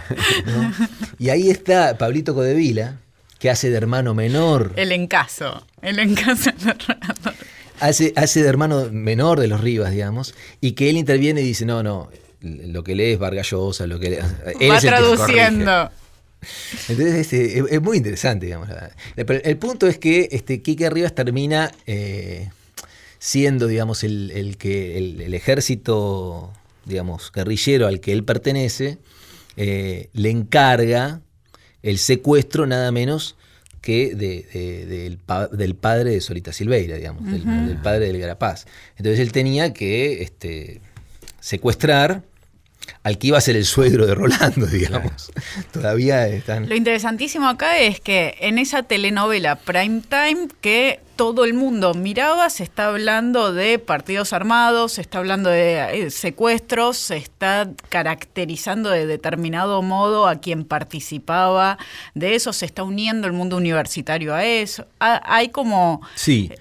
Y 1.17 1.29
ahí 1.29 1.49
está 1.49 1.97
Pablito 1.97 2.33
Codevila, 2.33 2.97
que 3.39 3.49
hace 3.49 3.69
de 3.69 3.77
hermano 3.77 4.13
menor. 4.13 4.73
El 4.75 4.91
encaso, 4.91 5.65
el 5.81 5.99
encaso 5.99 6.51
hace, 7.79 8.13
hace 8.15 8.43
de 8.43 8.49
hermano 8.49 8.89
menor 8.91 9.39
de 9.39 9.47
los 9.47 9.61
Rivas, 9.61 9.91
digamos, 9.91 10.35
y 10.61 10.73
que 10.73 10.89
él 10.89 10.97
interviene 10.97 11.41
y 11.41 11.45
dice, 11.45 11.65
no, 11.65 11.83
no, 11.83 12.09
lo 12.41 12.83
que 12.83 12.95
lee 12.95 13.11
es 13.11 13.19
Vargallosa, 13.19 13.87
lo 13.87 13.99
que 13.99 14.09
lee, 14.09 14.67
Va 14.69 14.79
traduciendo. 14.79 15.91
Entonces 16.87 17.15
este, 17.15 17.59
es, 17.75 17.81
muy 17.81 17.97
interesante, 17.97 18.45
digamos. 18.45 18.69
Pero 19.15 19.33
el 19.43 19.57
punto 19.57 19.87
es 19.87 19.97
que 19.97 20.29
este, 20.31 20.61
Quique 20.61 20.89
Rivas 20.89 21.13
termina 21.13 21.71
eh, 21.85 22.49
siendo, 23.19 23.67
digamos, 23.67 24.03
el, 24.03 24.55
que 24.57 24.97
el, 24.97 25.33
ejército, 25.33 26.51
digamos, 26.85 27.31
guerrillero 27.33 27.87
al 27.87 27.99
que 27.99 28.13
él 28.13 28.23
pertenece, 28.23 28.97
eh, 29.57 30.09
le 30.13 30.29
encarga 30.29 31.21
el 31.83 31.97
secuestro 31.97 32.65
nada 32.65 32.91
menos 32.91 33.35
que 33.81 34.15
del, 34.15 35.17
padre 35.75 36.11
de 36.11 36.21
Solita 36.21 36.53
Silveira, 36.53 36.95
digamos, 36.95 37.29
del, 37.29 37.77
padre 37.81 38.07
del 38.07 38.19
Garapaz. 38.19 38.65
Entonces 38.97 39.19
él 39.19 39.31
tenía 39.31 39.73
que 39.73 40.21
este, 40.21 40.81
secuestrar 41.39 42.23
al 43.03 43.17
que 43.17 43.27
iba 43.27 43.37
a 43.37 43.41
ser 43.41 43.55
el 43.55 43.65
suegro 43.65 44.05
de 44.05 44.15
Rolando, 44.15 44.65
digamos. 44.67 45.31
Todavía 45.71 46.27
están. 46.27 46.69
Lo 46.69 46.75
interesantísimo 46.75 47.47
acá 47.47 47.77
es 47.77 47.99
que 47.99 48.35
en 48.39 48.57
esa 48.57 48.83
telenovela 48.83 49.55
Prime 49.55 50.01
Time 50.09 50.47
que 50.61 50.99
todo 51.19 51.43
el 51.43 51.53
mundo 51.53 51.93
miraba, 51.95 52.49
se 52.49 52.63
está 52.63 52.87
hablando 52.87 53.51
de 53.51 53.77
partidos 53.77 54.31
armados, 54.31 54.93
se 54.93 55.01
está 55.01 55.17
hablando 55.17 55.49
de 55.49 56.05
eh, 56.05 56.11
secuestros, 56.11 56.95
se 56.95 57.17
está 57.17 57.69
caracterizando 57.89 58.89
de 58.89 59.05
determinado 59.05 59.81
modo 59.81 60.29
a 60.29 60.37
quien 60.37 60.63
participaba 60.63 61.77
de 62.13 62.35
eso, 62.35 62.53
se 62.53 62.65
está 62.65 62.83
uniendo 62.83 63.27
el 63.27 63.33
mundo 63.33 63.57
universitario 63.57 64.33
a 64.33 64.45
eso. 64.45 64.87
hay 64.99 65.49
como 65.49 65.99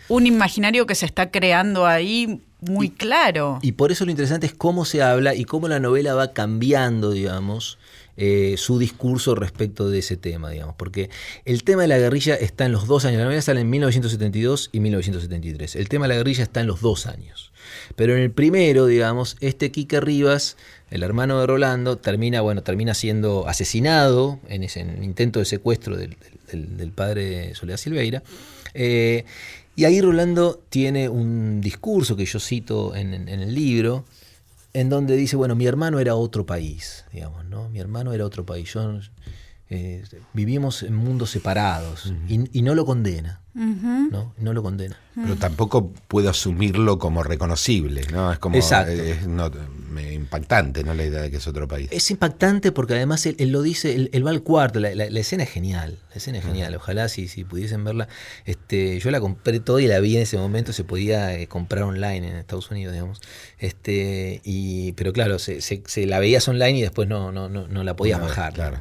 un 0.09 0.27
imaginario 0.27 0.87
que 0.87 0.97
se 0.97 1.07
está 1.07 1.31
creando 1.31 1.87
ahí 1.87 2.41
muy 2.61 2.91
claro. 2.91 3.59
Y 3.63 3.73
por 3.73 3.93
eso 3.93 4.05
lo 4.05 4.11
interesante 4.11 4.47
es 4.47 4.55
cómo 4.55 4.85
se 4.85 5.03
habla 5.03 5.35
y 5.35 5.45
cómo 5.45 5.69
la 5.69 5.79
novela 5.79 6.15
va 6.15 6.33
cambiando, 6.33 7.13
digamos, 7.13 7.79
eh, 8.17 8.57
su 8.59 8.81
discurso 8.81 9.37
respecto 9.37 9.89
de 9.91 10.01
ese 10.01 10.17
tema, 10.17 10.51
digamos. 10.51 10.75
Porque 10.77 11.09
el 11.45 11.63
tema 11.63 11.83
de 11.83 11.89
la 11.89 11.99
guerrilla 11.99 12.35
está 12.35 12.67
en 12.67 12.73
los 12.73 12.89
dos 12.89 13.05
años. 13.05 13.19
La 13.19 13.25
novela 13.25 13.43
sale 13.43 13.61
en 13.61 13.71
1972 13.71 14.71
y 14.73 14.81
1973. 14.81 15.77
El 15.77 15.89
tema 15.89 16.07
de 16.07 16.09
la 16.09 16.17
guerrilla 16.17 16.43
está 16.43 16.61
en 16.61 16.67
los 16.67 16.81
dos 16.81 17.07
años. 17.07 17.53
Pero 17.95 18.17
en 18.17 18.23
el 18.23 18.33
primero, 18.33 18.87
digamos, 18.87 19.37
este 19.41 19.71
Quique 19.71 20.01
Rivas, 20.01 20.57
el 20.91 21.05
hermano 21.05 21.39
de 21.41 21.47
Rolando, 21.47 21.99
termina, 21.99 22.41
bueno, 22.41 22.65
termina 22.65 22.95
siendo 22.95 23.47
asesinado 23.47 24.41
en 24.49 24.65
ese 24.65 24.81
intento 24.81 25.39
de 25.39 25.45
secuestro 25.45 25.97
del, 25.97 26.17
padre 26.95 27.25
de 27.25 27.55
Soledad 27.55 27.79
Silveira. 27.79 28.25
Eh, 28.75 29.25
y 29.79 29.85
ahí 29.85 30.01
Rolando 30.01 30.61
tiene 30.71 31.09
un 31.09 31.61
discurso 31.61 32.17
que 32.17 32.27
yo 32.27 32.41
cito 32.41 32.97
en, 32.97 33.29
el 33.29 33.55
libro, 33.55 34.05
en 34.73 34.89
donde 34.89 35.15
dice, 35.15 35.37
bueno, 35.37 35.55
mi 35.55 35.67
hermano 35.67 36.01
era 36.01 36.17
otro 36.17 36.45
país, 36.45 37.05
digamos, 37.13 37.45
¿no? 37.45 37.69
Mi 37.69 37.79
hermano 37.79 38.13
era 38.13 38.25
otro 38.25 38.45
país. 38.45 38.75
Yo, 38.75 38.99
eh, 39.71 40.03
vivimos 40.33 40.83
en 40.83 40.97
mundos 40.97 41.31
separados 41.31 42.13
y, 42.27 42.63
no 42.63 42.75
lo 42.75 42.85
condena. 42.85 43.41
¿No? 43.59 44.33
no 44.39 44.53
lo 44.53 44.63
condena. 44.63 44.97
Pero 45.15 45.37
tampoco 45.37 45.91
puedo 46.07 46.31
asumirlo 46.31 46.99
como 46.99 47.25
reconocible, 47.25 48.03
¿no? 48.13 48.33
Es 48.33 48.39
como 48.39 48.57
Exacto. 48.57 48.93
Es, 48.93 49.27
impactante, 50.13 50.85
¿no? 50.85 50.95
La 50.95 51.05
idea 51.05 51.23
de 51.23 51.31
que 51.31 51.39
es 51.39 51.47
otro 51.49 51.67
país. 51.67 51.89
Es 51.91 52.11
impactante 52.11 52.71
porque 52.71 52.95
además 52.95 53.27
él, 53.27 53.37
lo 53.51 53.63
dice, 53.63 54.09
él, 54.13 54.27
va 54.27 54.31
al 54.31 54.43
cuarto, 54.43 54.79
la, 54.79 54.91
escena 54.91 55.43
es 55.43 55.51
genial, 55.51 55.99
la 56.11 56.17
escena 56.17 56.39
es 56.39 56.45
genial. 56.45 56.75
Ojalá 56.77 57.09
si, 57.09 57.27
si 57.27 57.45
pudiesen 57.45 57.83
verla. 57.83 58.07
Este, 58.45 59.01
yo 59.01 59.11
la 59.11 59.21
compré 59.21 59.59
toda 59.59 59.83
y 59.83 59.89
la 59.89 59.99
vi 59.99 60.17
en 60.17 60.23
ese 60.23 60.37
momento, 60.37 60.73
se 60.73 60.85
podía 60.85 61.35
eh, 61.35 61.49
comprar 61.49 61.83
online 61.83 62.29
en 62.29 62.37
Estados 62.37 62.71
Unidos, 62.71 62.93
digamos. 62.93 63.21
Este, 63.59 64.41
y, 64.45 64.93
pero 64.93 65.13
claro, 65.13 65.39
se, 65.41 65.81
la 66.07 66.21
veías 66.21 66.47
online 66.47 66.79
y 66.79 66.83
después 66.83 67.09
no, 67.09 67.33
no, 67.33 67.49
no, 67.49 67.67
no 67.67 67.83
la 67.83 67.97
podías 67.97 68.21
bajar. 68.21 68.53
Claro. 68.53 68.79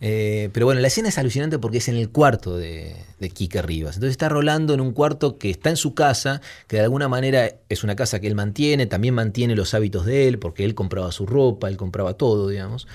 Eh, 0.00 0.48
pero 0.52 0.66
bueno, 0.66 0.80
la 0.80 0.88
escena 0.88 1.10
es 1.10 1.18
alucinante 1.18 1.58
porque 1.58 1.78
es 1.78 1.88
en 1.88 1.96
el 1.96 2.10
cuarto 2.10 2.56
de, 2.56 2.96
de 3.20 3.30
Kike 3.30 3.62
Rivas. 3.62 3.96
Entonces 3.96 4.12
está 4.12 4.28
rolando 4.28 4.74
en 4.74 4.80
un 4.80 4.92
cuarto 4.92 5.38
que 5.38 5.50
está 5.50 5.70
en 5.70 5.76
su 5.76 5.94
casa, 5.94 6.40
que 6.66 6.76
de 6.76 6.82
alguna 6.82 7.08
manera 7.08 7.60
es 7.68 7.84
una 7.84 7.94
casa 7.94 8.18
que 8.18 8.26
él 8.26 8.34
mantiene, 8.34 8.86
también 8.86 9.14
mantiene 9.14 9.54
los 9.54 9.74
hábitos 9.74 10.06
de 10.06 10.26
él, 10.26 10.38
porque 10.38 10.64
él 10.64 10.74
compraba 10.74 11.12
su 11.12 11.26
ropa, 11.26 11.68
él 11.68 11.76
compraba 11.76 12.14
todo, 12.14 12.48
digamos. 12.48 12.88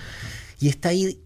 Y 0.60 0.68
está 0.68 0.90
ahí 0.90 1.20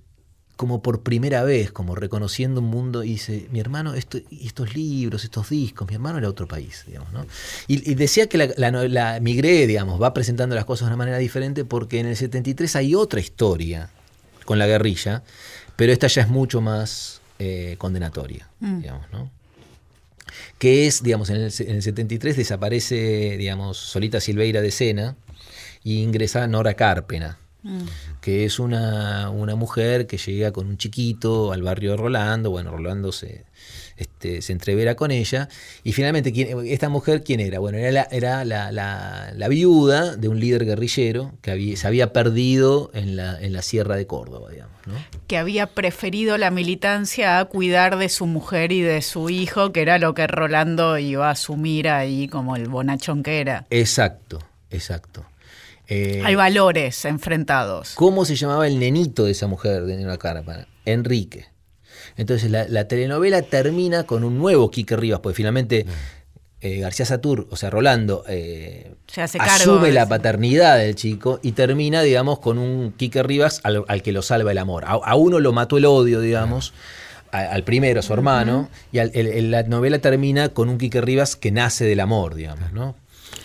como 0.57 0.81
por 0.81 1.03
primera 1.03 1.43
vez, 1.43 1.71
como 1.71 1.95
reconociendo 1.95 2.59
un 2.59 2.67
mundo, 2.67 3.05
y 3.05 3.11
dice, 3.11 3.47
mi 3.49 3.61
hermano, 3.61 3.93
esto, 3.93 4.17
estos 4.29 4.75
libros, 4.75 5.23
estos 5.23 5.49
discos, 5.49 5.87
mi 5.87 5.95
hermano 5.95 6.17
era 6.17 6.27
otro 6.27 6.49
país, 6.49 6.83
digamos, 6.85 7.13
¿no? 7.13 7.25
Y, 7.67 7.95
decía 7.95 8.27
que 8.27 8.37
la, 8.37 8.71
la, 8.89 9.19
Migré, 9.21 9.67
digamos, 9.67 10.01
va 10.01 10.13
presentando 10.13 10.55
las 10.55 10.65
cosas 10.65 10.87
de 10.87 10.87
una 10.87 10.97
manera 10.97 11.17
diferente 11.17 11.63
porque 11.63 12.01
en 12.01 12.07
el 12.07 12.17
73 12.17 12.75
hay 12.75 12.93
otra 12.93 13.21
historia 13.21 13.89
con 14.43 14.59
la 14.59 14.67
guerrilla, 14.67 15.23
pero 15.77 15.93
esta 15.93 16.07
ya 16.07 16.23
es 16.23 16.27
mucho 16.27 16.59
más 16.59 17.18
eh, 17.39 17.75
condenatoria, 17.77 18.49
mm. 18.59 18.81
digamos, 18.81 19.05
¿no? 19.11 19.31
Que 20.57 20.85
es, 20.85 21.01
digamos, 21.01 21.29
en 21.29 21.37
el, 21.37 21.51
73 21.51 22.37
desaparece, 22.37 23.37
digamos, 23.37 23.77
Solita 23.77 24.19
Silveira 24.19 24.61
de 24.61 24.71
Sena 24.71 25.15
y 25.83 26.01
ingresa 26.01 26.45
Nora 26.47 26.75
Cárpena, 26.75 27.39
mm. 27.63 27.85
que 28.21 28.45
es 28.45 28.59
una, 28.59 29.29
una, 29.29 29.55
mujer 29.55 30.05
que 30.05 30.17
llega 30.17 30.51
con 30.51 30.67
un 30.67 30.77
chiquito 30.77 31.51
al 31.51 31.63
barrio 31.63 31.91
de 31.91 31.97
Rolando, 31.97 32.51
bueno, 32.51 32.71
Rolando 32.71 33.11
se, 33.11 33.45
este, 33.99 34.41
se 34.41 34.53
entrevera 34.53 34.95
con 34.95 35.11
ella. 35.11 35.49
Y 35.83 35.91
finalmente, 35.91 36.33
¿esta 36.73 36.87
mujer 36.87 37.21
quién 37.21 37.41
era? 37.41 37.59
Bueno, 37.59 37.77
era, 37.77 37.91
la, 37.91 38.07
era 38.11 38.45
la, 38.45 39.47
viuda 39.49 40.15
de 40.15 40.29
un 40.29 40.39
líder 40.39 40.65
guerrillero 40.65 41.33
que 41.41 41.75
se 41.75 41.85
había 41.85 42.13
perdido 42.13 42.91
en 42.93 43.17
la, 43.17 43.39
en 43.39 43.51
la 43.51 43.61
Sierra 43.61 43.97
de 43.97 44.07
Córdoba, 44.07 44.51
digamos. 44.51 44.73
Que 45.27 45.37
había 45.37 45.67
preferido 45.67 46.37
la 46.37 46.49
militancia 46.49 47.39
a 47.39 47.45
cuidar 47.45 47.97
de 47.97 48.07
su 48.07 48.25
mujer 48.25 48.71
y 48.71 48.81
de 48.81 49.01
su 49.01 49.29
hijo, 49.29 49.73
que 49.73 49.81
era 49.81 49.99
lo 49.99 50.13
que 50.13 50.25
Rolando 50.27 50.97
iba 50.97 51.27
a 51.27 51.31
asumir 51.31 51.89
ahí 51.89 52.29
como 52.29 52.55
el 52.55 52.69
bonachón 52.69 53.21
que 53.21 53.41
era. 53.41 53.67
Exacto, 53.69 54.39
exacto. 54.71 55.25
Eh, 55.89 56.21
Hay 56.23 56.35
valores 56.35 57.03
enfrentados. 57.03 57.95
¿Cómo 57.95 58.23
se 58.23 58.37
llamaba 58.37 58.65
el 58.65 58.79
nenito 58.79 59.25
de 59.25 59.31
esa 59.31 59.47
mujer 59.47 59.83
de 59.83 59.97
Nina 59.97 60.17
Carpa? 60.17 60.67
Enrique. 60.85 61.48
Entonces 62.19 62.51
la, 62.51 62.87
telenovela 62.87 63.41
termina 63.41 64.03
con 64.03 64.23
un 64.23 64.37
nuevo 64.37 64.69
Quique 64.69 64.95
Rivas, 64.97 65.21
porque 65.21 65.35
finalmente 65.35 65.85
eh, 66.61 66.79
García 66.79 67.05
Satur, 67.05 67.47
o 67.49 67.55
sea, 67.55 67.69
Rolando, 67.69 68.25
eh, 68.27 68.93
Se 69.07 69.21
hace 69.21 69.37
cargo 69.37 69.53
asume 69.53 69.91
la 69.93 70.07
paternidad 70.09 70.77
del 70.77 70.95
chico 70.95 71.39
y 71.41 71.53
termina, 71.53 72.01
digamos, 72.01 72.39
con 72.39 72.57
un 72.57 72.91
Quique 72.91 73.23
Rivas 73.23 73.61
al, 73.63 73.85
al 73.87 74.01
que 74.01 74.11
lo 74.11 74.21
salva 74.21 74.51
el 74.51 74.57
amor. 74.57 74.83
A, 74.85 74.89
a 74.95 75.15
uno 75.15 75.39
lo 75.39 75.53
mató 75.53 75.77
el 75.77 75.85
odio, 75.85 76.19
digamos, 76.19 76.73
a- 77.31 77.39
al 77.43 77.63
primero, 77.63 78.01
a 78.01 78.03
su 78.03 78.11
hermano, 78.11 78.69
y 78.91 78.99
al- 78.99 79.11
el- 79.13 79.27
el- 79.27 79.51
la 79.51 79.63
novela 79.63 79.99
termina 79.99 80.49
con 80.49 80.67
un 80.67 80.77
Quique 80.77 80.99
Rivas 80.99 81.37
que 81.37 81.51
nace 81.51 81.85
del 81.85 82.01
amor, 82.01 82.35
digamos, 82.35 82.73
¿no? 82.73 82.95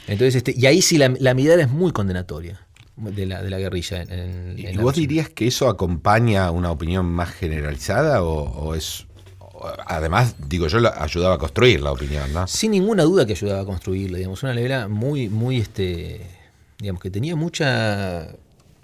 Entonces, 0.08 0.34
este, 0.34 0.52
y 0.56 0.66
ahí 0.66 0.82
sí 0.82 0.98
la, 0.98 1.14
la 1.20 1.34
mirada 1.34 1.62
es 1.62 1.68
muy 1.70 1.92
condenatoria 1.92 2.63
de 2.96 3.26
la, 3.26 3.42
de 3.42 3.50
la 3.50 3.58
guerrilla. 3.58 4.02
En, 4.02 4.54
¿Y 4.56 4.66
en 4.66 4.80
vos 4.80 4.94
dirías 4.94 5.28
que 5.28 5.46
eso 5.46 5.68
acompaña 5.68 6.50
una 6.50 6.70
opinión 6.70 7.06
más 7.06 7.30
generalizada 7.30 8.22
o, 8.22 8.42
o 8.42 8.74
es... 8.74 9.06
Además, 9.86 10.34
digo, 10.46 10.66
yo 10.66 10.78
ayudaba 10.94 11.36
a 11.36 11.38
construir 11.38 11.80
la 11.80 11.92
opinión, 11.92 12.30
¿no? 12.34 12.46
Sin 12.46 12.72
ninguna 12.72 13.04
duda 13.04 13.24
que 13.24 13.32
ayudaba 13.32 13.62
a 13.62 13.64
construirla, 13.64 14.18
digamos, 14.18 14.42
una 14.42 14.52
novela 14.52 14.88
muy, 14.88 15.30
muy, 15.30 15.58
este, 15.58 16.20
digamos, 16.78 17.00
que 17.00 17.10
tenía 17.10 17.34
mucha, 17.34 18.28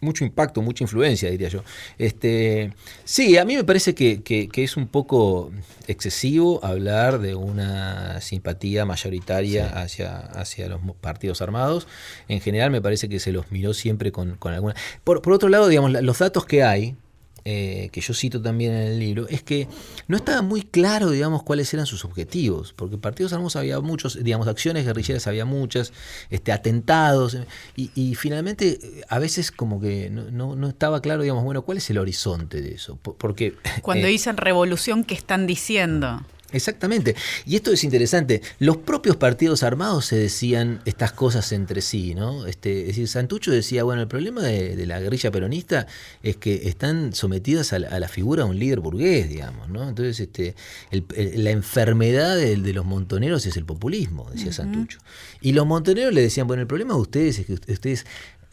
mucho 0.01 0.25
impacto, 0.25 0.63
mucha 0.63 0.85
influencia, 0.85 1.31
diría 1.31 1.49
yo. 1.49 1.63
Este, 1.99 2.73
sí, 3.05 3.37
a 3.39 3.45
mí 3.45 3.57
me 3.57 3.65
parece 3.65 3.95
que, 3.95 4.23
que- 4.23 4.49
que 4.49 4.65
es 4.65 4.77
un 4.77 4.87
poco 4.89 5.51
excesivo 5.87 6.65
hablar 6.65 7.19
de 7.19 7.35
una 7.35 8.21
simpatía 8.21 8.85
mayoritaria 8.85 9.67
hacia, 9.83 10.19
hacia 10.19 10.69
los 10.69 10.81
partidos 11.01 11.43
armados. 11.43 11.87
En 12.29 12.41
general 12.41 12.71
me 12.71 12.81
parece 12.81 13.09
que 13.09 13.21
se 13.21 13.33
los 13.33 13.51
miró 13.53 13.75
siempre 13.75 14.13
con, 14.13 14.37
con 14.37 14.53
alguna... 14.55 14.75
Por, 15.05 15.23
por 15.23 15.33
otro 15.33 15.49
lado, 15.49 15.69
digamos, 15.69 15.91
los 15.93 16.19
datos 16.19 16.47
que 16.47 16.63
hay, 16.63 16.97
eh, 17.45 17.89
que 17.93 18.01
yo 18.01 18.15
cito 18.15 18.41
también 18.43 18.73
en 18.73 18.83
el 18.89 18.99
libro, 18.99 19.27
es 19.29 19.43
que 19.43 19.69
no 20.09 20.17
estaba 20.17 20.43
muy 20.43 20.63
claro, 20.63 21.11
digamos, 21.11 21.43
cuáles 21.43 21.73
eran 21.75 21.87
sus 21.87 22.05
objetivos, 22.05 22.73
porque 22.75 22.99
partidos 22.99 23.33
armados 23.33 23.57
había 23.57 23.81
muchos, 23.81 24.23
digamos, 24.23 24.47
acciones 24.49 24.85
guerrilleras 24.85 25.27
había 25.27 25.45
muchas, 25.45 25.93
este, 26.31 26.53
atentados, 26.53 27.37
y, 27.77 27.91
y 27.95 28.15
finalmente 28.15 28.79
eh, 28.83 29.01
a 29.09 29.19
veces 29.19 29.51
como 29.51 29.81
que 29.81 30.11
no, 30.11 30.31
no- 30.31 30.57
no 30.57 30.69
estaba 30.69 31.01
claro, 31.01 31.23
digamos, 31.23 31.45
bueno, 31.45 31.63
cuál 31.63 31.79
es 31.79 31.89
el 31.91 31.99
horizonte 31.99 32.61
de 32.61 32.75
eso, 32.75 32.97
Por- 32.97 33.17
porque... 33.17 33.55
Cuando 33.83 34.07
eh, 34.07 34.11
dicen 34.11 34.37
revolución, 34.37 35.05
¿qué 35.05 35.15
están 35.15 35.47
diciendo? 35.47 36.23
Exactamente. 36.53 37.15
Y 37.47 37.57
esto 37.57 37.73
es 37.73 37.85
interesante. 37.85 38.43
Los 38.59 38.79
propios 38.79 39.17
partidos 39.17 39.63
armados 39.63 40.07
se 40.07 40.17
decían 40.17 40.81
estas 40.85 41.13
cosas 41.13 41.53
entre 41.53 41.81
sí, 41.81 42.15
¿no? 42.15 42.47
Este, 42.47 42.83
es 42.83 42.87
decir, 42.89 43.09
Santucho 43.09 43.51
decía, 43.53 43.85
bueno, 43.85 44.03
el 44.03 44.09
problema 44.09 44.43
de, 44.43 44.75
de 44.77 44.87
la 44.87 44.99
guerrilla 45.01 45.31
peronista 45.31 45.87
es 46.23 46.37
que 46.37 46.69
están 46.69 47.13
sometidas 47.15 47.73
a 47.73 47.79
la, 47.79 47.89
a 47.89 48.01
la 48.01 48.09
figura 48.09 48.45
de 48.45 48.51
un 48.51 48.59
líder 48.59 48.81
burgués, 48.81 49.29
digamos, 49.29 49.69
¿no? 49.69 49.89
Entonces, 49.89 50.19
este, 50.21 50.55
el- 50.91 51.05
el- 51.17 51.45
la 51.45 51.51
enfermedad 51.51 52.37
de, 52.37 52.57
de 52.57 52.73
los 52.73 52.85
montoneros 52.85 53.47
es 53.47 53.57
el 53.57 53.65
populismo, 53.65 54.29
decía 54.33 54.53
Santucho. 54.53 54.99
Y 55.41 55.53
los 55.53 55.67
montoneros 55.67 56.13
le 56.13 56.23
decían, 56.23 56.47
bueno, 56.47 56.61
el 56.63 56.67
problema 56.67 56.95
de 56.95 57.01
ustedes 57.01 57.39
es 57.39 57.47
que 57.47 57.55
ust- 57.55 57.73
ustedes 57.73 58.07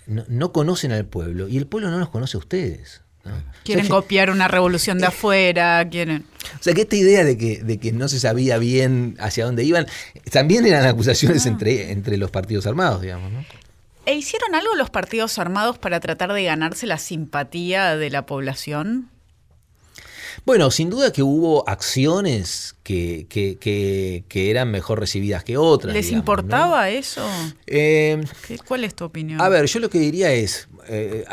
no, 0.05 0.23
no 0.27 0.51
conocen 0.53 0.91
al 0.91 1.05
pueblo 1.05 1.47
y 1.47 1.57
el 1.57 1.67
pueblo 1.67 1.89
no 1.91 1.99
los 1.99 2.09
conoce 2.09 2.37
a 2.37 2.39
ustedes. 2.39 3.01
Quieren 3.63 3.85
O 3.85 3.87
sea, 3.87 3.95
copiar 3.95 4.29
una 4.29 4.47
revolución 4.47 4.97
de 4.97 5.07
afuera, 5.07 5.87
quieren... 5.89 6.25
o 6.59 6.63
sea 6.63 6.73
que 6.73 6.81
esta 6.81 6.95
idea 6.95 7.23
de 7.23 7.37
que, 7.37 7.61
de 7.63 7.77
que 7.77 7.91
no 7.91 8.07
se 8.07 8.19
sabía 8.19 8.57
bien 8.57 9.17
hacia 9.19 9.45
dónde 9.45 9.63
iban, 9.63 9.87
también 10.31 10.65
eran 10.65 10.85
acusaciones 10.85 11.45
entre, 11.45 11.91
entre 11.91 12.17
los 12.17 12.31
partidos 12.31 12.65
armados, 12.65 13.01
digamos, 13.01 13.31
¿no? 13.31 13.43
¿E 14.05 14.15
hicieron 14.15 14.55
algo 14.55 14.73
los 14.75 14.89
partidos 14.89 15.37
armados 15.37 15.77
para 15.77 15.99
tratar 15.99 16.31
de 16.31 16.43
ganarse 16.43 16.87
la 16.87 16.97
simpatía 16.97 17.97
de 17.97 18.09
la 18.09 18.25
población? 18.25 19.09
Bueno, 20.45 20.71
sin 20.71 20.89
duda 20.89 21.11
que 21.11 21.23
hubo 21.23 21.67
acciones 21.67 22.75
que, 22.83 23.25
que, 23.29 23.57
que- 23.57 24.23
que 24.29 24.49
eran 24.49 24.71
mejor 24.71 24.99
recibidas 24.99 25.43
que 25.43 25.57
otras. 25.57 25.93
¿Les 25.93 26.05
digamos, 26.05 26.25
¿no? 26.25 26.31
importaba 26.33 26.89
eso? 26.89 27.25
Eh, 27.65 28.23
¿Qué- 28.47 28.57
¿Cuál 28.59 28.83
es 28.83 28.95
tu 28.95 29.03
opinión? 29.05 29.41
A 29.41 29.49
ver, 29.49 29.65
yo 29.65 29.79
lo 29.79 29.89
que 29.89 29.99
diría 29.99 30.31
es, 30.31 30.67
eh, 30.87 31.25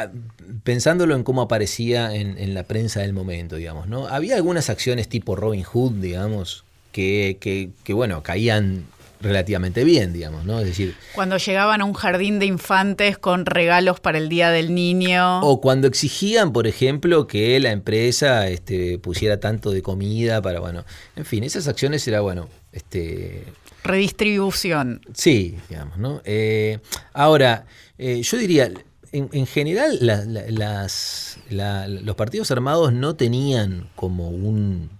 pensándolo 0.65 1.15
en 1.15 1.23
cómo 1.23 1.43
aparecía 1.43 2.15
en, 2.15 2.39
en 2.39 2.55
la 2.55 2.65
prensa 2.65 3.01
del 3.01 3.13
momento, 3.13 3.57
digamos, 3.57 3.89
¿no? 3.89 4.07
Había 4.09 4.37
algunas 4.37 4.69
acciones 4.71 5.09
tipo 5.09 5.37
Robin 5.37 5.63
Hood, 5.63 5.93
digamos, 6.01 6.65
que, 6.93 7.37
que, 7.41 7.71
que, 7.85 7.93
bueno, 7.93 8.23
caían 8.23 8.85
relativamente 9.25 9.83
bien, 9.83 10.12
digamos, 10.12 10.45
¿no? 10.45 10.61
Es 10.61 10.66
decir, 10.66 10.95
Cuando 11.14 11.37
llegaban 11.39 11.81
a 11.81 11.85
un 11.85 11.95
jardín 11.95 12.39
de 12.39 12.47
infantes 12.47 13.18
con 13.18 13.45
regalos 13.47 13.99
para 13.99 14.18
el 14.18 14.29
Día 14.29 14.51
del 14.51 14.75
Niño. 14.75 15.41
O 15.41 15.61
cuando 15.61 15.89
exigían, 15.89 16.53
por 16.53 16.66
ejemplo, 16.68 17.27
que 17.27 17.59
la 17.59 17.72
empresa 17.72 18.47
este, 18.49 18.99
pusiera 18.99 19.41
tanto 19.41 19.70
de 19.72 19.83
comida 19.83 20.41
para, 20.43 20.61
bueno, 20.61 20.85
en 21.16 21.25
fin, 21.25 21.43
esas 21.43 21.66
acciones 21.66 22.07
era, 22.07 22.20
bueno, 22.20 22.49
este, 22.72 23.45
Redistribución. 23.83 25.01
sí, 25.14 25.57
digamos, 25.68 25.99
¿no? 25.99 26.20
Eh, 26.25 26.79
ahora, 27.12 27.66
eh, 27.99 28.22
yo 28.22 28.37
diría, 28.39 28.70
en, 29.12 29.29
en 29.33 29.47
general, 29.47 29.99
la- 30.01 30.25
la- 30.25 30.45
las, 30.49 31.39
la- 31.51 31.89
los 31.89 32.14
partidos 32.16 32.51
armados 32.51 32.93
no 32.93 33.16
tenían 33.16 33.89
como 33.97 34.29
un 34.31 34.91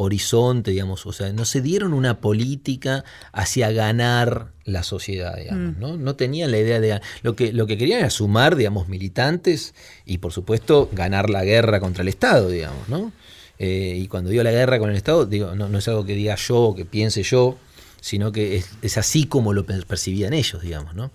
horizonte, 0.00 0.70
digamos, 0.70 1.04
o 1.06 1.12
sea, 1.12 1.32
no 1.32 1.44
se 1.44 1.60
dieron 1.60 1.92
una 1.92 2.20
política 2.20 3.04
hacia 3.32 3.72
ganar 3.72 4.52
la 4.64 4.84
sociedad, 4.84 5.36
digamos, 5.36 5.76
¿no? 5.78 5.96
No 5.96 6.14
tenían 6.14 6.52
la 6.52 6.58
idea 6.58 6.78
de 6.78 7.00
lo 7.22 7.34
que 7.34 7.52
lo 7.52 7.66
que 7.66 7.76
querían 7.76 7.98
era 8.00 8.10
sumar, 8.10 8.54
digamos, 8.54 8.86
militantes 8.88 9.74
y 10.06 10.18
por 10.18 10.32
supuesto 10.32 10.88
ganar 10.92 11.28
la 11.30 11.42
guerra 11.44 11.80
contra 11.80 12.02
el 12.02 12.08
Estado, 12.08 12.48
digamos, 12.48 12.88
¿no? 12.88 13.10
Eh, 13.58 13.98
y 14.00 14.06
cuando 14.06 14.30
digo 14.30 14.44
la 14.44 14.52
guerra 14.52 14.78
con 14.78 14.88
el 14.90 14.94
Estado, 14.96 15.26
digo, 15.26 15.56
no, 15.56 15.68
no 15.68 15.78
es 15.78 15.88
algo 15.88 16.04
que 16.06 16.14
diga 16.14 16.36
yo 16.36 16.56
o 16.60 16.74
que 16.76 16.84
piense 16.84 17.24
yo, 17.24 17.56
sino 18.00 18.30
que 18.30 18.56
es, 18.56 18.70
es 18.82 18.98
así 18.98 19.24
como 19.26 19.52
lo 19.52 19.66
per- 19.66 19.84
percibían 19.84 20.32
ellos, 20.32 20.62
digamos, 20.62 20.94
¿no? 20.94 21.10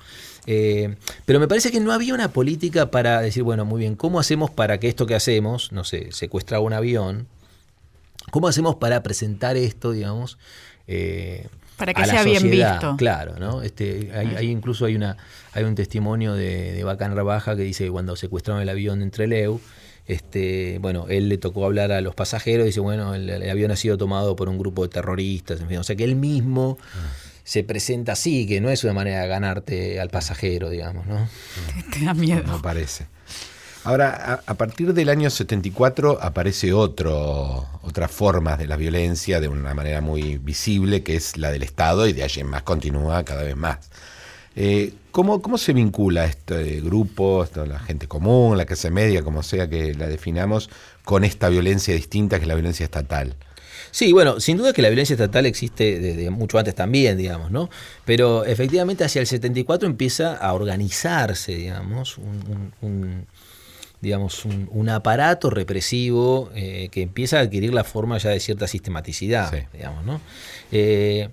Eh, 0.46 0.98
pero 1.26 1.40
me 1.40 1.48
parece 1.48 1.72
que 1.72 1.80
no 1.80 1.94
había 1.94 2.14
una 2.14 2.34
política 2.34 2.92
para 2.92 3.22
decir, 3.22 3.44
bueno, 3.44 3.64
muy 3.64 3.80
bien, 3.80 3.96
¿cómo 3.96 4.20
hacemos 4.20 4.52
para 4.52 4.78
que 4.82 4.90
esto 4.90 5.06
que 5.06 5.16
hacemos, 5.16 5.72
no 5.72 5.86
sé, 5.86 6.10
secuestrar 6.12 6.60
un 6.60 6.74
avión, 6.74 7.28
¿Cómo 8.32 8.48
hacemos 8.48 8.76
para 8.76 9.04
presentar 9.04 9.58
esto, 9.58 9.92
digamos? 9.92 10.38
eh, 10.88 11.48
Para 11.78 11.94
que 11.94 12.02
a 12.02 12.06
la 12.08 12.14
sea 12.14 12.24
bien 12.24 12.42
sociedad? 12.42 12.74
visto. 12.74 12.98
Claro, 12.98 13.36
¿no? 13.40 13.62
Este, 13.62 14.12
hay, 14.14 14.36
hay 14.36 14.50
incluso 14.50 14.86
hay 14.86 14.96
una 14.96 15.18
hay 15.54 15.64
un 15.64 15.76
testimonio 15.76 16.34
de, 16.34 16.72
de 16.74 16.84
Bacán 16.84 17.16
Rabaja 17.16 17.56
que 17.56 17.62
dice 17.64 17.86
que 17.86 17.92
cuando 17.92 18.16
secuestraron 18.16 18.62
el 18.62 18.70
avión 18.70 19.00
de 19.00 19.06
Entreleu, 19.06 19.60
este, 20.08 20.80
bueno, 20.82 21.06
él 21.10 21.30
le 21.30 21.38
tocó 21.38 21.66
hablar 21.66 21.92
a 21.92 22.02
los 22.02 22.16
pasajeros 22.16 22.66
y 22.66 22.68
dice, 22.68 22.80
bueno, 22.82 23.16
el, 23.16 23.30
el 23.30 23.50
avión 23.50 23.72
ha 23.72 23.76
sido 23.78 23.98
tomado 23.98 24.36
por 24.36 24.50
un 24.50 24.58
grupo 24.58 24.84
de 24.84 24.90
terroristas, 24.90 25.62
en 25.62 25.68
fin, 25.70 25.78
o 25.78 25.84
sea 25.84 25.96
que 25.96 26.04
él 26.04 26.16
mismo 26.16 26.78
se 27.46 27.64
presenta 27.64 28.14
así, 28.14 28.46
que 28.48 28.60
no 28.62 28.70
es 28.70 28.84
una 28.84 28.94
manera 28.94 29.22
de 29.22 29.28
ganarte 29.28 30.00
al 30.02 30.10
pasajero, 30.10 30.70
digamos, 30.70 31.06
¿no? 31.08 31.28
Te 31.94 32.04
da 32.04 32.14
miedo. 32.14 32.44
No 32.46 32.62
parece. 32.62 33.08
Ahora, 33.86 34.42
a, 34.46 34.54
partir 34.54 34.94
del 34.94 35.10
año 35.10 35.30
74 35.30 36.20
aparece 36.22 36.72
otro, 36.72 37.68
otras 37.82 38.10
formas 38.10 38.58
de 38.58 38.66
la 38.66 38.78
violencia 38.78 39.42
de 39.42 39.50
una 39.50 39.74
manera 39.74 40.00
muy 40.00 40.38
visible, 40.38 41.04
que 41.04 41.18
es 41.18 41.38
la 41.38 41.52
del 41.52 41.64
Estado, 41.64 42.08
y 42.08 42.14
de 42.14 42.24
allí 42.24 42.40
en 42.40 42.48
más 42.48 42.64
continúa 42.64 43.26
cada 43.26 43.44
vez 43.44 43.58
más. 43.58 43.90
Eh, 44.56 44.94
¿cómo, 45.12 45.42
¿Cómo 45.42 45.58
se 45.58 45.74
vincula 45.74 46.24
este 46.24 46.80
grupo, 46.80 47.44
esto, 47.44 47.66
la 47.66 47.80
gente 47.80 48.08
común, 48.08 48.58
la 48.58 48.66
clase 48.66 48.90
media, 48.90 49.22
como 49.22 49.44
sea 49.44 49.70
que 49.70 49.94
la 49.94 50.08
definamos, 50.08 50.70
con 51.04 51.26
esta 51.26 51.50
violencia 51.50 51.94
distinta 51.94 52.38
que 52.38 52.44
es 52.44 52.48
la 52.48 52.56
violencia 52.56 52.86
estatal? 52.86 53.36
Sí, 53.94 54.12
bueno, 54.12 54.40
sin 54.40 54.58
duda 54.58 54.74
que 54.74 54.82
la 54.82 54.90
violencia 54.90 55.14
estatal 55.14 55.46
existe 55.46 56.00
desde 56.00 56.30
mucho 56.32 56.58
antes 56.58 56.74
también, 56.74 57.16
digamos, 57.16 57.52
¿no? 57.52 57.70
Pero 58.06 58.44
efectivamente 58.44 59.04
hacia 59.04 59.20
el 59.22 59.28
74 59.28 59.88
empieza 59.88 60.36
a 60.36 60.54
organizarse, 60.54 61.56
digamos, 61.56 62.18
un, 62.18 63.28
digamos, 64.04 64.44
un, 64.46 64.68
un 64.72 64.90
aparato 64.90 65.50
represivo 65.50 66.52
eh, 66.54 66.90
que 66.92 67.02
empieza 67.02 67.38
a 67.38 67.42
adquirir 67.42 67.74
la 67.74 67.86
forma 67.86 68.18
ya 68.18 68.30
de 68.32 68.40
cierta 68.42 68.68
sistematicidad, 68.68 69.50
Sí. 69.50 69.66
digamos, 69.74 70.04
¿no? 70.06 70.20
Eh, 70.72 71.30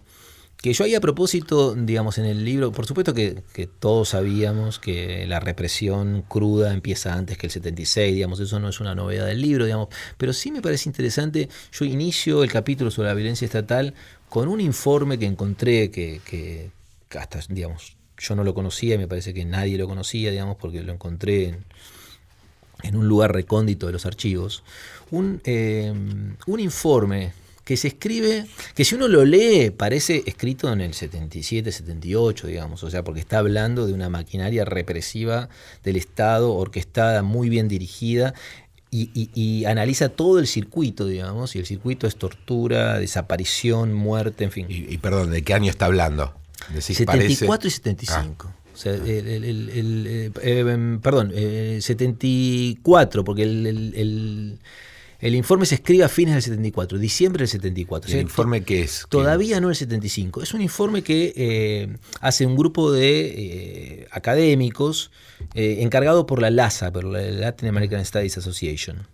que 0.63 0.73
yo 0.75 0.85
ahí 0.85 0.95
a 0.95 1.01
propósito, 1.01 1.75
digamos, 1.75 2.19
en 2.19 2.27
el 2.27 2.45
libro, 2.45 2.71
por 2.71 2.87
supuesto 2.87 3.13
que, 3.15 3.43
que 3.55 3.67
todos 3.67 4.11
sabíamos 4.11 4.79
que 4.79 5.27
la 5.27 5.41
represión 5.41 6.23
cruda 6.29 6.73
empieza 6.75 7.15
antes 7.15 7.39
que 7.39 7.47
el 7.47 7.51
76, 7.51 8.15
digamos, 8.15 8.39
eso 8.41 8.61
no 8.61 8.69
es 8.69 8.79
una 8.79 8.95
novedad 8.95 9.27
del 9.27 9.41
libro, 9.41 9.65
digamos, 9.65 9.89
pero 10.19 10.33
sí 10.35 10.53
me 10.53 10.61
parece 10.63 10.89
interesante, 10.89 11.49
yo 11.73 11.85
inicio 11.87 12.43
el 12.45 12.53
capítulo 12.53 12.91
sobre 12.91 13.09
la 13.09 13.15
violencia 13.15 13.47
estatal 13.47 13.95
con 14.29 14.49
un 14.49 14.61
informe 14.61 15.19
que 15.19 15.25
encontré 15.27 15.91
que, 15.91 16.21
que 16.25 16.71
hasta, 17.19 17.41
digamos, 17.49 17.97
yo 18.19 18.37
no 18.37 18.45
lo 18.45 18.53
conocía 18.53 18.97
y 18.97 18.99
me 18.99 19.09
parece 19.09 19.33
que 19.33 19.47
nadie 19.47 19.79
lo 19.79 19.89
conocía, 19.89 20.31
digamos, 20.31 20.57
porque 20.61 20.83
lo 20.83 20.93
encontré 20.93 21.49
en, 21.49 21.65
en 22.83 22.97
un 22.97 23.09
lugar 23.09 23.33
recóndito 23.33 23.87
de 23.87 23.93
los 23.93 24.07
archivos, 24.07 24.63
un, 25.11 25.41
eh, 25.45 25.93
un 26.47 26.61
informe 26.61 27.33
que 27.71 27.77
se 27.77 27.87
escribe, 27.87 28.47
que 28.75 28.85
si 28.85 28.97
uno 28.97 29.07
lo 29.07 29.25
lee 29.25 29.71
parece 29.71 30.25
escrito 30.27 30.73
en 30.73 30.81
el 30.81 30.93
77, 30.93 31.71
78, 31.71 32.49
digamos, 32.49 32.83
o 32.83 32.91
sea, 32.91 33.05
porque 33.05 33.21
está 33.21 33.39
hablando 33.39 33.87
de 33.87 33.93
una 33.93 34.09
maquinaria 34.09 34.65
represiva 34.65 35.49
del 35.85 35.95
Estado, 35.95 36.53
orquestada, 36.53 37.23
muy 37.23 37.49
bien 37.49 37.69
dirigida, 37.69 38.35
y, 38.93 39.65
analiza 39.67 40.09
todo 40.09 40.41
el 40.41 40.49
circuito, 40.49 41.07
digamos, 41.07 41.55
y 41.55 41.61
el 41.61 41.67
circuito 41.67 42.09
es 42.09 42.17
tortura, 42.17 42.99
desaparición, 42.99 43.93
muerte, 43.95 44.43
en 44.43 44.51
fin. 44.51 44.67
Y, 44.69 44.99
perdón, 44.99 45.31
¿de 45.31 45.43
qué 45.43 45.55
año 45.55 45.71
está 45.71 45.87
hablando? 45.87 46.35
74 46.77 47.69
y 47.69 47.71
75. 47.71 48.49
Ah. 48.49 48.60
O 48.81 48.83
sea, 48.83 48.95
el, 48.95 50.33
eh, 50.43 50.99
perdón, 51.03 51.33
74, 51.35 53.25
porque 53.25 53.43
el, 53.43 54.59
el 55.21 55.35
informe 55.35 55.67
se 55.67 55.75
escribe 55.75 56.03
a 56.05 56.09
fines 56.09 56.35
del 56.35 56.43
74, 56.43 56.99
diciembre 56.99 57.41
del 57.43 57.49
74. 57.49 58.11
¿El 58.13 58.23
informe 58.23 58.63
qué 58.63 58.83
es? 58.83 59.05
Todavía 59.09 59.61
no 59.61 59.69
el 59.69 59.77
75. 59.77 60.43
Es 60.43 60.55
un 60.55 60.63
informe 60.63 61.03
que 61.03 61.35
eh, 61.37 61.97
hace 62.21 62.47
un 62.47 62.57
grupo 62.57 62.91
de 62.91 63.27
eh, 63.27 64.09
académicos 64.13 65.11
eh, 65.55 65.79
encargado 65.81 66.25
por 66.25 66.41
la 66.41 66.51
LASA, 66.51 66.91
por 66.91 67.05
la 67.05 67.21
Latin 67.21 67.69
American 67.69 68.05
Studies 68.05 68.39
Association. 68.39 69.07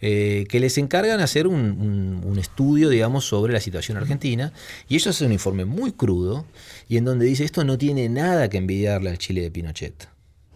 Que 0.00 0.58
les 0.60 0.78
encargan 0.78 1.20
hacer 1.20 1.46
un, 1.46 2.36
estudio, 2.38 2.88
digamos, 2.88 3.26
sobre 3.26 3.52
la 3.52 3.60
situación 3.60 3.98
argentina. 3.98 4.52
Y 4.88 4.94
ellos 4.94 5.08
hacen 5.08 5.26
un 5.26 5.32
informe 5.32 5.64
muy 5.64 5.92
crudo 5.92 6.46
y 6.88 6.96
en 6.96 7.04
donde 7.04 7.26
dice 7.26 7.44
esto 7.44 7.64
no 7.64 7.76
tiene 7.76 8.08
nada 8.08 8.48
que 8.48 8.58
envidiarle 8.58 9.10
al 9.10 9.18
Chile 9.18 9.42
de 9.42 9.50
Pinochet. 9.50 10.08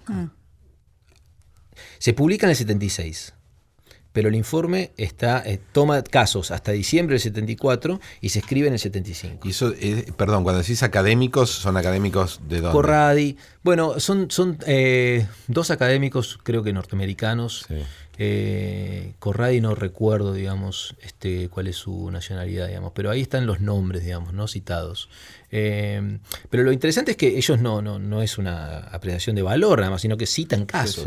Ah. 0.07 0.29
Se 1.99 2.13
publica 2.13 2.47
en 2.47 2.51
el 2.51 2.57
76 2.57 3.35
pero 4.15 4.29
el 4.29 4.37
informe 4.37 4.93
está, 4.97 5.43
eh, 5.45 5.61
toma 5.73 6.01
casos 6.05 6.53
hasta 6.53 6.71
diciembre 6.71 7.15
del 7.15 7.21
74 7.21 8.01
y 8.21 8.29
se 8.29 8.39
escribe 8.39 8.69
en 8.69 8.75
el 8.75 8.79
75. 8.79 9.49
Y 9.49 9.51
eso, 9.51 9.75
perdón, 10.17 10.45
cuando 10.45 10.63
decís 10.63 10.85
académicos, 10.85 11.51
¿son 11.51 11.77
académicos 11.77 12.41
de 12.49 12.61
dónde? 12.61 12.73
Corradi. 12.73 13.37
Bueno, 13.65 13.99
son, 13.99 14.31
son 14.31 14.57
eh, 14.69 15.27
dos 15.49 15.73
académicos, 15.73 16.39
creo 16.45 16.63
que 16.63 16.73
norteamericanos. 16.73 17.67
Eh, 18.19 19.15
Corradi 19.19 19.61
no 19.61 19.75
recuerdo, 19.75 20.33
digamos, 20.33 20.95
este, 21.03 21.49
cuál 21.49 21.67
es 21.67 21.77
su 21.77 22.11
nacionalidad, 22.11 22.69
digamos, 22.69 22.93
pero 22.95 23.11
ahí 23.11 23.21
están 23.21 23.47
los 23.47 23.61
nombres, 23.61 24.05
digamos, 24.05 24.33
no 24.33 24.47
citados. 24.47 25.09
Eh, 25.57 26.19
pero 26.51 26.65
lo 26.65 26.73
interesante 26.73 27.13
es 27.13 27.17
que 27.17 27.39
ellos 27.39 27.61
no, 27.61 27.81
no, 27.81 28.01
no 28.01 28.23
es 28.23 28.39
una 28.39 28.79
apreciación 28.79 29.37
de 29.37 29.43
valor 29.43 29.79
nada 29.79 29.93
más, 29.93 30.03
sino 30.03 30.17
que 30.17 30.27
citan 30.27 30.67
casos. 30.67 31.07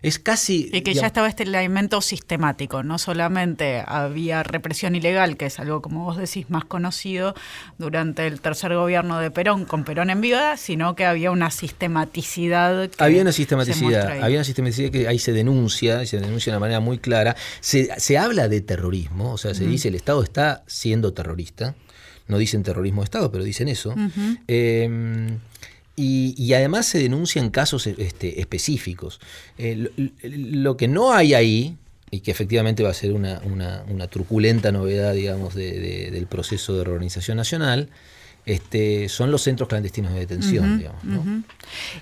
Es 0.00 0.20
casi... 0.20 0.70
Y 0.72 0.82
que 0.82 0.94
ya 0.94 1.08
estaba 1.08 1.26
este 1.26 1.42
elemento 1.42 2.00
sistemático, 2.00 2.84
no 2.84 2.98
solamente 2.98 3.82
había 3.84 4.44
represión 4.44 4.94
ilegal, 4.94 5.36
que 5.36 5.46
es 5.46 5.58
algo, 5.58 5.82
como 5.82 6.04
vos 6.04 6.18
decís, 6.18 6.48
más 6.50 6.66
conocido 6.66 7.34
durante 7.78 8.28
el 8.28 8.40
tercer 8.40 8.76
gobierno 8.76 9.18
de 9.18 9.32
Perón, 9.32 9.64
con 9.64 9.82
Perón 9.82 10.10
en 10.10 10.20
vida, 10.20 10.56
sino 10.56 10.94
que 10.94 11.04
había 11.04 11.32
una 11.32 11.50
sistematicidad. 11.50 12.88
había 12.98 13.22
una 13.22 13.32
sistematicidad, 13.32 14.22
había 14.22 14.38
una 14.38 14.44
sistematicidad 14.44 14.92
que 14.92 15.08
ahí 15.08 15.18
se 15.18 15.32
denuncia, 15.32 16.06
se 16.06 16.20
denuncia 16.20 16.52
de 16.52 16.58
una 16.58 16.60
manera 16.60 16.78
muy 16.78 16.98
clara. 16.98 17.34
Se, 17.58 17.88
se 17.98 18.18
habla 18.18 18.46
de 18.46 18.60
terrorismo, 18.60 19.32
o 19.32 19.36
sea, 19.36 19.52
se 19.52 19.66
dice 19.66 19.88
el 19.88 19.96
Estado 19.96 20.22
está 20.22 20.62
siendo 20.68 21.12
terrorista 21.12 21.74
no 22.28 22.38
dicen 22.38 22.62
terrorismo 22.62 23.02
de 23.02 23.06
Estado, 23.06 23.32
pero 23.32 23.42
dicen 23.42 23.68
eso. 23.68 23.94
Em, 24.46 25.38
y, 25.96 26.52
además 26.52 26.86
se 26.86 26.98
denuncian 26.98 27.50
casos 27.50 27.86
este, 27.86 28.40
específicos. 28.40 29.20
Eh, 29.56 29.90
lo, 30.22 30.76
que 30.76 30.86
no 30.86 31.12
hay 31.12 31.34
ahí, 31.34 31.76
y 32.10 32.20
que 32.20 32.30
efectivamente 32.30 32.82
va 32.82 32.90
a 32.90 32.94
ser 32.94 33.12
una, 33.12 34.08
truculenta 34.08 34.70
novedad, 34.70 35.14
digamos, 35.14 35.54
del 35.54 36.26
proceso 36.26 36.76
de 36.76 36.84
reorganización 36.84 37.36
nacional, 37.36 37.88
este, 38.46 39.10
son 39.10 39.30
los 39.30 39.42
centros 39.42 39.68
clandestinos 39.68 40.12
de 40.14 40.20
detención. 40.20 40.78
digamos, 40.78 41.02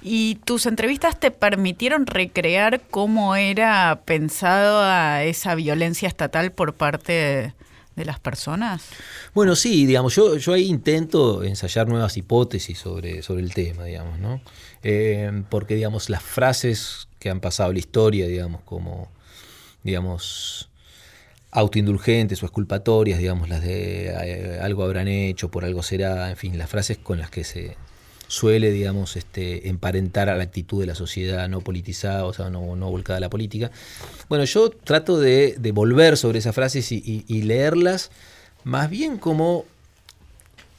¿Y 0.00 0.36
tus 0.44 0.66
entrevistas 0.66 1.18
te 1.18 1.32
permitieron 1.32 2.06
recrear 2.06 2.82
cómo 2.88 3.34
era 3.34 4.02
pensada 4.04 5.24
esa 5.24 5.54
violencia 5.56 6.06
estatal 6.06 6.52
por 6.52 6.74
parte 6.74 7.12
de 7.12 7.52
de 7.96 8.04
las 8.04 8.20
personas? 8.20 8.84
Bueno, 9.34 9.56
sí, 9.56 9.86
digamos, 9.86 10.14
yo, 10.14 10.36
yo 10.36 10.52
ahí 10.52 10.66
intento 10.66 11.42
ensayar 11.42 11.88
nuevas 11.88 12.16
hipótesis 12.16 12.78
sobre, 12.78 13.22
sobre 13.22 13.42
el 13.42 13.54
tema, 13.54 13.84
digamos, 13.84 14.18
¿no? 14.18 14.40
Eh, 14.82 15.42
porque, 15.48 15.74
digamos, 15.74 16.10
las 16.10 16.22
frases 16.22 17.08
que 17.18 17.30
han 17.30 17.40
pasado 17.40 17.72
la 17.72 17.78
historia, 17.78 18.26
digamos, 18.26 18.62
como, 18.62 19.08
digamos, 19.82 20.68
autoindulgentes 21.50 22.42
o 22.42 22.46
exculpatorias, 22.46 23.18
digamos, 23.18 23.48
las 23.48 23.62
de 23.62 24.08
eh, 24.08 24.58
algo 24.60 24.84
habrán 24.84 25.08
hecho, 25.08 25.50
por 25.50 25.64
algo 25.64 25.82
será, 25.82 26.30
en 26.30 26.36
fin, 26.36 26.58
las 26.58 26.68
frases 26.68 26.98
con 26.98 27.18
las 27.18 27.30
que 27.30 27.44
se, 27.44 27.76
suele, 28.28 28.70
digamos, 28.70 29.16
este, 29.16 29.68
emparentar 29.68 30.28
a 30.28 30.36
la 30.36 30.44
actitud 30.44 30.80
de 30.80 30.86
la 30.86 30.94
sociedad 30.94 31.48
no 31.48 31.60
politizada, 31.60 32.24
o 32.24 32.32
sea, 32.32 32.50
no, 32.50 32.60
volcada 32.60 33.18
a 33.18 33.20
la 33.20 33.30
política. 33.30 33.70
Bueno, 34.28 34.44
yo 34.44 34.70
trato 34.70 35.20
de, 35.20 35.56
volver 35.72 36.16
sobre 36.16 36.38
esas 36.38 36.54
frases 36.54 36.90
y, 36.92 37.42
leerlas 37.42 38.10
más 38.64 38.90
bien 38.90 39.18
como, 39.18 39.64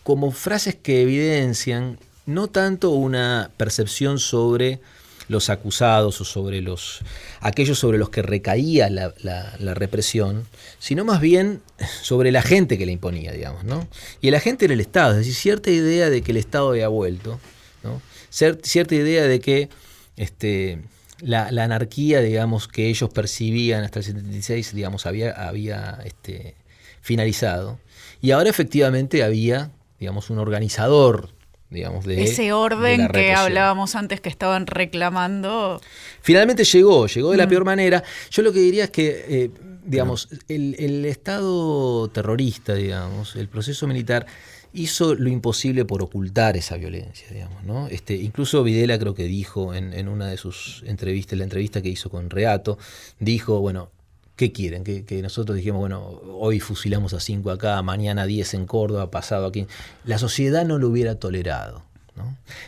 como 0.04 0.32
frases 0.32 0.76
que 0.76 1.02
evidencian 1.02 1.98
no 2.26 2.48
tanto 2.50 2.90
una 2.90 3.52
percepción 3.56 4.20
sobre 4.20 4.82
los 5.28 5.50
acusados 5.50 6.22
o 6.22 6.26
sobre 6.26 6.62
los 6.62 7.02
aquellos 7.42 7.78
sobre 7.80 7.98
los 7.98 8.10
que 8.10 8.22
recaía 8.22 8.90
la, 8.90 9.74
represión, 9.74 10.48
sino 10.80 11.06
más 11.06 11.22
bien 11.22 11.62
sobre 12.02 12.32
la 12.32 12.42
gente 12.42 12.78
que 12.78 12.86
la 12.86 12.92
imponía, 12.92 13.32
digamos, 13.32 13.64
¿no? 13.64 13.88
Y 14.22 14.30
el 14.30 14.36
agente 14.36 14.66
era 14.66 14.74
el 14.74 14.82
Estado, 14.82 15.12
es 15.12 15.18
decir, 15.18 15.36
cierta 15.36 15.70
idea 15.70 16.10
de 16.10 16.22
que 16.22 16.32
el 16.32 16.38
Estado 16.38 16.70
había 16.70 16.88
vuelto, 16.88 17.40
¿no? 17.84 18.02
cierta 18.30 18.96
idea 18.96 19.24
de 19.24 19.40
que 19.40 19.70
este, 20.16 20.82
la, 21.22 21.48
anarquía, 21.48 22.22
digamos, 22.22 22.68
que 22.68 22.88
ellos 22.88 23.10
percibían 23.10 23.84
hasta 23.84 24.00
el 24.00 24.06
76, 24.06 24.74
digamos, 24.74 25.06
había, 25.06 25.32
había 25.32 26.00
este, 26.06 26.56
finalizado. 27.02 27.80
Y 28.22 28.32
ahora 28.32 28.50
efectivamente 28.50 29.24
había, 29.24 29.72
digamos, 30.00 30.30
un 30.30 30.40
organizador 30.40 31.30
digamos, 31.70 32.06
de 32.06 32.24
ese 32.24 32.54
orden 32.54 33.10
que 33.10 33.34
hablábamos 33.34 33.96
antes 33.96 34.22
que 34.22 34.30
estaban 34.30 34.68
reclamando. 34.68 35.82
Finalmente 36.22 36.64
llegó, 36.64 37.08
llegó 37.08 37.32
de 37.32 37.38
la 37.38 37.46
mm. 37.46 37.50
peor 37.50 37.66
manera. 37.66 38.04
Yo 38.32 38.42
lo 38.42 38.54
que 38.54 38.60
diría 38.60 38.86
es 38.86 38.90
que, 38.92 39.26
eh, 39.28 39.52
digamos, 39.86 40.30
el, 40.48 41.06
Estado 41.06 42.08
terrorista, 42.10 42.74
digamos, 42.74 43.36
el 43.36 43.48
proceso 43.48 43.88
militar 43.88 44.26
hizo 44.74 45.16
lo 45.16 45.30
imposible 45.30 45.86
por 45.86 46.04
ocultar 46.04 46.56
esa 46.56 46.78
violencia, 46.78 47.28
digamos, 47.32 47.64
¿no? 47.64 47.88
Este, 47.88 48.16
incluso 48.16 48.64
Videla 48.64 49.00
creo 49.00 49.16
que 49.16 49.24
dijo 49.24 49.74
en, 49.74 49.94
en 49.94 50.08
una 50.08 50.28
de 50.28 50.38
sus 50.38 50.84
entrevistas, 50.86 51.38
la 51.38 51.46
entrevista 51.46 51.82
que 51.82 51.90
hizo 51.90 52.10
con 52.10 52.30
Reato, 52.30 52.78
dijo, 53.20 53.60
bueno, 53.60 53.90
¿Qué 54.38 54.52
quieren? 54.52 54.84
Que, 54.84 55.22
nosotros 55.24 55.58
dijimos, 55.58 55.80
bueno, 55.80 56.22
hoy 56.40 56.60
fusilamos 56.60 57.14
a 57.16 57.20
cinco 57.20 57.50
acá, 57.50 57.82
mañana 57.82 58.28
10 58.28 58.54
en 58.54 58.66
Córdoba, 58.68 59.10
pasado 59.10 59.48
aquí. 59.48 59.66
La 60.06 60.20
sociedad 60.20 60.64
no 60.64 60.78
lo 60.78 60.90
hubiera 60.90 61.16
tolerado. 61.16 61.82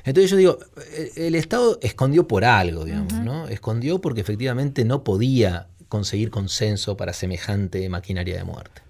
Entonces 0.04 0.32
yo 0.32 0.38
digo, 0.38 0.60
el 1.16 1.36
Estado 1.36 1.78
escondió 1.84 2.28
por 2.28 2.44
algo, 2.44 2.86
digamos, 2.86 3.14
¿no? 3.14 3.48
Escondió 3.48 4.02
porque 4.02 4.22
efectivamente 4.22 4.84
no 4.84 5.04
podía 5.04 5.68
conseguir 5.90 6.30
consenso 6.30 6.96
para 6.96 7.14
semejante 7.14 7.90
maquinaria 7.90 8.38
de 8.38 8.44
muerte. 8.44 8.82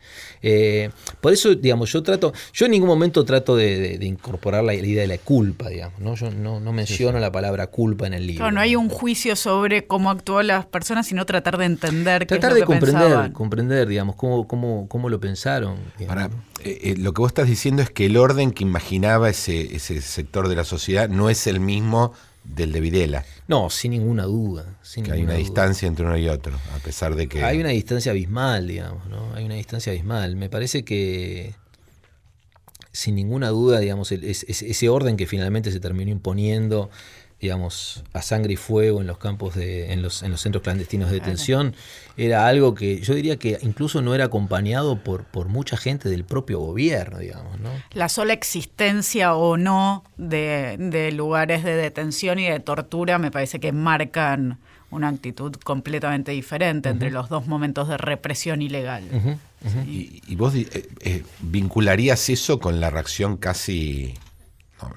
Eh, 0.42 0.90
por 1.22 1.34
eso, 1.34 1.56
digamos, 1.56 1.92
yo 1.92 2.04
trato, 2.04 2.34
yo 2.54 2.66
en 2.66 2.72
ningún 2.72 2.88
momento 2.88 3.26
trato 3.26 3.56
de, 3.56 3.98
incorporar 4.02 4.64
la, 4.64 4.74
idea 4.74 5.02
de 5.02 5.08
la 5.08 5.18
culpa, 5.18 5.70
digamos, 5.70 6.00
¿no? 6.00 6.16
Yo 6.16 6.32
no, 6.32 6.60
menciono 6.72 7.20
la 7.20 7.32
palabra 7.32 7.68
culpa 7.68 8.08
en 8.08 8.14
el 8.14 8.28
libro. 8.28 8.52
no 8.52 8.62
hay 8.62 8.76
un 8.76 8.90
juicio 8.90 9.36
sobre 9.36 9.86
cómo 9.86 10.10
actuó 10.10 10.42
las 10.42 10.66
personas, 10.66 11.08
sino 11.08 11.26
tratar 11.26 11.58
de 11.58 11.66
entender 11.66 12.26
tratar 12.26 12.54
de 12.54 12.64
comprender, 12.64 13.32
comprender, 13.34 13.88
digamos, 13.88 14.16
cómo, 14.16 14.48
cómo, 14.48 14.88
cómo 14.88 15.10
lo 15.10 15.20
pensaron. 15.20 15.78
Para, 16.08 16.26
eh, 16.64 16.80
eh, 16.84 16.96
lo 16.98 17.14
que 17.14 17.22
vos 17.22 17.30
estás 17.30 17.48
diciendo 17.48 17.82
es 17.82 17.90
que 17.90 18.06
el 18.06 18.18
orden 18.18 18.52
que 18.52 18.64
imaginaba 18.64 19.30
ese, 19.30 19.76
ese 19.76 20.02
sector 20.02 20.48
de 20.48 20.56
la 20.56 20.64
sociedad 20.64 21.10
no 21.10 21.30
es 21.30 21.48
el 21.48 21.60
mismo 21.60 22.14
del 22.56 22.72
de 22.72 22.80
Videla. 22.82 23.26
No, 23.48 23.70
sin 23.70 23.92
ninguna 23.92 24.24
duda. 24.24 24.80
que 25.04 25.12
hay 25.12 25.24
una 25.24 25.36
distancia 25.36 25.88
entre 25.88 26.06
uno 26.06 26.18
y 26.18 26.28
otro, 26.28 26.58
a 26.76 26.80
pesar 26.80 27.16
de 27.16 27.28
que... 27.28 27.44
Hay 27.44 27.60
una 27.60 27.70
distancia 27.70 28.12
abismal, 28.12 28.68
digamos, 28.68 29.08
¿no? 29.08 29.34
Hay 29.36 29.46
una 29.46 29.56
distancia 29.56 29.92
abismal. 29.92 30.36
Me 30.36 30.50
parece 30.50 30.84
que, 30.84 31.56
sin 32.92 33.16
ninguna 33.16 33.50
duda, 33.50 33.80
digamos, 33.80 34.12
ese 34.12 34.90
orden 34.90 35.16
que 35.16 35.28
finalmente 35.28 35.72
se 35.72 35.80
terminó 35.80 36.12
imponiendo 36.12 36.90
digamos, 37.40 38.04
a 38.12 38.22
sangre 38.22 38.54
y 38.54 38.56
fuego 38.58 39.00
en 39.00 39.08
los 39.08 39.18
campos 39.18 39.56
de, 39.56 39.94
en 39.94 40.02
los, 40.02 40.24
en 40.24 40.32
los 40.32 40.42
centros 40.42 40.62
clandestinos 40.62 41.10
de 41.10 41.20
detención, 41.20 41.74
era 42.18 42.48
algo 42.48 42.76
que 42.76 43.00
yo 43.00 43.14
diría 43.14 43.38
que 43.38 43.58
incluso 43.62 44.02
no 44.02 44.14
era 44.14 44.26
acompañado 44.26 45.02
por, 45.02 45.24
por 45.24 45.48
mucha 45.48 45.78
gente 45.78 46.10
del 46.10 46.26
propio 46.26 46.60
gobierno, 46.60 47.20
digamos, 47.20 47.60
¿no? 47.62 47.70
La 47.94 48.10
sola 48.10 48.34
existencia 48.34 49.36
o 49.36 49.56
no 49.56 50.04
de, 50.18 51.12
lugares 51.14 51.64
de 51.64 51.76
detención 51.76 52.40
y 52.40 52.50
de 52.50 52.60
tortura 52.60 53.18
me 53.20 53.32
parece 53.32 53.60
que 53.62 53.72
marcan 53.72 54.60
una 54.92 55.08
actitud 55.08 55.54
completamente 55.64 56.32
diferente 56.32 56.90
entre 56.90 57.10
los 57.10 57.30
dos 57.30 57.48
momentos 57.48 57.88
de 57.88 57.98
represión 57.98 58.62
ilegal. 58.62 59.04
Y, 59.88 60.36
vos 60.36 60.56
eh, 60.56 60.68
eh, 61.02 61.24
vincularías 61.40 62.30
eso 62.30 62.60
con 62.60 62.82
la 62.82 62.90
reacción 62.90 63.38
casi, 63.38 64.16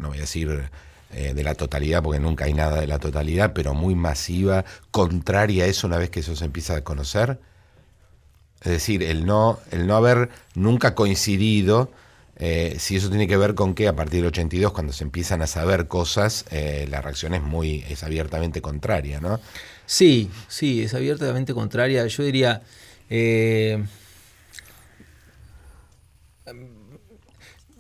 no 0.00 0.08
voy 0.08 0.18
a 0.18 0.22
decir 0.22 0.70
eh, 1.12 1.34
de 1.34 1.44
la 1.44 1.54
totalidad, 1.54 2.02
porque 2.02 2.18
nunca 2.18 2.46
hay 2.46 2.54
nada 2.54 2.80
de 2.80 2.86
la 2.86 2.98
totalidad, 2.98 3.52
pero 3.52 3.74
muy 3.74 3.94
masiva, 3.94 4.64
contraria 4.90 5.64
a 5.64 5.66
eso 5.66 5.86
una 5.86 5.98
vez 5.98 6.10
que 6.10 6.20
eso 6.20 6.34
se 6.36 6.44
empieza 6.44 6.76
a 6.76 6.84
conocer? 6.84 7.38
Es 8.62 8.72
decir, 8.72 9.02
el 9.02 9.26
no, 9.26 9.58
el 9.70 9.86
no 9.86 9.96
haber 9.96 10.30
nunca 10.54 10.94
coincidido, 10.94 11.90
eh, 12.36 12.76
si 12.78 12.96
eso 12.96 13.10
tiene 13.10 13.28
que 13.28 13.36
ver 13.36 13.54
con 13.54 13.74
que 13.74 13.88
a 13.88 13.94
partir 13.94 14.20
del 14.20 14.28
82, 14.28 14.72
cuando 14.72 14.92
se 14.92 15.04
empiezan 15.04 15.42
a 15.42 15.46
saber 15.46 15.86
cosas, 15.88 16.44
eh, 16.50 16.86
la 16.88 17.02
reacción 17.02 17.34
es 17.34 17.42
muy, 17.42 17.84
es 17.88 18.02
abiertamente 18.04 18.62
contraria, 18.62 19.20
¿no? 19.20 19.40
Sí, 19.84 20.30
sí, 20.48 20.82
es 20.82 20.94
abiertamente 20.94 21.52
contraria. 21.52 22.06
Yo 22.06 22.22
diría, 22.22 22.62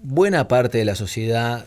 buena 0.02 0.48
parte 0.48 0.78
de 0.78 0.84
la 0.84 0.96
sociedad 0.96 1.66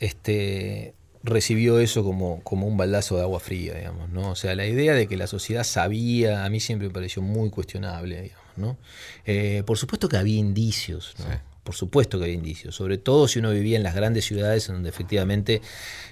este, 0.00 0.94
recibió 1.28 1.80
eso 1.80 2.04
como, 2.04 2.42
como 2.42 2.66
un 2.66 2.76
baldazo 2.76 3.16
de 3.16 3.22
agua 3.22 3.40
fría, 3.40 3.74
digamos, 3.74 4.08
¿no? 4.10 4.30
O 4.30 4.34
sea, 4.36 4.54
la 4.54 4.66
idea 4.66 4.94
de 4.94 5.06
que 5.06 5.16
la 5.16 5.26
sociedad 5.26 5.64
sabía, 5.64 6.44
a 6.44 6.50
mí 6.50 6.60
siempre 6.60 6.88
me 6.88 6.94
pareció 6.94 7.22
muy 7.22 7.50
cuestionable, 7.50 8.22
digamos, 8.22 8.44
¿no? 8.56 8.76
Eh, 9.24 9.62
por 9.66 9.78
supuesto 9.78 10.08
que 10.08 10.16
había 10.16 10.38
indicios, 10.38 11.14
¿no? 11.18 11.26
Por 11.64 11.74
supuesto 11.74 12.18
que 12.18 12.24
había 12.24 12.34
indicios, 12.34 12.74
sobre 12.74 12.96
todo 12.96 13.28
si 13.28 13.40
uno 13.40 13.50
vivía 13.50 13.76
en 13.76 13.82
las 13.82 13.94
grandes 13.94 14.24
ciudades 14.24 14.68
en 14.70 14.76
donde 14.76 14.88
efectivamente 14.88 15.60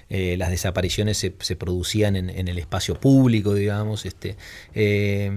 eh, 0.07 0.37
las 0.37 0.51
desapariciones 0.51 1.17
se, 1.17 1.33
se 1.39 1.55
producían 1.55 2.15
en, 2.15 2.29
en, 2.29 2.47
el 2.47 2.59
espacio 2.59 2.99
público, 2.99 3.55
digamos. 3.55 4.05
Este, 4.05 4.37
eh, 4.75 5.31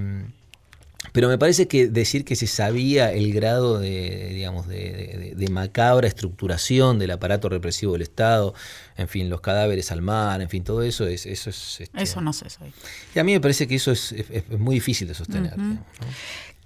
pero 1.13 1.29
me 1.29 1.39
parece 1.39 1.67
que 1.67 1.89
decir 1.89 2.25
que 2.25 2.37
se 2.37 2.47
sabía 2.47 3.13
el 3.13 3.33
grado 3.33 3.79
de, 3.79 4.31
digamos, 4.35 4.69
de, 4.69 4.77
de, 4.77 5.35
de, 5.35 5.49
macabra 5.49 6.07
estructuración 6.07 6.99
del 6.99 7.11
aparato 7.11 7.49
represivo 7.49 7.95
del 7.95 8.03
Estado, 8.03 8.55
en 8.97 9.09
fin, 9.09 9.31
los 9.31 9.41
cadáveres 9.41 9.91
al 9.93 10.03
mar, 10.03 10.41
en 10.41 10.49
fin, 10.49 10.63
todo 10.63 10.83
eso 10.83 11.07
es... 11.07 11.27
Eso, 11.27 11.51
es, 11.51 11.81
este, 11.81 12.03
eso 12.03 12.21
no 12.21 12.33
sé, 12.33 12.51
soy. 12.51 12.73
Y 13.15 13.19
a 13.19 13.25
mí 13.25 13.33
me 13.33 13.41
parece 13.41 13.67
que 13.67 13.77
eso 13.77 13.91
es, 13.93 14.13
es, 14.13 14.31
es 14.31 14.59
muy 14.59 14.75
difícil 14.75 15.09
de 15.09 15.15
sostener. 15.15 15.55
Uh 15.55 15.57
-huh. 15.57 15.69
digamos, 15.71 15.79
¿no? 16.01 16.07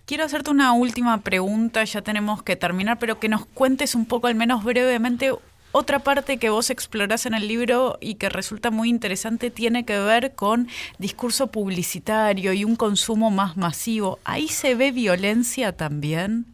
Quiero 0.07 0.24
hacerte 0.24 0.51
una 0.51 0.74
última 0.74 1.22
pregunta, 1.22 1.82
ya 1.85 2.03
tenemos 2.03 2.43
que 2.43 2.57
terminar, 2.57 2.99
pero 2.99 3.18
que 3.18 3.30
nos 3.30 3.47
cuentes 3.47 3.95
un 3.95 4.05
poco, 4.05 4.26
al 4.26 4.35
menos 4.35 4.62
brevemente, 4.62 5.32
otra 5.75 5.99
parte 5.99 6.37
que 6.37 6.51
vos 6.51 6.70
explorás 6.70 7.27
en 7.27 7.35
el 7.35 7.49
libro 7.49 7.99
y 8.01 8.14
que 8.14 8.29
resulta 8.29 8.70
muy 8.70 8.89
interesante 8.89 9.51
tiene 9.51 9.85
que 9.85 9.99
ver 9.99 10.35
con 10.37 10.68
discurso 10.99 11.49
publicitario 11.49 12.53
y 12.53 12.64
un 12.64 12.77
consumo 12.77 13.33
más 13.33 13.57
masivo. 13.57 14.20
¿Ahí 14.22 14.47
se 14.47 14.77
ve 14.77 14.93
violencia 14.93 15.72
también? 15.72 16.47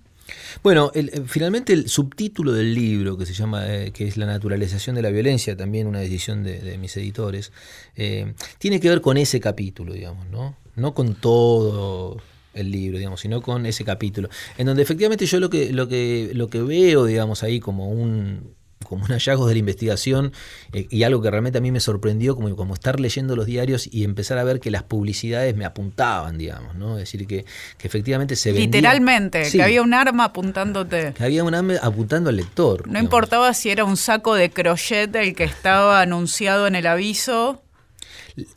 Bueno, 0.62 0.91
el, 0.95 1.11
finalmente 1.29 1.75
el 1.75 1.91
subtítulo 1.91 2.53
del 2.53 2.75
libro, 2.75 3.18
que 3.18 3.27
se 3.27 3.35
llama, 3.35 3.66
eh, 3.68 3.93
que 3.93 4.09
es 4.09 4.16
La 4.16 4.25
naturalización 4.25 4.97
de 4.97 5.03
la 5.03 5.11
violencia, 5.11 5.55
también 5.55 5.87
una 5.87 6.01
decisión 6.01 6.43
de, 6.43 6.59
de 6.59 6.79
mis 6.79 6.97
editores, 6.97 7.53
eh, 7.97 8.33
tiene 8.57 8.81
que 8.81 8.89
ver 8.89 9.03
con 9.03 9.18
ese 9.18 9.39
capítulo, 9.39 9.93
digamos, 9.93 10.29
¿no? 10.31 10.57
No 10.77 10.95
con 10.95 11.14
todo 11.14 12.23
el 12.55 12.71
libro, 12.71 12.97
digamos, 12.97 13.21
sino 13.21 13.43
con 13.43 13.66
ese 13.66 13.85
capítulo, 13.85 14.31
en 14.57 14.66
donde 14.66 14.83
efectivamente 14.83 15.27
yo 15.27 15.41
lo 15.41 15.51
que, 15.51 15.75
lo 15.75 15.89
que, 15.89 16.31
lo 16.33 16.49
que 16.49 16.62
veo, 16.62 17.05
digamos, 17.05 17.43
ahí 17.43 17.61
como 17.61 17.91
un, 17.91 18.55
como 18.91 19.05
un 19.05 19.12
hallazgo 19.12 19.47
de 19.47 19.55
la 19.55 19.61
investigación 19.61 20.32
eh, 20.72 20.88
y 20.91 21.05
algo 21.05 21.22
que 21.22 21.30
realmente 21.30 21.59
a 21.59 21.61
mí 21.61 21.70
me 21.70 21.78
sorprendió, 21.78 22.34
como, 22.34 22.57
como 22.57 22.74
estar 22.74 22.99
leyendo 22.99 23.36
los 23.36 23.47
diarios 23.47 23.88
y 23.88 24.03
empezar 24.03 24.36
a 24.38 24.43
ver 24.43 24.59
que 24.59 24.72
las 24.72 24.82
publicidades 24.82 25.55
me 25.55 25.64
apuntaban, 25.64 26.38
digamos, 26.38 26.74
¿no? 26.74 26.95
Es 26.99 27.05
decir, 27.05 27.24
que, 27.28 27.45
que 27.78 27.86
efectivamente 27.86 28.34
se 28.34 28.51
vendía... 28.51 28.66
Literalmente, 28.66 29.45
sí, 29.45 29.59
que 29.59 29.62
había 29.62 29.80
un 29.80 29.95
arma 29.95 30.24
apuntándote. 30.24 31.12
Que 31.12 31.22
había 31.22 31.45
un 31.45 31.55
arma 31.55 31.74
apuntando 31.80 32.30
al 32.30 32.36
lector. 32.36 32.80
No 32.80 32.86
digamos. 32.88 33.05
importaba 33.05 33.55
si 33.55 33.70
era 33.70 33.84
un 33.84 33.97
saco 33.97 34.34
de 34.34 34.51
crochet 34.51 35.14
el 35.14 35.36
que 35.36 35.45
estaba 35.45 36.01
anunciado 36.01 36.66
en 36.66 36.74
el 36.74 36.88
aviso, 36.88 37.62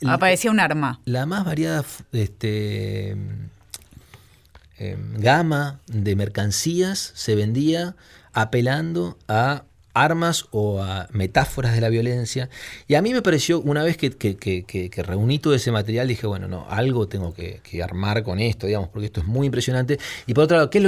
la, 0.00 0.14
aparecía 0.14 0.50
un 0.50 0.58
arma. 0.58 1.00
La 1.04 1.26
más 1.26 1.44
variada... 1.44 1.84
Este, 2.10 3.16
eh, 4.76 4.98
gama 5.18 5.78
de 5.86 6.16
mercancías 6.16 7.12
se 7.14 7.36
vendía 7.36 7.94
apelando 8.32 9.16
a 9.28 9.62
armas 9.94 10.46
o 10.50 10.82
a 10.82 11.08
metáforas 11.12 11.74
de 11.74 11.80
la 11.80 11.88
violencia. 11.88 12.50
Y 12.86 12.96
a 12.96 13.02
mí 13.02 13.12
me 13.12 13.22
pareció, 13.22 13.60
una 13.60 13.82
vez 13.82 13.96
que, 13.96 14.10
que, 14.10 15.02
reuní 15.02 15.38
todo 15.38 15.54
ese 15.54 15.70
material, 15.70 16.08
dije, 16.08 16.26
bueno, 16.26 16.48
no, 16.48 16.66
algo 16.68 17.08
tengo 17.08 17.32
que, 17.32 17.62
armar 17.82 18.22
con 18.22 18.40
esto, 18.40 18.66
digamos, 18.66 18.88
porque 18.88 19.06
esto 19.06 19.20
es 19.20 19.26
muy 19.26 19.46
impresionante. 19.46 19.98
Y 20.26 20.34
por 20.34 20.44
otro 20.44 20.56
lado, 20.56 20.70
¿qué 20.70 20.78
es 20.78 20.84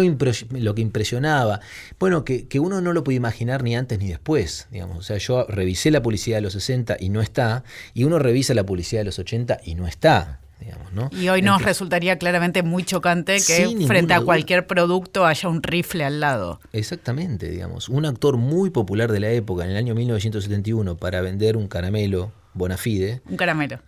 lo, 0.50 0.74
que 0.74 0.80
impresionaba? 0.80 1.60
Bueno, 1.98 2.24
que, 2.24 2.46
uno 2.60 2.80
no 2.80 2.92
lo 2.92 3.04
podía 3.04 3.18
imaginar 3.18 3.62
ni 3.62 3.76
antes 3.76 3.98
ni 3.98 4.08
después, 4.08 4.66
digamos. 4.70 4.98
O 4.98 5.02
sea, 5.02 5.18
yo 5.18 5.46
revisé 5.48 5.90
la 5.90 6.02
publicidad 6.02 6.38
de 6.38 6.42
los 6.42 6.54
60 6.54 6.96
y 6.98 7.08
no 7.08 7.20
está, 7.20 7.64
y 7.94 8.04
uno 8.04 8.18
revisa 8.18 8.54
la 8.54 8.64
publicidad 8.64 9.00
de 9.00 9.06
los 9.06 9.18
80 9.18 9.60
y 9.64 9.74
no 9.74 9.86
está. 9.86 10.40
Digamos, 10.58 10.92
¿no? 10.92 11.10
Y 11.12 11.28
hoy 11.28 11.42
nos 11.42 11.56
Entonces, 11.58 11.66
resultaría 11.66 12.18
claramente 12.18 12.62
muy 12.62 12.82
chocante 12.82 13.36
que 13.46 13.86
frente 13.86 14.14
a 14.14 14.22
cualquier 14.22 14.60
duda. 14.60 14.68
producto 14.68 15.26
haya 15.26 15.48
un 15.48 15.62
rifle 15.62 16.04
al 16.04 16.20
lado. 16.20 16.60
Exactamente, 16.72 17.50
digamos. 17.50 17.88
Un 17.90 18.06
actor 18.06 18.38
muy 18.38 18.70
popular 18.70 19.12
de 19.12 19.20
la 19.20 19.30
época, 19.30 19.64
en 19.64 19.70
el 19.70 19.76
año 19.76 19.94
1971, 19.94 20.96
para 20.96 21.20
vender 21.20 21.56
un 21.56 21.68
caramelo 21.68 22.32
Bonafide. 22.54 23.20
Un 23.26 23.36
caramelo. 23.36 23.80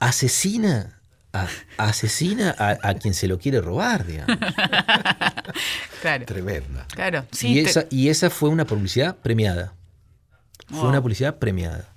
Asesina 0.00 0.96
a, 1.32 1.48
asesina 1.76 2.54
a, 2.58 2.76
a, 2.82 2.94
quien 2.94 3.14
se 3.14 3.28
lo 3.28 3.38
quiere 3.38 3.60
robar, 3.60 4.06
digamos. 4.06 4.36
claro. 6.02 6.24
Tremenda. 6.24 6.86
Claro, 6.94 7.24
sí. 7.30 7.58
Y, 7.58 7.62
te... 7.62 7.70
esa, 7.70 7.84
y 7.90 8.08
esa 8.08 8.30
fue 8.30 8.48
una 8.48 8.64
publicidad 8.64 9.16
premiada. 9.16 9.74
Fue 10.68 10.80
wow. 10.80 10.88
una 10.88 11.02
publicidad 11.02 11.38
premiada. 11.38 11.88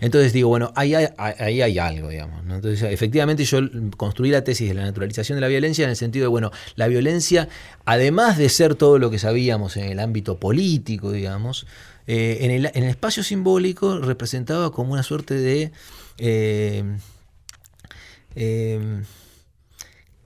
Entonces 0.00 0.32
digo, 0.32 0.48
bueno, 0.48 0.72
ahí 0.76 0.94
hay, 0.94 1.08
ahí 1.16 1.60
hay 1.60 1.78
algo, 1.78 2.08
digamos. 2.08 2.42
Entonces, 2.42 2.82
efectivamente, 2.90 3.44
yo 3.44 3.58
construí 3.96 4.30
la 4.30 4.42
tesis 4.42 4.68
de 4.68 4.74
la 4.74 4.82
naturalización 4.82 5.36
de 5.36 5.40
la 5.40 5.48
violencia 5.48 5.84
en 5.84 5.90
el 5.90 5.96
sentido 5.96 6.24
de, 6.24 6.28
bueno, 6.28 6.50
la 6.74 6.88
violencia, 6.88 7.48
además 7.84 8.38
de 8.38 8.48
ser 8.48 8.74
todo 8.74 8.98
lo 8.98 9.10
que 9.10 9.18
sabíamos 9.18 9.76
en 9.76 9.84
el 9.84 10.00
ámbito 10.00 10.38
político, 10.38 11.12
digamos, 11.12 11.66
eh, 12.06 12.38
en, 12.40 12.50
el, 12.50 12.66
en, 12.66 12.84
el, 12.84 12.90
espacio 12.90 13.22
simbólico 13.22 13.98
representaba 13.98 14.72
como 14.72 14.94
una 14.94 15.02
suerte 15.02 15.34
de 15.34 15.70
eh, 16.18 16.82
eh, 18.34 19.02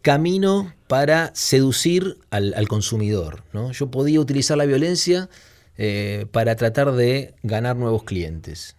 camino 0.01 0.73
para 0.87 1.33
seducir 1.35 2.19
al, 2.31 2.55
al 2.55 2.69
consumidor. 2.69 3.43
¿no? 3.53 3.73
Yo 3.73 3.91
podía 3.91 4.21
utilizar 4.21 4.57
la 4.57 4.67
violencia 4.67 5.29
para 6.31 6.55
tratar 6.55 6.93
de 6.93 7.35
ganar 7.43 7.75
nuevos 7.75 8.05
clientes. 8.05 8.77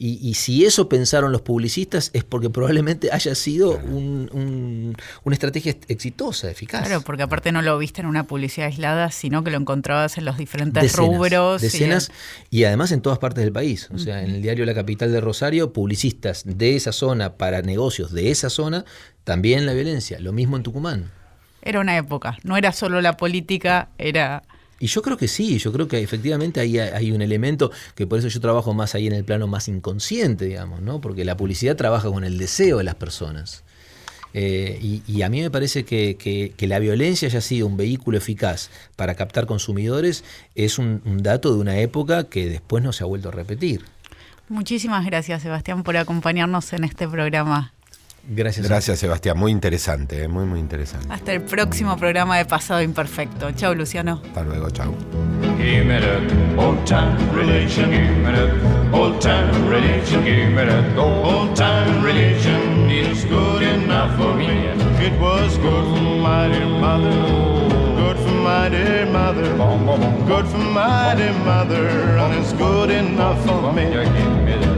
Y, 0.00 0.20
y, 0.22 0.34
si 0.34 0.64
eso 0.64 0.88
pensaron 0.88 1.32
los 1.32 1.42
publicistas 1.42 2.10
es 2.12 2.22
porque 2.22 2.50
probablemente 2.50 3.10
haya 3.12 3.34
sido 3.34 3.72
claro. 3.72 3.96
un, 3.96 4.30
un, 4.32 4.96
una 5.24 5.34
estrategia 5.34 5.74
exitosa, 5.88 6.48
eficaz. 6.48 6.86
Claro, 6.86 7.00
porque 7.00 7.24
aparte 7.24 7.50
no 7.50 7.62
lo 7.62 7.76
viste 7.78 8.00
en 8.00 8.06
una 8.06 8.24
publicidad 8.24 8.68
aislada, 8.68 9.10
sino 9.10 9.42
que 9.42 9.50
lo 9.50 9.56
encontrabas 9.56 10.16
en 10.16 10.24
los 10.24 10.36
diferentes 10.36 10.80
decenas, 10.84 11.16
rubros. 11.16 11.62
Decenas 11.62 12.12
y, 12.48 12.60
y, 12.60 12.64
además 12.64 12.92
en 12.92 13.00
todas 13.00 13.18
partes 13.18 13.42
del 13.42 13.52
país. 13.52 13.88
O 13.92 13.98
sea, 13.98 14.16
uh 14.16 14.18
-huh. 14.20 14.24
en 14.24 14.30
el 14.36 14.42
diario 14.42 14.64
La 14.66 14.74
Capital 14.74 15.10
de 15.10 15.20
Rosario, 15.20 15.72
publicistas 15.72 16.44
de 16.44 16.76
esa 16.76 16.92
zona 16.92 17.34
para 17.34 17.62
negocios 17.62 18.12
de 18.12 18.30
esa 18.30 18.50
zona, 18.50 18.84
también 19.24 19.66
la 19.66 19.72
violencia. 19.72 20.20
Lo 20.20 20.32
mismo 20.32 20.56
en 20.56 20.62
Tucumán. 20.62 21.10
Era 21.60 21.80
una 21.80 21.96
época, 21.96 22.38
no 22.44 22.56
era 22.56 22.72
solo 22.72 23.00
la 23.00 23.16
política, 23.16 23.88
era 23.98 24.44
y 24.80 24.86
yo 24.86 25.02
creo 25.02 25.16
que 25.16 25.28
sí, 25.28 25.58
yo 25.58 25.72
creo 25.72 25.88
que 25.88 26.00
efectivamente 26.00 26.60
hay 26.60 27.12
un 27.12 27.22
elemento 27.22 27.70
que 27.94 28.06
por 28.06 28.18
eso 28.18 28.28
yo 28.28 28.40
trabajo 28.40 28.74
más 28.74 28.94
ahí 28.94 29.06
en 29.06 29.12
el 29.12 29.24
plano 29.24 29.46
más 29.46 29.68
inconsciente, 29.68 30.44
digamos, 30.44 30.80
¿no? 30.80 31.00
Porque 31.00 31.24
la 31.24 31.36
publicidad 31.36 31.76
trabaja 31.76 32.08
con 32.08 32.24
el 32.24 32.38
deseo 32.38 32.78
de 32.78 32.84
las 32.84 32.94
personas. 32.94 33.64
Eh, 34.34 35.00
y, 35.06 35.22
a 35.22 35.30
mí 35.30 35.40
me 35.40 35.50
parece 35.50 35.84
que, 35.84 36.16
que, 36.16 36.66
la 36.66 36.78
violencia 36.78 37.26
haya 37.26 37.40
sido 37.40 37.66
un 37.66 37.78
vehículo 37.78 38.18
eficaz 38.18 38.70
para 38.94 39.14
captar 39.14 39.46
consumidores 39.46 40.22
es 40.54 40.78
un 40.78 41.00
dato 41.22 41.52
de 41.52 41.58
una 41.58 41.78
época 41.78 42.24
que 42.24 42.48
después 42.48 42.84
no 42.84 42.92
se 42.92 43.04
ha 43.04 43.06
vuelto 43.06 43.30
a 43.30 43.32
repetir. 43.32 43.84
Muchísimas 44.48 45.04
gracias, 45.04 45.42
Sebastián, 45.42 45.82
por 45.82 45.96
acompañarnos 45.96 46.72
en 46.72 46.84
este 46.84 47.08
programa. 47.08 47.72
Gracias. 48.28 48.68
Gracias, 48.68 48.98
Sebastián. 48.98 49.38
Muy 49.38 49.52
interesante, 49.52 50.22
¿eh? 50.22 50.28
muy, 50.28 50.44
muy 50.44 50.60
interesante. 50.60 51.06
Hasta 51.10 51.32
el 51.32 51.42
próximo 51.42 51.96
programa 51.96 52.36
de 52.36 52.44
Pasado 52.44 52.82
Imperfecto. 52.82 53.50
Chao, 53.52 53.74
Luciano. 53.74 54.20
Hasta 54.24 54.42
luego, 54.44 54.70
chao. 54.70 54.94
my 68.48 68.68
dear 68.68 69.06
mother. 69.06 69.44
Good 70.26 70.46
for 70.48 70.58
my 70.58 71.14
dear 71.14 71.32
mother, 71.44 71.88
and 72.18 72.34
it's 72.34 72.52
good 72.54 72.90
enough 72.90 73.44
for 73.44 73.72
me. 73.72 74.77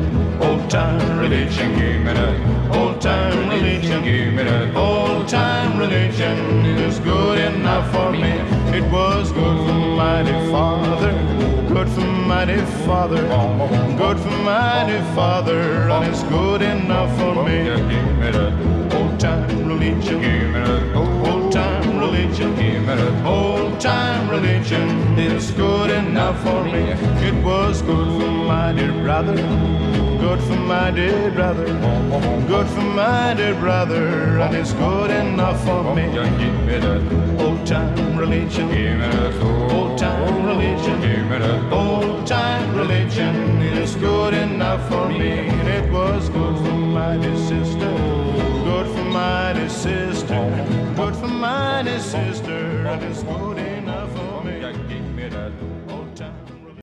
Old 0.71 0.79
time 0.79 1.19
religion, 1.19 1.75
give 1.75 2.01
me 2.01 2.13
that. 2.13 2.77
Old 2.77 3.01
time 3.01 3.49
religion, 3.49 4.05
give 4.05 4.33
me 4.35 4.45
that. 4.45 4.77
Old 4.77 5.27
time 5.27 5.77
religion 5.77 6.65
is 6.65 7.01
good 7.01 7.39
enough 7.39 7.91
for 7.91 8.13
me. 8.13 8.31
It 8.79 8.85
was 8.93 9.33
good 9.33 9.67
for 9.67 10.23
dear 10.23 10.51
father, 10.53 11.13
good 11.75 11.89
for 11.89 12.03
mighty 12.03 12.61
father, 12.87 13.21
good 13.99 14.21
for 14.21 14.31
mighty 14.45 15.01
father, 15.13 15.91
and 15.91 16.07
it's 16.07 16.23
good 16.23 16.63
enough 16.63 17.19
for 17.19 17.35
me. 17.45 17.71
Old 18.97 19.19
time 19.19 19.67
religion, 19.67 20.21
give 20.21 20.51
me 20.53 20.95
old 20.95 21.20
religion, 22.41 23.27
old 23.27 23.81
time 23.81 24.29
religion, 24.31 25.19
it's 25.19 25.51
good 25.51 25.91
enough 25.91 26.43
for 26.43 26.65
me. 26.65 26.93
It 27.27 27.45
was 27.45 27.83
good 27.83 28.09
for 28.09 28.31
my 28.31 28.73
dear 28.73 28.93
brother, 28.93 29.37
good 29.37 30.41
for 30.41 30.57
my 30.57 30.91
dear 30.91 31.31
brother, 31.31 31.67
good 32.47 32.67
for 32.69 32.81
my 32.81 33.35
dear 33.35 33.55
brother, 33.55 34.39
and 34.39 34.55
it's 34.55 34.73
good 34.73 35.11
enough 35.11 35.63
for 35.65 35.95
me. 35.95 36.07
Old 37.39 37.67
time 37.67 38.17
religion, 38.17 38.71
old 39.71 39.99
time 39.99 40.47
religion, 40.47 41.73
old 41.73 42.27
time 42.27 42.75
religion, 42.77 43.63
it 43.63 43.79
is 43.79 43.95
good 43.97 44.35
enough 44.35 44.89
for 44.89 45.09
me. 45.09 45.49
And 45.49 45.69
it 45.69 45.93
was 45.93 46.29
good 46.31 46.57
for 46.57 46.73
my 46.73 47.17
dear 47.17 47.37
sister, 47.37 47.91
good 48.65 48.87
for 48.95 49.05
my 49.05 49.53
dear 49.53 49.69
sister, 49.69 50.80
good 50.95 51.15
for 51.17 51.29
my 51.29 51.83
dear 51.83 52.01
sister, 52.01 52.87
and 52.87 53.03
it's 53.03 53.23
good 53.23 53.70